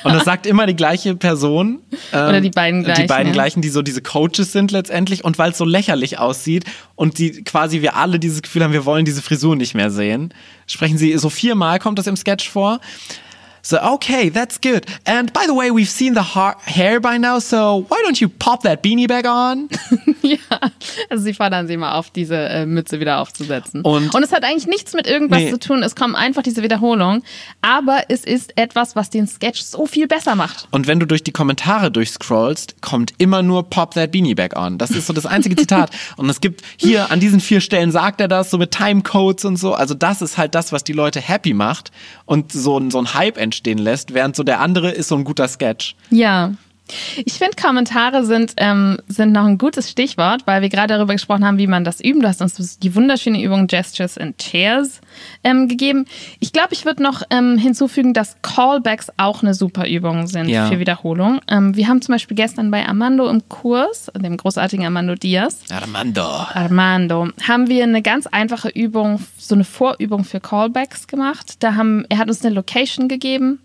Und 0.04 0.14
das 0.14 0.24
sagt 0.24 0.46
immer 0.46 0.66
die 0.66 0.76
gleiche 0.76 1.14
Person. 1.14 1.80
ähm, 2.12 2.28
Oder 2.28 2.40
die 2.40 2.50
beiden 2.50 2.80
Die 2.80 2.86
gleichen, 2.86 3.06
beiden 3.06 3.26
ja. 3.28 3.32
gleichen, 3.32 3.62
die 3.62 3.68
so 3.68 3.82
diese 3.82 4.02
Coaches 4.02 4.52
sind 4.52 4.70
letztendlich. 4.70 5.24
Und 5.24 5.38
weil 5.38 5.52
es 5.52 5.58
so 5.58 5.64
lächerlich 5.64 6.18
aussieht 6.18 6.64
und 6.94 7.18
die 7.18 7.42
quasi 7.44 7.82
wir 7.82 7.96
alle 7.96 8.18
dieses 8.18 8.42
Gefühl 8.42 8.64
haben, 8.64 8.72
wir 8.72 8.84
wollen 8.84 9.04
diese 9.04 9.22
Frisur 9.22 9.56
nicht 9.56 9.74
mehr 9.74 9.90
sehen, 9.90 10.32
sprechen 10.66 10.98
sie 10.98 11.16
so 11.18 11.30
viermal 11.30 11.78
kommt 11.78 11.98
das 11.98 12.06
im 12.06 12.16
Sketch 12.16 12.48
vor. 12.48 12.80
So, 13.64 13.78
okay, 13.80 14.28
that's 14.28 14.60
good. 14.60 14.84
And 15.06 15.32
by 15.32 15.42
the 15.46 15.54
way, 15.54 15.70
we've 15.70 15.88
seen 15.88 16.14
the 16.14 16.34
ha 16.34 16.56
hair 16.64 17.00
by 17.00 17.16
now, 17.18 17.38
so 17.38 17.86
why 17.88 17.96
don't 18.04 18.20
you 18.20 18.28
pop 18.28 18.62
that 18.64 18.82
beanie 18.82 19.06
bag 19.06 19.24
on? 19.26 19.68
ja, 20.22 20.36
also 21.08 21.22
sie 21.22 21.32
fordern 21.32 21.68
sie 21.68 21.76
mal 21.76 21.92
auf, 21.96 22.10
diese 22.10 22.34
äh, 22.36 22.66
Mütze 22.66 22.98
wieder 22.98 23.18
aufzusetzen. 23.20 23.82
Und- 23.82 24.12
es 24.22 24.32
hat 24.32 24.44
eigentlich 24.44 24.66
nichts 24.66 24.94
mit 24.94 25.06
irgendwas 25.06 25.38
Nee. 25.40 25.50
zu 25.50 25.58
tun. 25.58 25.82
Es 25.82 25.94
kommen 25.96 26.14
einfach 26.16 26.42
diese 26.42 26.62
Wiederholungen. 26.62 27.22
Aber 27.60 28.02
es 28.08 28.24
ist 28.24 28.56
etwas, 28.58 28.96
was 28.96 29.10
den 29.10 29.26
Sketch 29.26 29.62
so 29.62 29.86
viel 29.86 30.06
besser 30.08 30.34
macht. 30.34 30.66
Und 30.70 30.86
wenn 30.86 30.98
du 31.00 31.06
durch 31.06 31.22
die 31.22 31.32
Kommentare 31.32 31.90
durchscrollst, 31.90 32.80
kommt 32.82 33.12
immer 33.18 33.42
nur 33.42 33.68
Pop 33.70 33.94
that 33.94 34.10
beanie 34.12 34.34
bag 34.34 34.56
on. 34.56 34.78
Das 34.78 34.90
ist 34.90 35.06
so 35.06 35.12
das 35.12 35.26
einzige 35.26 35.54
Zitat. 35.56 35.90
Und 36.16 36.28
es 36.28 36.40
gibt 36.40 36.62
hier 36.76 37.10
an 37.10 37.20
diesen 37.20 37.40
vier 37.40 37.60
Stellen 37.60 37.90
sagt 37.92 38.20
er 38.20 38.28
das, 38.28 38.50
so 38.50 38.58
mit 38.58 38.70
Timecodes 38.72 39.44
und 39.44 39.56
so. 39.56 39.74
Also 39.74 39.94
das 39.94 40.20
ist 40.22 40.36
halt 40.38 40.54
das, 40.54 40.72
was 40.72 40.82
die 40.84 40.92
Leute 40.92 41.20
happy 41.20 41.52
macht 41.54 41.90
und 42.26 42.52
so, 42.52 42.78
ein- 42.78 42.90
so 42.90 42.98
ein 42.98 43.14
Hype 43.14 43.36
entstehen 43.52 43.78
lässt, 43.78 44.14
während 44.14 44.34
so 44.34 44.42
der 44.42 44.60
andere 44.60 44.90
ist 44.90 45.08
so 45.08 45.16
ein 45.16 45.24
guter 45.24 45.46
Sketch. 45.46 45.94
Ja. 46.10 46.54
Ich 47.24 47.34
finde, 47.34 47.56
Kommentare 47.60 48.24
sind, 48.24 48.54
ähm, 48.58 48.98
sind 49.08 49.32
noch 49.32 49.44
ein 49.44 49.56
gutes 49.56 49.88
Stichwort, 49.90 50.42
weil 50.46 50.60
wir 50.62 50.68
gerade 50.68 50.94
darüber 50.94 51.14
gesprochen 51.14 51.44
haben, 51.44 51.56
wie 51.56 51.66
man 51.66 51.84
das 51.84 52.00
üben. 52.00 52.20
Du 52.20 52.28
hast 52.28 52.42
uns 52.42 52.78
die 52.78 52.94
wunderschöne 52.94 53.42
Übung 53.42 53.66
Gestures 53.66 54.18
and 54.18 54.36
Chairs 54.38 55.00
ähm, 55.44 55.68
gegeben. 55.68 56.04
Ich 56.40 56.52
glaube, 56.52 56.70
ich 56.72 56.84
würde 56.84 57.02
noch 57.02 57.22
ähm, 57.30 57.56
hinzufügen, 57.56 58.12
dass 58.14 58.36
Callbacks 58.42 59.10
auch 59.16 59.42
eine 59.42 59.54
super 59.54 59.88
Übung 59.88 60.26
sind 60.26 60.48
Ja. 60.48 60.66
für 60.66 60.78
Wiederholung. 60.80 61.40
Ähm, 61.48 61.76
wir 61.76 61.88
haben 61.88 62.02
zum 62.02 62.14
Beispiel 62.14 62.36
gestern 62.36 62.70
bei 62.70 62.86
Armando 62.86 63.28
im 63.28 63.48
Kurs, 63.48 64.10
dem 64.14 64.36
großartigen 64.36 64.84
Armando 64.84 65.14
Diaz, 65.14 65.60
Armando. 65.70 66.22
Armando, 66.22 67.28
haben 67.46 67.68
wir 67.68 67.84
eine 67.84 68.02
ganz 68.02 68.26
einfache 68.26 68.68
Übung, 68.68 69.20
so 69.38 69.54
eine 69.54 69.64
Vorübung 69.64 70.24
für 70.24 70.40
Callbacks 70.40 71.06
gemacht. 71.06 71.56
Da 71.60 71.74
haben, 71.74 72.04
er 72.08 72.18
hat 72.18 72.28
uns 72.28 72.44
eine 72.44 72.54
Location 72.54 73.08
gegeben, 73.08 73.60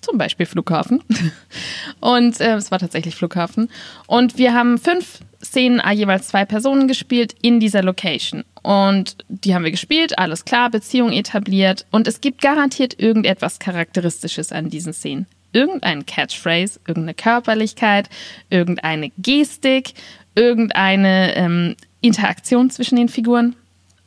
zum 0.00 0.18
Beispiel 0.18 0.46
Flughafen. 0.46 1.02
Und 2.00 2.40
äh, 2.40 2.54
es 2.54 2.70
war 2.70 2.78
tatsächlich 2.78 3.14
Flughafen. 3.14 3.70
Und 4.06 4.38
wir 4.38 4.54
haben 4.54 4.78
fünf 4.78 5.20
Szenen, 5.42 5.80
ah, 5.80 5.92
jeweils 5.92 6.28
zwei 6.28 6.44
Personen 6.44 6.86
gespielt 6.88 7.34
in 7.40 7.60
dieser 7.60 7.82
Location. 7.82 8.44
Und 8.62 9.16
die 9.28 9.54
haben 9.54 9.64
wir 9.64 9.70
gespielt, 9.70 10.18
alles 10.18 10.44
klar, 10.44 10.70
Beziehung 10.70 11.12
etabliert. 11.12 11.86
Und 11.90 12.06
es 12.06 12.20
gibt 12.20 12.42
garantiert 12.42 13.00
irgendetwas 13.00 13.58
Charakteristisches 13.58 14.52
an 14.52 14.68
diesen 14.68 14.92
Szenen. 14.92 15.26
Irgendein 15.52 16.06
Catchphrase, 16.06 16.78
irgendeine 16.86 17.14
Körperlichkeit, 17.14 18.08
irgendeine 18.50 19.10
Gestik, 19.18 19.94
irgendeine 20.34 21.34
ähm, 21.34 21.76
Interaktion 22.00 22.70
zwischen 22.70 22.96
den 22.96 23.08
Figuren. 23.08 23.56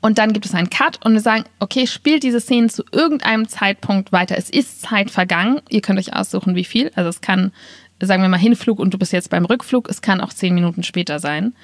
Und 0.04 0.18
dann 0.18 0.34
gibt 0.34 0.46
es 0.46 0.54
einen 0.54 0.70
Cut 0.70 1.00
und 1.06 1.14
wir 1.14 1.22
sagen, 1.22 1.46
okay, 1.60 1.88
spielt 1.88 2.24
diese 2.24 2.42
Szene 2.42 2.68
zu 2.68 2.84
irgendeinem 2.92 3.48
Zeitpunkt 3.48 4.12
weiter. 4.12 4.38
Es 4.38 4.50
ist 4.50 4.82
Zeit 4.82 5.10
vergangen. 5.10 5.62
Ihr 5.70 5.80
könnt 5.80 5.98
euch 5.98 6.14
aussuchen, 6.14 6.56
wie 6.56 6.66
viel. 6.66 6.92
Also 6.96 7.10
es 7.10 7.22
kann, 7.22 7.54
sagen 8.02 8.22
wir 8.22 8.28
mal, 8.28 8.36
Hinflug 8.36 8.80
und 8.80 8.94
du 8.94 8.98
bist 8.98 9.14
jetzt 9.14 9.30
beim 9.30 9.46
Rückflug. 9.46 9.88
Es 9.90 10.02
kann 10.02 10.20
auch 10.20 10.34
zehn 10.34 10.54
Minuten 10.54 10.84
später 10.84 11.20
sein. 11.20 11.56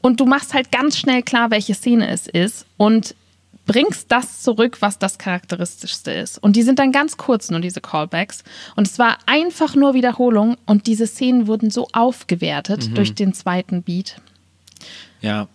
Und 0.00 0.20
du 0.20 0.26
machst 0.26 0.54
halt 0.54 0.70
ganz 0.70 0.96
schnell 0.96 1.24
klar, 1.24 1.50
welche 1.50 1.74
Szene 1.74 2.08
es 2.08 2.28
ist 2.28 2.66
und 2.76 3.16
bringst 3.66 4.12
das 4.12 4.42
zurück, 4.42 4.76
was 4.78 5.00
das 5.00 5.18
Charakteristischste 5.18 6.12
ist. 6.12 6.38
Und 6.38 6.54
die 6.54 6.62
sind 6.62 6.78
dann 6.78 6.92
ganz 6.92 7.16
kurz, 7.16 7.50
nur 7.50 7.58
diese 7.58 7.80
Callbacks. 7.80 8.44
Und 8.76 8.86
es 8.86 9.00
war 9.00 9.18
einfach 9.26 9.74
nur 9.74 9.92
Wiederholung 9.92 10.56
und 10.66 10.86
diese 10.86 11.08
Szenen 11.08 11.48
wurden 11.48 11.72
so 11.72 11.88
aufgewertet 11.92 12.96
durch 12.96 13.16
den 13.16 13.34
zweiten 13.34 13.82
Beat. 13.82 14.20
Ja, 15.20 15.48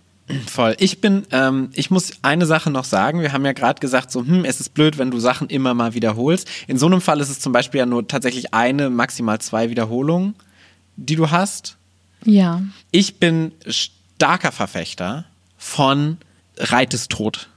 voll. 0.48 0.76
Ich 0.80 1.02
bin, 1.02 1.24
ähm, 1.32 1.70
ich 1.74 1.92
muss 1.92 2.12
eine 2.22 2.46
Sache 2.46 2.70
noch 2.70 2.86
sagen. 2.86 3.22
Wir 3.22 3.34
haben 3.34 3.46
ja 3.46 3.54
gerade 3.54 3.80
gesagt, 3.80 4.12
so, 4.12 4.26
hm, 4.26 4.46
es 4.46 4.60
ist 4.60 4.74
blöd, 4.74 4.98
wenn 4.98 5.12
du 5.12 5.20
Sachen 5.20 5.50
immer 5.50 5.74
mal 5.74 5.94
wiederholst. 5.94 6.48
In 6.68 6.78
so 6.78 6.86
einem 6.86 7.02
Fall 7.02 7.20
ist 7.20 7.30
es 7.30 7.40
zum 7.40 7.54
Beispiel 7.54 7.80
ja 7.80 7.86
nur 7.86 8.08
tatsächlich 8.08 8.54
eine, 8.54 8.90
maximal 8.90 9.40
zwei 9.40 9.70
Wiederholungen, 9.70 10.36
die 10.96 11.16
du 11.16 11.32
hast. 11.32 11.78
Ja. 12.26 12.62
Ich 12.92 13.16
bin 13.16 13.52
starker 13.68 14.52
Verfechter 14.52 15.26
von 15.58 16.18
Reit 16.58 16.94
ist 16.94 17.10
tot. 17.12 17.50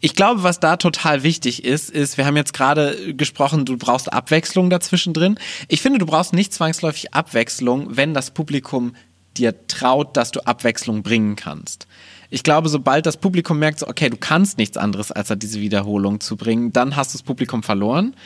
Ich 0.00 0.14
glaube, 0.14 0.42
was 0.42 0.58
da 0.58 0.78
total 0.78 1.22
wichtig 1.22 1.64
ist, 1.64 1.90
ist, 1.90 2.16
wir 2.16 2.24
haben 2.24 2.36
jetzt 2.36 2.54
gerade 2.54 3.14
gesprochen, 3.14 3.66
du 3.66 3.76
brauchst 3.76 4.10
Abwechslung 4.10 4.70
dazwischen 4.70 5.12
drin. 5.12 5.38
Ich 5.68 5.82
finde, 5.82 5.98
du 5.98 6.06
brauchst 6.06 6.32
nicht 6.32 6.54
zwangsläufig 6.54 7.12
Abwechslung, 7.12 7.88
wenn 7.90 8.14
das 8.14 8.30
Publikum 8.30 8.94
dir 9.36 9.66
traut, 9.66 10.16
dass 10.16 10.30
du 10.30 10.46
Abwechslung 10.46 11.02
bringen 11.02 11.36
kannst. 11.36 11.86
Ich 12.30 12.42
glaube, 12.42 12.68
sobald 12.68 13.06
das 13.06 13.16
Publikum 13.16 13.58
merkt, 13.58 13.78
so, 13.78 13.88
okay, 13.88 14.10
du 14.10 14.16
kannst 14.16 14.58
nichts 14.58 14.76
anderes, 14.76 15.12
als 15.12 15.32
diese 15.36 15.60
Wiederholung 15.60 16.20
zu 16.20 16.36
bringen, 16.36 16.72
dann 16.72 16.96
hast 16.96 17.14
du 17.14 17.18
das 17.18 17.22
Publikum 17.22 17.62
verloren. 17.62 18.16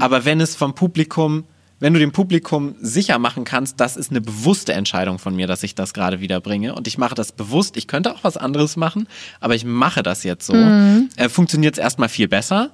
Aber 0.00 0.24
wenn 0.24 0.40
es 0.40 0.54
vom 0.54 0.74
Publikum 0.74 1.44
wenn 1.80 1.92
du 1.92 1.98
dem 1.98 2.12
Publikum 2.12 2.76
sicher 2.80 3.18
machen 3.18 3.44
kannst, 3.44 3.80
das 3.80 3.96
ist 3.96 4.10
eine 4.10 4.20
bewusste 4.20 4.72
Entscheidung 4.72 5.18
von 5.18 5.34
mir, 5.34 5.46
dass 5.46 5.62
ich 5.62 5.74
das 5.74 5.92
gerade 5.92 6.20
wiederbringe 6.20 6.74
und 6.74 6.86
ich 6.86 6.98
mache 6.98 7.14
das 7.14 7.32
bewusst, 7.32 7.76
ich 7.76 7.88
könnte 7.88 8.14
auch 8.14 8.22
was 8.22 8.36
anderes 8.36 8.76
machen, 8.76 9.08
aber 9.40 9.54
ich 9.54 9.64
mache 9.64 10.02
das 10.02 10.22
jetzt 10.22 10.46
so, 10.46 10.54
äh, 10.54 11.28
funktioniert 11.28 11.74
es 11.74 11.78
erstmal 11.78 12.08
viel 12.08 12.28
besser, 12.28 12.70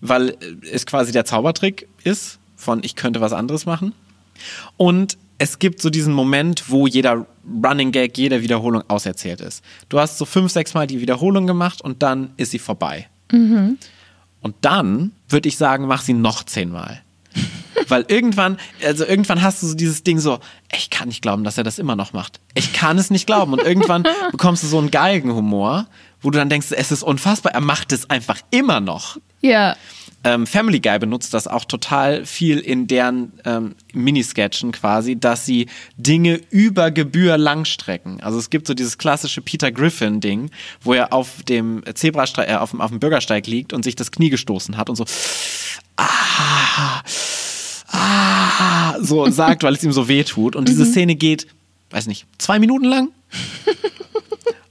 weil 0.00 0.30
äh, 0.30 0.34
es 0.70 0.86
quasi 0.86 1.12
der 1.12 1.24
Zaubertrick 1.24 1.88
ist 2.04 2.38
von 2.56 2.80
ich 2.82 2.96
könnte 2.96 3.20
was 3.20 3.32
anderes 3.32 3.66
machen. 3.66 3.92
Und 4.76 5.18
es 5.44 5.58
gibt 5.58 5.82
so 5.82 5.90
diesen 5.90 6.14
Moment, 6.14 6.70
wo 6.70 6.86
jeder 6.86 7.26
Running 7.62 7.92
Gag, 7.92 8.16
jede 8.16 8.40
Wiederholung 8.40 8.82
auserzählt 8.88 9.42
ist. 9.42 9.62
Du 9.90 10.00
hast 10.00 10.16
so 10.16 10.24
fünf, 10.24 10.50
sechs 10.50 10.72
Mal 10.72 10.86
die 10.86 11.02
Wiederholung 11.02 11.46
gemacht 11.46 11.82
und 11.82 12.02
dann 12.02 12.30
ist 12.38 12.52
sie 12.52 12.58
vorbei. 12.58 13.08
Und 14.40 14.56
dann 14.62 15.12
würde 15.28 15.46
ich 15.50 15.58
sagen, 15.58 15.86
mach 15.86 16.00
sie 16.00 16.14
noch 16.14 16.44
zehnmal. 16.44 17.02
Weil 17.88 18.06
irgendwann, 18.08 18.56
also 18.86 19.04
irgendwann 19.04 19.42
hast 19.42 19.62
du 19.62 19.66
so 19.66 19.74
dieses 19.74 20.02
Ding 20.02 20.18
so, 20.18 20.38
ich 20.74 20.88
kann 20.88 21.08
nicht 21.08 21.20
glauben, 21.20 21.44
dass 21.44 21.58
er 21.58 21.64
das 21.64 21.78
immer 21.78 21.94
noch 21.94 22.14
macht. 22.14 22.40
Ich 22.54 22.72
kann 22.72 22.96
es 22.96 23.10
nicht 23.10 23.26
glauben. 23.26 23.52
Und 23.52 23.60
irgendwann 23.60 24.04
bekommst 24.30 24.62
du 24.62 24.66
so 24.66 24.78
einen 24.78 24.90
Galgenhumor, 24.90 25.88
wo 26.22 26.30
du 26.30 26.38
dann 26.38 26.48
denkst, 26.48 26.68
es 26.70 26.90
ist 26.90 27.02
unfassbar, 27.02 27.52
er 27.52 27.60
macht 27.60 27.92
es 27.92 28.08
einfach 28.08 28.40
immer 28.50 28.80
noch. 28.80 29.18
Ja. 29.42 29.76
Ähm, 30.24 30.46
Family 30.46 30.80
Guy 30.80 30.98
benutzt 30.98 31.34
das 31.34 31.46
auch 31.46 31.64
total 31.66 32.24
viel 32.24 32.58
in 32.58 32.86
deren 32.86 33.32
ähm, 33.44 33.74
Minisketchen 33.92 34.72
quasi, 34.72 35.16
dass 35.16 35.44
sie 35.44 35.66
Dinge 35.96 36.40
über 36.50 36.90
Gebühr 36.90 37.36
langstrecken. 37.36 38.20
Also 38.22 38.38
es 38.38 38.48
gibt 38.48 38.66
so 38.66 38.74
dieses 38.74 38.96
klassische 38.96 39.42
Peter 39.42 39.70
Griffin-Ding, 39.70 40.50
wo 40.80 40.94
er 40.94 41.12
auf 41.12 41.42
dem 41.42 41.82
Zebrastreik, 41.94 42.48
äh, 42.48 42.54
auf, 42.54 42.70
dem, 42.70 42.80
auf 42.80 42.90
dem 42.90 43.00
Bürgersteig 43.00 43.46
liegt 43.46 43.72
und 43.72 43.84
sich 43.84 43.96
das 43.96 44.10
Knie 44.10 44.30
gestoßen 44.30 44.76
hat 44.78 44.88
und 44.88 44.96
so 44.96 45.04
ah, 45.96 47.02
ah, 47.88 48.96
so 49.00 49.28
sagt, 49.30 49.62
weil 49.62 49.74
es 49.74 49.82
ihm 49.84 49.92
so 49.92 50.08
weh 50.08 50.24
tut. 50.24 50.56
Und 50.56 50.68
diese 50.68 50.86
Szene 50.86 51.14
geht, 51.14 51.46
weiß 51.90 52.06
nicht, 52.06 52.26
zwei 52.38 52.58
Minuten 52.58 52.86
lang. 52.86 53.08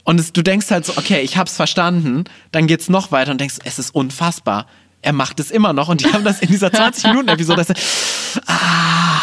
Und 0.06 0.20
es, 0.20 0.34
du 0.34 0.42
denkst 0.42 0.70
halt 0.70 0.84
so, 0.84 0.92
okay, 0.98 1.22
ich 1.22 1.38
hab's 1.38 1.56
verstanden. 1.56 2.24
Dann 2.52 2.66
geht's 2.66 2.90
noch 2.90 3.10
weiter 3.10 3.32
und 3.32 3.40
denkst, 3.40 3.56
es 3.64 3.78
ist 3.78 3.94
unfassbar. 3.94 4.66
Er 5.04 5.12
macht 5.12 5.38
es 5.38 5.50
immer 5.50 5.72
noch 5.72 5.88
und 5.88 6.00
die 6.00 6.12
haben 6.12 6.24
das 6.24 6.40
in 6.40 6.48
dieser 6.48 6.68
20-Minuten-Episode. 6.68 7.64
dass 7.64 7.70
er- 7.70 8.42
Ah, 8.46 9.20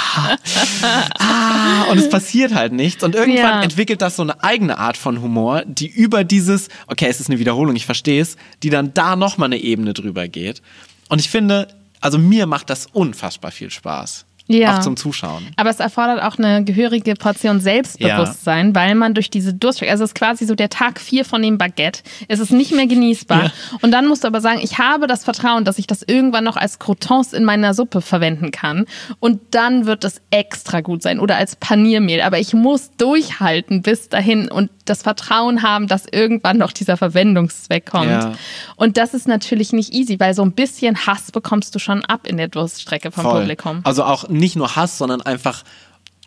ah, 0.84 1.08
ah, 1.20 1.84
und 1.92 1.98
es 1.98 2.10
passiert 2.10 2.54
halt 2.54 2.72
nichts. 2.74 3.04
Und 3.04 3.16
irgendwann 3.16 3.38
Ja. 3.58 3.62
entwickelt 3.64 4.02
das 4.02 4.16
so 4.16 4.22
eine 4.24 4.44
eigene 4.44 4.78
Art 4.78 4.96
von 4.98 5.22
Humor, 5.22 5.64
die 5.66 5.88
über 5.88 6.24
dieses, 6.24 6.70
okay, 6.88 7.08
es 7.10 7.20
ist 7.20 7.30
eine 7.30 7.40
Wiederholung, 7.40 7.76
ich 7.76 7.86
verstehe 7.86 8.22
es, 8.22 8.38
die 8.64 8.70
dann 8.70 8.94
da 8.94 9.16
nochmal 9.16 9.48
eine 9.48 9.58
Ebene 9.58 9.94
drüber 9.94 10.28
geht. 10.28 10.62
Und 11.10 11.20
ich 11.20 11.30
finde, 11.30 11.68
also 12.00 12.18
mir 12.18 12.46
macht 12.46 12.70
das 12.70 12.86
unfassbar 12.86 13.52
viel 13.52 13.70
Spaß. 13.72 14.26
Ja. 14.48 14.78
Auch 14.78 14.82
zum 14.82 14.98
Zuschauen. 14.98 15.48
Aber 15.56 15.70
es 15.70 15.80
erfordert 15.80 16.22
auch 16.24 16.38
eine 16.38 16.64
gehörige 16.64 17.14
Portion 17.14 17.60
Selbstbewusstsein, 17.60 18.76
weil 18.76 18.96
man 18.96 19.14
durch 19.14 19.30
diese 19.30 19.54
Durststrecke, 19.54 19.92
also 19.92 20.04
es 20.04 20.12
ist 20.12 20.16
quasi 20.16 20.46
so 20.46 20.56
der 20.56 20.70
Tag 20.70 21.00
vier 21.00 21.26
von 21.26 21.42
dem 21.42 21.58
Baguette, 21.58 22.02
es 22.28 22.39
ist 22.39 22.52
nicht 22.52 22.74
mehr 22.74 22.88
genießbar. 22.88 23.46
Ja. 23.46 23.52
Und 23.82 23.92
dann 23.92 24.08
musst 24.08 24.24
du 24.24 24.28
aber 24.28 24.42
sagen, 24.42 24.60
ich 24.62 24.78
habe 24.78 25.08
das 25.08 25.24
Vertrauen, 25.24 25.64
dass 25.64 25.78
ich 25.78 25.88
das 25.88 26.04
irgendwann 26.04 26.44
noch 26.44 26.58
als 26.58 26.80
Croutons 26.80 27.34
in 27.34 27.44
meiner 27.44 27.74
Suppe 27.74 28.02
verwenden 28.02 28.52
kann. 28.52 28.86
Und 29.20 29.39
dann 29.52 29.86
wird 29.86 30.04
es 30.04 30.22
extra 30.32 30.82
gut 30.82 31.02
sein 31.02 31.20
oder 31.20 31.38
als 31.38 31.56
Paniermehl. 31.56 32.22
Aber 32.22 32.39
ich 32.39 32.54
muss 32.54 32.92
durchhalten 32.98 33.82
bis 33.82 34.10
dahin 34.10 34.50
und 34.50 34.70
das 34.92 35.02
Vertrauen 35.02 35.64
haben, 35.64 35.88
dass 35.88 36.06
irgendwann 36.12 36.58
noch 36.58 36.72
dieser 36.72 36.98
Verwendungszweck 36.98 37.86
kommt. 37.86 38.10
Ja. 38.10 38.34
Und 38.76 38.98
das 38.98 39.14
ist 39.14 39.28
natürlich 39.28 39.74
nicht 39.74 39.94
easy, 39.94 40.20
weil 40.20 40.34
so 40.34 40.44
ein 40.44 40.52
bisschen 40.52 41.08
Hass 41.08 41.32
bekommst 41.32 41.74
du 41.74 41.80
schon 41.80 42.04
ab 42.06 42.28
in 42.28 42.38
der 42.38 42.50
Durststrecke 42.50 43.12
vom 43.12 43.24
Voll. 43.24 43.42
Publikum. 43.42 43.80
Also 43.84 44.04
auch 44.04 44.28
nicht 44.30 44.56
nur 44.56 44.76
Hass, 44.76 44.98
sondern 44.98 45.22
einfach. 45.22 45.64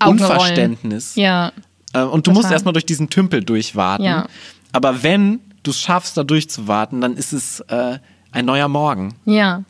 Unverständnis. 0.05 1.15
Ja. 1.15 1.53
Äh, 1.93 2.03
Und 2.03 2.27
du 2.27 2.33
musst 2.33 2.43
Total. 2.43 2.53
erstmal 2.55 2.73
durch 2.73 2.87
diesen 2.87 3.09
Tümpel 3.11 3.45
durchwarten. 3.45 4.05
Ja. 4.05 4.27
Aber 4.73 5.03
wenn 5.03 5.41
du 5.63 5.71
es 5.71 5.81
schaffst, 5.81 6.17
da 6.17 6.25
durchzuwarten, 6.25 7.01
dann 7.01 7.17
ist 7.17 7.33
es 7.33 7.61
äh, 7.61 7.99
ein 8.35 8.45
neuer 8.45 8.69
Morgen. 8.69 9.15
Ja, 9.25 9.63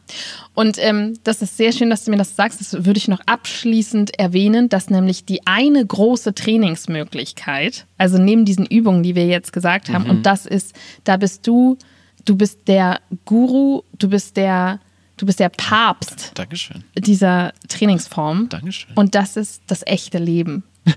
und 0.54 0.78
ähm, 0.78 1.18
das 1.24 1.42
ist 1.42 1.56
sehr 1.56 1.72
schön, 1.72 1.90
dass 1.90 2.04
du 2.04 2.10
mir 2.10 2.16
das 2.16 2.36
sagst. 2.36 2.60
Das 2.60 2.84
würde 2.84 2.98
ich 2.98 3.08
noch 3.08 3.20
abschließend 3.26 4.18
erwähnen, 4.18 4.68
dass 4.68 4.88
nämlich 4.88 5.24
die 5.24 5.46
eine 5.46 5.84
große 5.84 6.34
Trainingsmöglichkeit, 6.34 7.86
also 7.98 8.18
neben 8.18 8.44
diesen 8.44 8.64
Übungen, 8.66 9.02
die 9.02 9.14
wir 9.14 9.26
jetzt 9.26 9.52
gesagt 9.52 9.90
haben, 9.90 10.08
und 10.08 10.24
das 10.26 10.46
ist, 10.46 10.74
da 11.04 11.16
bist 11.16 11.46
du, 11.46 11.76
du 12.24 12.36
bist 12.36 12.66
der 12.66 13.00
Guru, 13.24 13.82
du 13.98 14.08
bist 14.08 14.36
der, 14.36 14.80
du 15.16 15.26
bist 15.26 15.40
der 15.40 15.50
Papst 15.50 16.32
Dankeschön. 16.34 16.84
dieser 16.96 17.52
Trainingsform. 17.68 18.48
Dankeschön. 18.48 18.94
Und 18.94 19.14
das 19.14 19.36
ist 19.36 19.62
das 19.66 19.82
echte 19.86 20.18
Leben. 20.18 20.64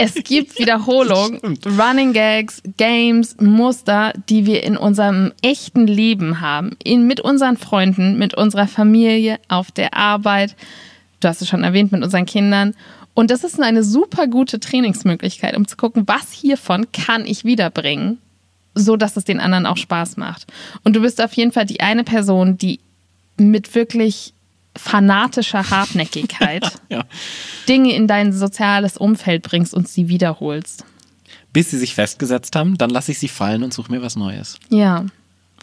Es 0.00 0.14
gibt 0.14 0.60
Wiederholung, 0.60 1.40
Running 1.66 2.12
Gags, 2.12 2.62
Games, 2.76 3.36
Muster, 3.40 4.12
die 4.28 4.46
wir 4.46 4.62
in 4.62 4.76
unserem 4.76 5.32
echten 5.42 5.88
Leben 5.88 6.40
haben. 6.40 6.76
In, 6.84 7.08
mit 7.08 7.20
unseren 7.20 7.56
Freunden, 7.56 8.16
mit 8.16 8.32
unserer 8.34 8.68
Familie, 8.68 9.40
auf 9.48 9.72
der 9.72 9.94
Arbeit. 9.94 10.54
Du 11.18 11.26
hast 11.26 11.42
es 11.42 11.48
schon 11.48 11.64
erwähnt, 11.64 11.90
mit 11.90 12.04
unseren 12.04 12.26
Kindern. 12.26 12.74
Und 13.14 13.32
das 13.32 13.42
ist 13.42 13.60
eine 13.60 13.82
super 13.82 14.28
gute 14.28 14.60
Trainingsmöglichkeit, 14.60 15.56
um 15.56 15.66
zu 15.66 15.76
gucken, 15.76 16.04
was 16.06 16.30
hiervon 16.30 16.86
kann 16.92 17.26
ich 17.26 17.44
wiederbringen, 17.44 18.18
so 18.76 18.96
dass 18.96 19.16
es 19.16 19.24
den 19.24 19.40
anderen 19.40 19.66
auch 19.66 19.76
Spaß 19.76 20.16
macht. 20.16 20.46
Und 20.84 20.94
du 20.94 21.00
bist 21.00 21.20
auf 21.20 21.32
jeden 21.32 21.50
Fall 21.50 21.66
die 21.66 21.80
eine 21.80 22.04
Person, 22.04 22.56
die 22.56 22.78
mit 23.36 23.74
wirklich 23.74 24.32
fanatischer 24.76 25.70
Hartnäckigkeit 25.70 26.64
Ja. 26.88 27.04
Dinge 27.68 27.94
in 27.94 28.06
dein 28.06 28.32
soziales 28.32 28.96
Umfeld 28.96 29.42
bringst 29.42 29.74
und 29.74 29.88
sie 29.88 30.08
wiederholst. 30.08 30.84
Bis 31.52 31.70
sie 31.70 31.78
sich 31.78 31.94
festgesetzt 31.94 32.54
haben, 32.56 32.78
dann 32.78 32.90
lasse 32.90 33.12
ich 33.12 33.18
sie 33.18 33.28
fallen 33.28 33.62
und 33.62 33.72
suche 33.72 33.90
mir 33.90 34.02
was 34.02 34.16
Neues. 34.16 34.58
Ja. 34.68 35.06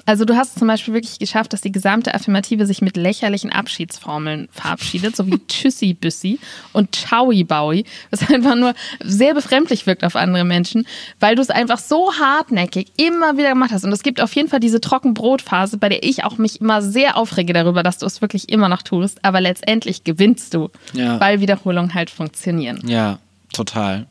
Also 0.08 0.24
du 0.24 0.36
hast 0.36 0.50
es 0.50 0.56
zum 0.60 0.68
Beispiel 0.68 0.94
wirklich 0.94 1.18
geschafft, 1.18 1.52
dass 1.54 1.62
die 1.62 1.72
gesamte 1.72 2.14
Affirmative 2.14 2.68
sich 2.68 2.82
mit 2.84 2.96
lächerlichen 2.96 3.52
Abschiedsformeln 3.52 4.48
verabschiedet, 4.52 5.16
so 5.16 5.26
wie 5.26 5.40
Tschüssi 5.48 5.96
Büssi 5.96 6.40
und 6.74 6.92
Tschaui 6.92 7.44
Baui, 7.44 7.86
was 8.12 8.30
einfach 8.30 8.56
nur 8.56 8.76
sehr 9.04 9.34
befremdlich 9.34 9.88
wirkt 9.88 10.04
auf 10.04 10.16
andere 10.16 10.44
Menschen, 10.46 10.86
weil 11.20 11.36
du 11.36 11.42
es 11.42 11.50
einfach 11.50 11.80
so 11.80 12.14
hartnäckig 12.14 12.92
immer 12.98 13.38
wieder 13.38 13.50
gemacht 13.50 13.72
hast. 13.72 13.84
Und 13.84 13.92
es 13.94 14.04
gibt 14.04 14.22
auf 14.22 14.34
jeden 14.36 14.48
Fall 14.48 14.60
diese 14.60 14.80
Trockenbrotphase, 14.80 15.78
bei 15.80 15.90
der 15.90 16.04
ich 16.04 16.24
auch 16.24 16.38
mich 16.38 16.62
immer 16.62 16.84
sehr 16.84 17.18
aufrege 17.18 17.54
darüber, 17.54 17.82
dass 17.82 17.98
du 17.98 18.06
es 18.06 18.22
wirklich 18.22 18.50
immer 18.50 18.70
noch 18.70 18.84
tust, 18.84 19.26
aber 19.26 19.42
letztendlich 19.42 20.04
gewinnst 20.04 20.54
du, 20.54 20.70
Ja. 20.94 21.20
weil 21.20 21.42
Wiederholungen 21.42 21.96
halt 21.96 22.12
funktionieren. 22.12 22.82
Ja, 22.88 23.18
total. 23.54 24.06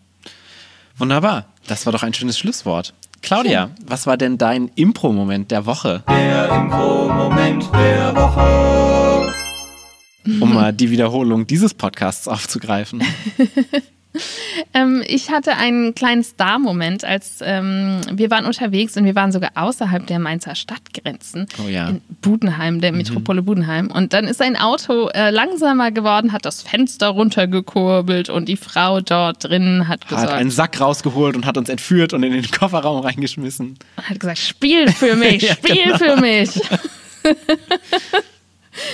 Wunderbar. 0.98 1.46
Das 1.66 1.86
war 1.86 1.92
doch 1.92 2.02
ein 2.02 2.14
schönes 2.14 2.38
Schlusswort. 2.38 2.92
Claudia, 3.22 3.70
was 3.86 4.06
war 4.06 4.16
denn 4.16 4.38
dein 4.38 4.70
Impro-Moment 4.74 5.50
der 5.50 5.66
Woche? 5.66 6.02
Der 6.08 6.48
Impro-Moment 6.54 7.64
der 7.72 8.14
Woche. 8.16 9.32
Um 10.40 10.54
mal 10.54 10.72
die 10.72 10.90
Wiederholung 10.90 11.46
dieses 11.46 11.74
Podcasts 11.74 12.28
aufzugreifen. 12.28 13.02
Ähm, 14.72 15.02
ich 15.06 15.30
hatte 15.30 15.56
einen 15.56 15.94
kleinen 15.94 16.22
Star-Moment, 16.24 17.04
als 17.04 17.38
ähm, 17.42 18.00
wir 18.12 18.30
waren 18.30 18.44
unterwegs 18.44 18.96
und 18.96 19.04
wir 19.04 19.14
waren 19.14 19.30
sogar 19.32 19.50
außerhalb 19.54 20.06
der 20.06 20.18
Mainzer 20.18 20.54
Stadtgrenzen. 20.54 21.46
Oh 21.64 21.68
ja. 21.68 21.88
In 21.88 22.00
Budenheim, 22.22 22.80
der 22.80 22.92
Metropole 22.92 23.42
Budenheim. 23.42 23.88
Und 23.90 24.12
dann 24.12 24.24
ist 24.26 24.40
ein 24.42 24.56
Auto 24.56 25.08
äh, 25.08 25.30
langsamer 25.30 25.90
geworden, 25.92 26.32
hat 26.32 26.44
das 26.44 26.62
Fenster 26.62 27.08
runtergekurbelt 27.08 28.28
und 28.30 28.48
die 28.48 28.56
Frau 28.56 29.00
dort 29.00 29.44
drin 29.44 29.86
hat 29.88 30.02
Hat 30.02 30.08
gesagt, 30.08 30.32
einen 30.32 30.50
Sack 30.50 30.80
rausgeholt 30.80 31.36
und 31.36 31.46
hat 31.46 31.56
uns 31.56 31.68
entführt 31.68 32.12
und 32.12 32.22
in 32.24 32.32
den 32.32 32.50
Kofferraum 32.50 33.00
reingeschmissen. 33.04 33.78
hat 34.02 34.18
gesagt, 34.20 34.38
spiel 34.38 34.90
für 34.90 35.14
mich, 35.16 35.42
Ja, 35.42 35.54
spiel 35.54 35.84
genau. 35.84 35.96
für 35.98 36.16
mich. 36.20 36.50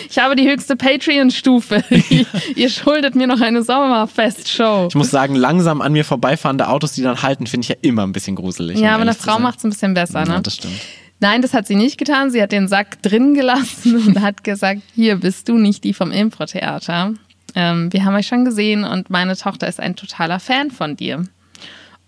Ich 0.09 0.19
habe 0.19 0.37
die 0.37 0.49
höchste 0.49 0.77
Patreon-Stufe. 0.77 1.85
Ihr 2.55 2.71
schuldet 2.71 3.15
mir 3.15 3.27
noch 3.27 3.41
eine 3.41 3.63
Sommerfest-Show. 3.63 4.89
Ich 4.89 4.95
muss 4.95 5.11
sagen, 5.11 5.35
langsam 5.35 5.81
an 5.81 5.93
mir 5.93 6.05
vorbeifahrende 6.05 6.69
Autos, 6.69 6.93
die 6.93 7.03
dann 7.03 7.23
halten, 7.23 7.47
finde 7.47 7.65
ich 7.65 7.69
ja 7.69 7.77
immer 7.83 8.07
ein 8.07 8.13
bisschen 8.13 8.37
gruselig. 8.37 8.79
um 8.79 8.85
Ja, 8.85 8.95
aber 8.95 9.03
eine 9.03 9.15
Frau 9.15 9.39
macht 9.39 9.59
es 9.59 9.65
ein 9.65 9.71
bisschen 9.71 9.95
besser, 9.95 10.25
ne? 10.25 10.35
Ja, 10.35 10.41
das 10.41 10.55
stimmt. 10.55 10.81
Nein, 11.21 11.43
das 11.43 11.53
hat 11.53 11.67
sie 11.67 11.77
nicht 11.77 11.99
getan. 11.99 12.31
Sie 12.31 12.43
hat 12.43 12.51
den 12.51 12.67
Sack 12.67 13.03
drin 13.03 13.35
gelassen 13.35 13.97
und 14.07 14.21
hat 14.21 14.43
gesagt, 14.43 14.81
hier 14.95 15.17
bist 15.17 15.49
du 15.49 15.59
nicht 15.59 15.85
die 15.85 15.93
vom 15.93 16.13
Impro-Theater. 16.13 17.15
Ähm, 17.55 17.93
wir 17.93 18.05
haben 18.05 18.15
euch 18.15 18.27
schon 18.27 18.45
gesehen 18.45 18.85
und 18.85 19.11
meine 19.11 19.37
Tochter 19.37 19.69
ist 19.69 19.81
ein 19.81 19.97
totaler 19.97 20.41
Fan 20.41 20.71
von 20.71 20.97
dir. 20.97 21.25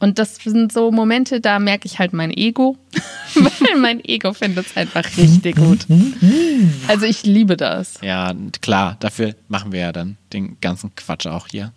Und 0.02 0.18
das 0.18 0.34
sind 0.34 0.72
so 0.72 0.90
Momente, 0.90 1.40
da 1.40 1.60
merke 1.60 1.86
ich 1.86 2.00
halt 2.00 2.12
mein 2.12 2.32
Ego, 2.36 2.76
weil 3.36 3.78
mein 3.78 4.04
Ego 4.04 4.32
findet 4.32 4.66
es 4.66 4.76
einfach 4.76 5.04
richtig 5.16 5.54
gut. 5.54 5.86
Also 6.88 7.06
ich 7.06 7.22
liebe 7.22 7.56
das. 7.56 8.00
Ja, 8.02 8.34
klar, 8.60 8.96
dafür 8.98 9.36
machen 9.46 9.70
wir 9.70 9.78
ja 9.78 9.92
dann 9.92 10.16
den 10.32 10.58
ganzen 10.60 10.92
Quatsch 10.96 11.28
auch 11.28 11.46
hier. 11.46 11.72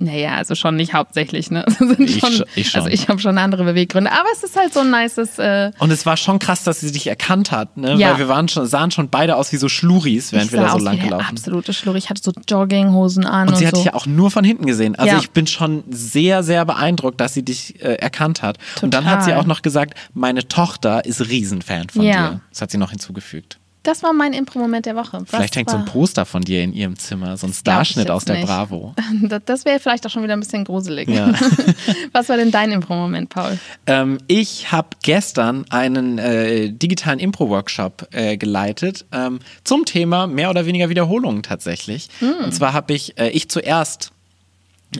Naja, 0.00 0.34
also 0.34 0.54
schon 0.56 0.74
nicht 0.76 0.92
hauptsächlich, 0.92 1.50
ne? 1.50 1.64
Also 1.66 1.86
sind 1.86 2.00
Ich 2.10 2.18
schon, 2.20 2.30
sch- 2.30 2.44
ich 2.56 2.70
schon. 2.70 2.80
Also 2.82 2.92
ich 2.92 3.08
habe 3.08 3.20
schon 3.20 3.38
andere 3.38 3.62
Beweggründe. 3.64 4.10
Aber 4.10 4.28
es 4.32 4.42
ist 4.42 4.56
halt 4.56 4.72
so 4.74 4.80
ein 4.80 4.90
nices. 4.90 5.38
Äh, 5.38 5.70
Und 5.78 5.90
es 5.92 6.04
war 6.04 6.16
schon 6.16 6.38
krass, 6.40 6.64
dass 6.64 6.80
sie 6.80 6.90
dich 6.90 7.06
erkannt 7.06 7.52
hat, 7.52 7.76
ne? 7.76 7.94
Ja. 7.94 8.10
Weil 8.12 8.18
wir 8.18 8.28
waren 8.28 8.48
schon, 8.48 8.66
sahen 8.66 8.90
schon 8.90 9.08
beide 9.08 9.36
aus 9.36 9.52
wie 9.52 9.56
so 9.56 9.68
Schluris, 9.68 10.32
während 10.32 10.50
wir 10.52 10.60
da 10.60 10.70
so 10.72 10.78
lang 10.78 10.98
gelaufen 10.98 11.26
absolute 11.30 11.72
Schlurr. 11.72 11.94
Ich 11.94 12.10
hatte 12.10 12.20
so 12.24 12.32
Jogginghosen 12.48 13.24
an 13.24 13.48
und, 13.48 13.54
Und 13.54 13.58
sie 13.58 13.66
hat 13.66 13.74
so. 13.76 13.82
dich 13.82 13.86
ja 13.92 13.94
auch 13.94 14.06
nur 14.06 14.30
von 14.30 14.44
hinten 14.44 14.66
gesehen. 14.66 14.96
Also 14.96 15.12
Ja. 15.14 15.18
ich 15.20 15.30
bin 15.30 15.46
schon 15.46 15.84
sehr, 15.90 16.42
sehr 16.42 16.64
beeindruckt, 16.64 17.20
dass 17.20 17.34
sie 17.34 17.44
dich 17.44 17.80
äh, 17.82 17.94
erkannt 17.94 18.42
hat. 18.42 18.58
Und 18.82 18.94
dann 18.94 19.04
hat 19.04 19.22
sie 19.22 19.30
Total. 19.30 19.42
auch 19.42 19.46
noch 19.46 19.62
gesagt, 19.62 19.94
meine 20.12 20.48
Tochter 20.48 21.04
ist 21.04 21.20
Riesenfan 21.28 21.88
von 21.90 22.02
Ja. 22.02 22.30
dir. 22.30 22.40
Das 22.50 22.62
hat 22.62 22.70
sie 22.70 22.78
noch 22.78 22.90
hinzugefügt. 22.90 23.58
Das 23.84 24.02
war 24.02 24.12
mein 24.12 24.32
Impro-Moment 24.32 24.86
der 24.86 24.96
Woche. 24.96 25.20
Was 25.20 25.30
Vielleicht 25.30 25.54
hängt 25.56 25.70
so 25.70 25.76
ein 25.76 25.86
war- 25.86 25.92
Poster 25.92 26.24
von 26.26 26.42
dir 26.42 26.62
in 26.64 26.72
ihrem 26.72 26.98
Zimmer, 26.98 27.36
so 27.36 27.46
ein 27.46 27.52
Starschnitt 27.52 28.10
aus 28.10 28.24
der 28.24 28.36
nicht. 28.36 28.46
Bravo. 28.46 28.94
Das, 29.22 29.42
das 29.44 29.64
wäre 29.64 29.78
vielleicht 29.78 30.04
auch 30.06 30.10
schon 30.10 30.22
wieder 30.24 30.32
ein 30.32 30.40
bisschen 30.40 30.64
gruselig. 30.64 31.08
Ja. 31.08 31.32
Was 32.12 32.28
war 32.28 32.36
denn 32.36 32.50
dein 32.50 32.72
Impro-Moment, 32.72 33.28
Paul? 33.30 33.58
Ähm, 33.86 34.18
ich 34.26 34.72
habe 34.72 34.88
gestern 35.02 35.64
einen 35.70 36.18
äh, 36.18 36.70
digitalen 36.72 37.20
Impro-Workshop 37.20 38.08
äh, 38.10 38.36
geleitet 38.36 39.04
ähm, 39.12 39.38
zum 39.62 39.84
Thema 39.84 40.26
mehr 40.26 40.50
oder 40.50 40.66
weniger 40.66 40.88
Wiederholungen 40.88 41.42
tatsächlich. 41.42 42.08
Und 42.20 42.52
zwar 42.52 42.72
habe 42.72 42.92
ich, 42.92 43.16
äh, 43.18 43.28
ich 43.30 43.48
zuerst 43.48 44.10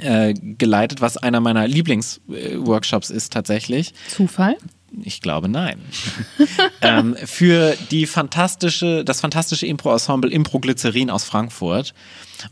äh, 0.01 0.35
geleitet, 0.35 1.01
was 1.01 1.17
einer 1.17 1.41
meiner 1.41 1.67
Lieblings-Workshops 1.67 3.11
ist 3.11 3.33
tatsächlich. 3.33 3.95
Zufall? 4.09 4.57
Ich 5.03 5.21
glaube 5.21 5.49
nein. 5.49 5.79
ähm, 6.81 7.17
für 7.25 7.77
die 7.91 8.07
fantastische, 8.07 9.05
das 9.05 9.21
fantastische 9.21 9.67
Impro-Ensemble 9.67 10.31
Impro 10.31 10.61
Glycerin 10.61 11.11
aus 11.11 11.25
Frankfurt. 11.25 11.95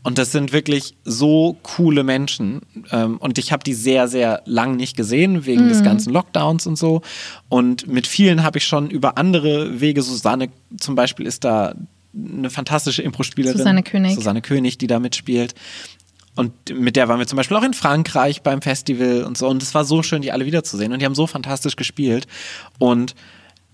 Und 0.01 0.17
das 0.17 0.31
sind 0.31 0.53
wirklich 0.53 0.95
so 1.03 1.57
coole 1.61 2.03
Menschen. 2.03 2.61
Ähm, 2.91 3.17
und 3.17 3.37
ich 3.37 3.51
habe 3.51 3.63
die 3.63 3.73
sehr, 3.73 4.07
sehr 4.07 4.41
lang 4.45 4.75
nicht 4.75 4.97
gesehen, 4.97 5.45
wegen 5.45 5.67
des 5.69 5.83
ganzen 5.83 6.11
Lockdowns 6.11 6.65
und 6.67 6.77
so. 6.77 7.01
Und 7.49 7.87
mit 7.87 8.07
vielen 8.07 8.43
habe 8.43 8.57
ich 8.57 8.65
schon 8.65 8.89
über 8.89 9.17
andere 9.17 9.79
Wege, 9.79 10.01
Susanne 10.01 10.49
zum 10.77 10.95
Beispiel 10.95 11.25
ist 11.25 11.43
da 11.43 11.75
eine 12.15 12.49
fantastische 12.49 13.01
Impro-Spielerin. 13.01 13.57
Susanne 13.57 13.83
König. 13.83 14.15
Susanne 14.15 14.41
König, 14.41 14.77
die 14.77 14.87
da 14.87 14.99
mitspielt. 14.99 15.55
Und 16.35 16.51
mit 16.73 16.95
der 16.95 17.07
waren 17.07 17.19
wir 17.19 17.27
zum 17.27 17.37
Beispiel 17.37 17.57
auch 17.57 17.63
in 17.63 17.73
Frankreich 17.73 18.41
beim 18.41 18.61
Festival 18.61 19.23
und 19.23 19.37
so. 19.37 19.47
Und 19.47 19.61
es 19.61 19.75
war 19.75 19.85
so 19.85 20.01
schön, 20.01 20.21
die 20.21 20.31
alle 20.31 20.45
wiederzusehen. 20.45 20.91
Und 20.91 20.99
die 20.99 21.05
haben 21.05 21.15
so 21.15 21.27
fantastisch 21.27 21.75
gespielt. 21.75 22.27
Und 22.79 23.13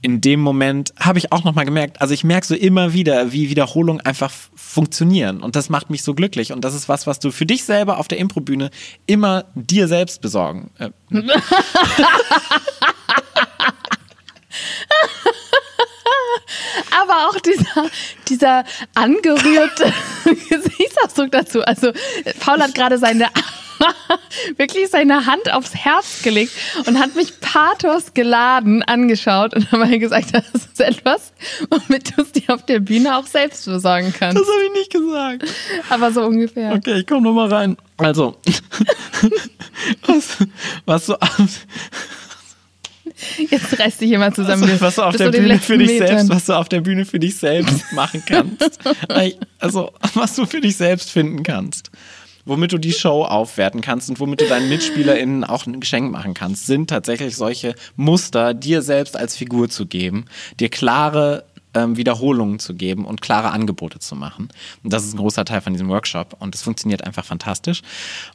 in 0.01 0.21
dem 0.21 0.39
Moment 0.39 0.93
habe 0.97 1.19
ich 1.19 1.31
auch 1.31 1.43
nochmal 1.43 1.65
gemerkt, 1.65 1.99
also 2.01 2.13
ich 2.13 2.23
merke 2.23 2.47
so 2.47 2.55
immer 2.55 2.93
wieder, 2.93 3.33
wie 3.33 3.49
Wiederholungen 3.49 4.05
einfach 4.05 4.31
funktionieren. 4.55 5.41
Und 5.41 5.55
das 5.55 5.69
macht 5.69 5.89
mich 5.89 6.03
so 6.03 6.13
glücklich. 6.13 6.53
Und 6.53 6.63
das 6.63 6.73
ist 6.73 6.87
was, 6.89 7.07
was 7.07 7.19
du 7.19 7.31
für 7.31 7.45
dich 7.45 7.63
selber 7.63 7.97
auf 7.97 8.07
der 8.07 8.17
Improbühne 8.17 8.71
immer 9.07 9.45
dir 9.55 9.87
selbst 9.87 10.21
besorgen. 10.21 10.71
Äh, 10.79 10.89
Aber 17.01 17.27
auch 17.29 17.39
dieser, 17.39 17.89
dieser 18.27 18.63
angerührte 18.95 19.93
Gesichtsausdruck 20.49 21.31
dazu. 21.31 21.61
Also 21.61 21.91
Paul 22.39 22.59
hat 22.61 22.75
gerade 22.75 22.97
seine 22.97 23.29
wirklich 24.57 24.89
seine 24.89 25.25
Hand 25.25 25.51
aufs 25.51 25.75
Herz 25.75 26.21
gelegt 26.21 26.51
und 26.85 26.99
hat 26.99 27.15
mich 27.15 27.39
pathos 27.39 28.13
geladen 28.13 28.83
angeschaut 28.83 29.53
und 29.55 29.67
dabei 29.71 29.97
gesagt, 29.97 30.29
das 30.33 30.45
ist 30.53 30.79
etwas, 30.81 31.33
womit 31.69 32.17
du 32.17 32.21
es 32.21 32.31
dir 32.31 32.53
auf 32.53 32.65
der 32.65 32.79
Bühne 32.79 33.17
auch 33.17 33.25
selbst 33.25 33.65
besorgen 33.65 34.13
kannst. 34.17 34.37
das 34.39 34.47
habe 34.47 34.65
ich 34.65 34.71
nicht 34.73 34.91
gesagt. 34.91 35.45
Aber 35.89 36.11
so 36.11 36.23
ungefähr. 36.23 36.73
Okay, 36.73 36.99
ich 36.99 37.07
komme 37.07 37.21
nochmal 37.21 37.51
rein. 37.51 37.77
Also, 37.97 38.37
was, 40.05 40.37
was 40.85 41.05
so 41.05 41.17
Jetzt 43.49 43.79
reißt 43.79 44.01
dich 44.01 44.09
jemand 44.09 44.35
zusammen. 44.35 44.63
Also, 44.63 44.81
was 44.81 44.95
du 44.95 45.03
auf 45.03 45.15
der 45.15 45.31
Bühne 45.31 45.59
für 45.59 45.77
dich 45.77 45.87
Metern. 45.87 46.07
selbst, 46.07 46.29
was 46.29 46.45
du 46.45 46.53
auf 46.53 46.69
der 46.69 46.81
Bühne 46.81 47.05
für 47.05 47.19
dich 47.19 47.37
selbst 47.37 47.91
machen 47.93 48.23
kannst. 48.25 48.79
also, 49.59 49.91
was 50.13 50.35
du 50.35 50.45
für 50.45 50.61
dich 50.61 50.77
selbst 50.77 51.11
finden 51.11 51.43
kannst. 51.43 51.91
Womit 52.45 52.71
du 52.71 52.77
die 52.77 52.93
Show 52.93 53.25
aufwerten 53.25 53.81
kannst 53.81 54.09
und 54.09 54.19
womit 54.19 54.41
du 54.41 54.47
deinen 54.47 54.69
MitspielerInnen 54.69 55.43
auch 55.43 55.67
ein 55.67 55.79
Geschenk 55.79 56.11
machen 56.11 56.33
kannst, 56.33 56.65
sind 56.65 56.89
tatsächlich 56.89 57.35
solche 57.35 57.75
Muster, 57.95 58.53
dir 58.53 58.81
selbst 58.81 59.15
als 59.15 59.35
Figur 59.35 59.69
zu 59.69 59.85
geben, 59.85 60.25
dir 60.59 60.69
klare 60.69 61.45
ähm, 61.73 61.97
Wiederholungen 61.97 62.57
zu 62.57 62.73
geben 62.73 63.05
und 63.05 63.21
klare 63.21 63.51
Angebote 63.51 63.99
zu 63.99 64.15
machen. 64.15 64.49
Und 64.83 64.93
das 64.93 65.03
ist 65.03 65.13
ein 65.13 65.17
großer 65.17 65.45
Teil 65.45 65.61
von 65.61 65.73
diesem 65.73 65.89
Workshop 65.89 66.35
und 66.39 66.55
es 66.55 66.61
funktioniert 66.61 67.05
einfach 67.05 67.25
fantastisch. 67.25 67.81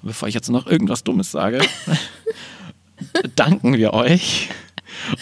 Und 0.02 0.08
bevor 0.08 0.28
ich 0.28 0.34
jetzt 0.34 0.50
noch 0.50 0.66
irgendwas 0.66 1.02
Dummes 1.02 1.32
sage, 1.32 1.60
danken 3.36 3.76
wir 3.76 3.94
euch. 3.94 4.50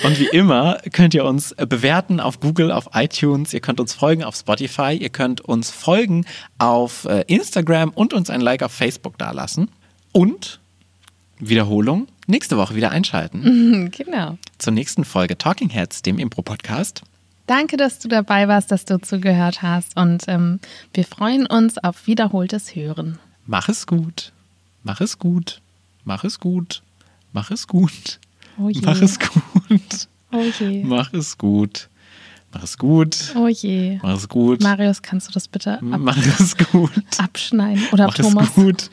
Und 0.04 0.18
wie 0.18 0.26
immer 0.28 0.78
könnt 0.92 1.14
ihr 1.14 1.24
uns 1.24 1.54
bewerten 1.56 2.20
auf 2.20 2.40
Google, 2.40 2.70
auf 2.70 2.90
iTunes, 2.94 3.52
ihr 3.52 3.60
könnt 3.60 3.80
uns 3.80 3.94
folgen 3.94 4.24
auf 4.24 4.36
Spotify, 4.36 4.94
ihr 4.94 5.10
könnt 5.10 5.40
uns 5.40 5.70
folgen 5.70 6.24
auf 6.58 7.04
äh, 7.06 7.24
Instagram 7.26 7.90
und 7.90 8.12
uns 8.14 8.30
ein 8.30 8.40
Like 8.40 8.62
auf 8.62 8.72
Facebook 8.72 9.18
dalassen. 9.18 9.68
Und 10.12 10.60
Wiederholung 11.38 12.06
nächste 12.26 12.56
Woche 12.56 12.74
wieder 12.74 12.90
einschalten 12.90 13.90
Genau. 13.96 14.38
zur 14.58 14.72
nächsten 14.72 15.04
Folge 15.04 15.36
Talking 15.36 15.70
Heads, 15.70 16.02
dem 16.02 16.18
Impro-Podcast. 16.18 17.02
Danke, 17.48 17.76
dass 17.76 17.98
du 17.98 18.08
dabei 18.08 18.46
warst, 18.46 18.70
dass 18.70 18.84
du 18.84 19.00
zugehört 19.00 19.62
hast 19.62 19.96
und 19.96 20.24
ähm, 20.28 20.60
wir 20.94 21.04
freuen 21.04 21.46
uns 21.46 21.76
auf 21.78 22.06
wiederholtes 22.06 22.76
Hören. 22.76 23.18
Mach 23.46 23.68
es 23.68 23.86
gut, 23.86 24.32
mach 24.84 25.00
es 25.00 25.18
gut, 25.18 25.60
mach 26.04 26.22
es 26.22 26.38
gut, 26.38 26.82
mach 27.32 27.50
es 27.50 27.66
gut, 27.66 28.20
Oh 28.58 28.68
je. 28.68 28.80
mach 28.82 29.00
es 29.00 29.18
gut, 29.18 30.08
Oh 30.32 30.42
je. 30.60 30.84
mach 30.84 31.12
es 31.12 31.36
gut, 31.38 31.88
mach 32.52 32.62
es 32.62 32.76
gut, 32.78 33.32
Oh 33.34 33.48
je. 33.48 33.98
mach 34.02 34.14
es 34.16 34.28
gut. 34.28 34.60
Marius, 34.62 35.02
kannst 35.02 35.28
du 35.28 35.32
das 35.32 35.48
bitte 35.48 35.74
ab 35.74 35.80
Mach 35.82 36.16
es 36.16 36.56
gut. 36.56 36.90
abschneiden? 37.18 37.82
Oder 37.92 38.06
Mach 38.06 38.14
Thomas? 38.14 38.48
es 38.48 38.54
gut. 38.54 38.90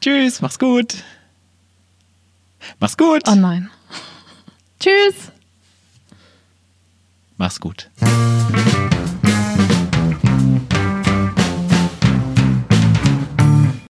Tschüss, 0.00 0.40
mach's 0.40 0.58
gut. 0.58 0.94
Mach's 2.80 2.96
gut. 2.96 3.22
Oh 3.28 3.34
nein. 3.34 3.70
Tschüss. 4.80 5.32
Mach's 7.36 7.58
gut. 7.60 7.88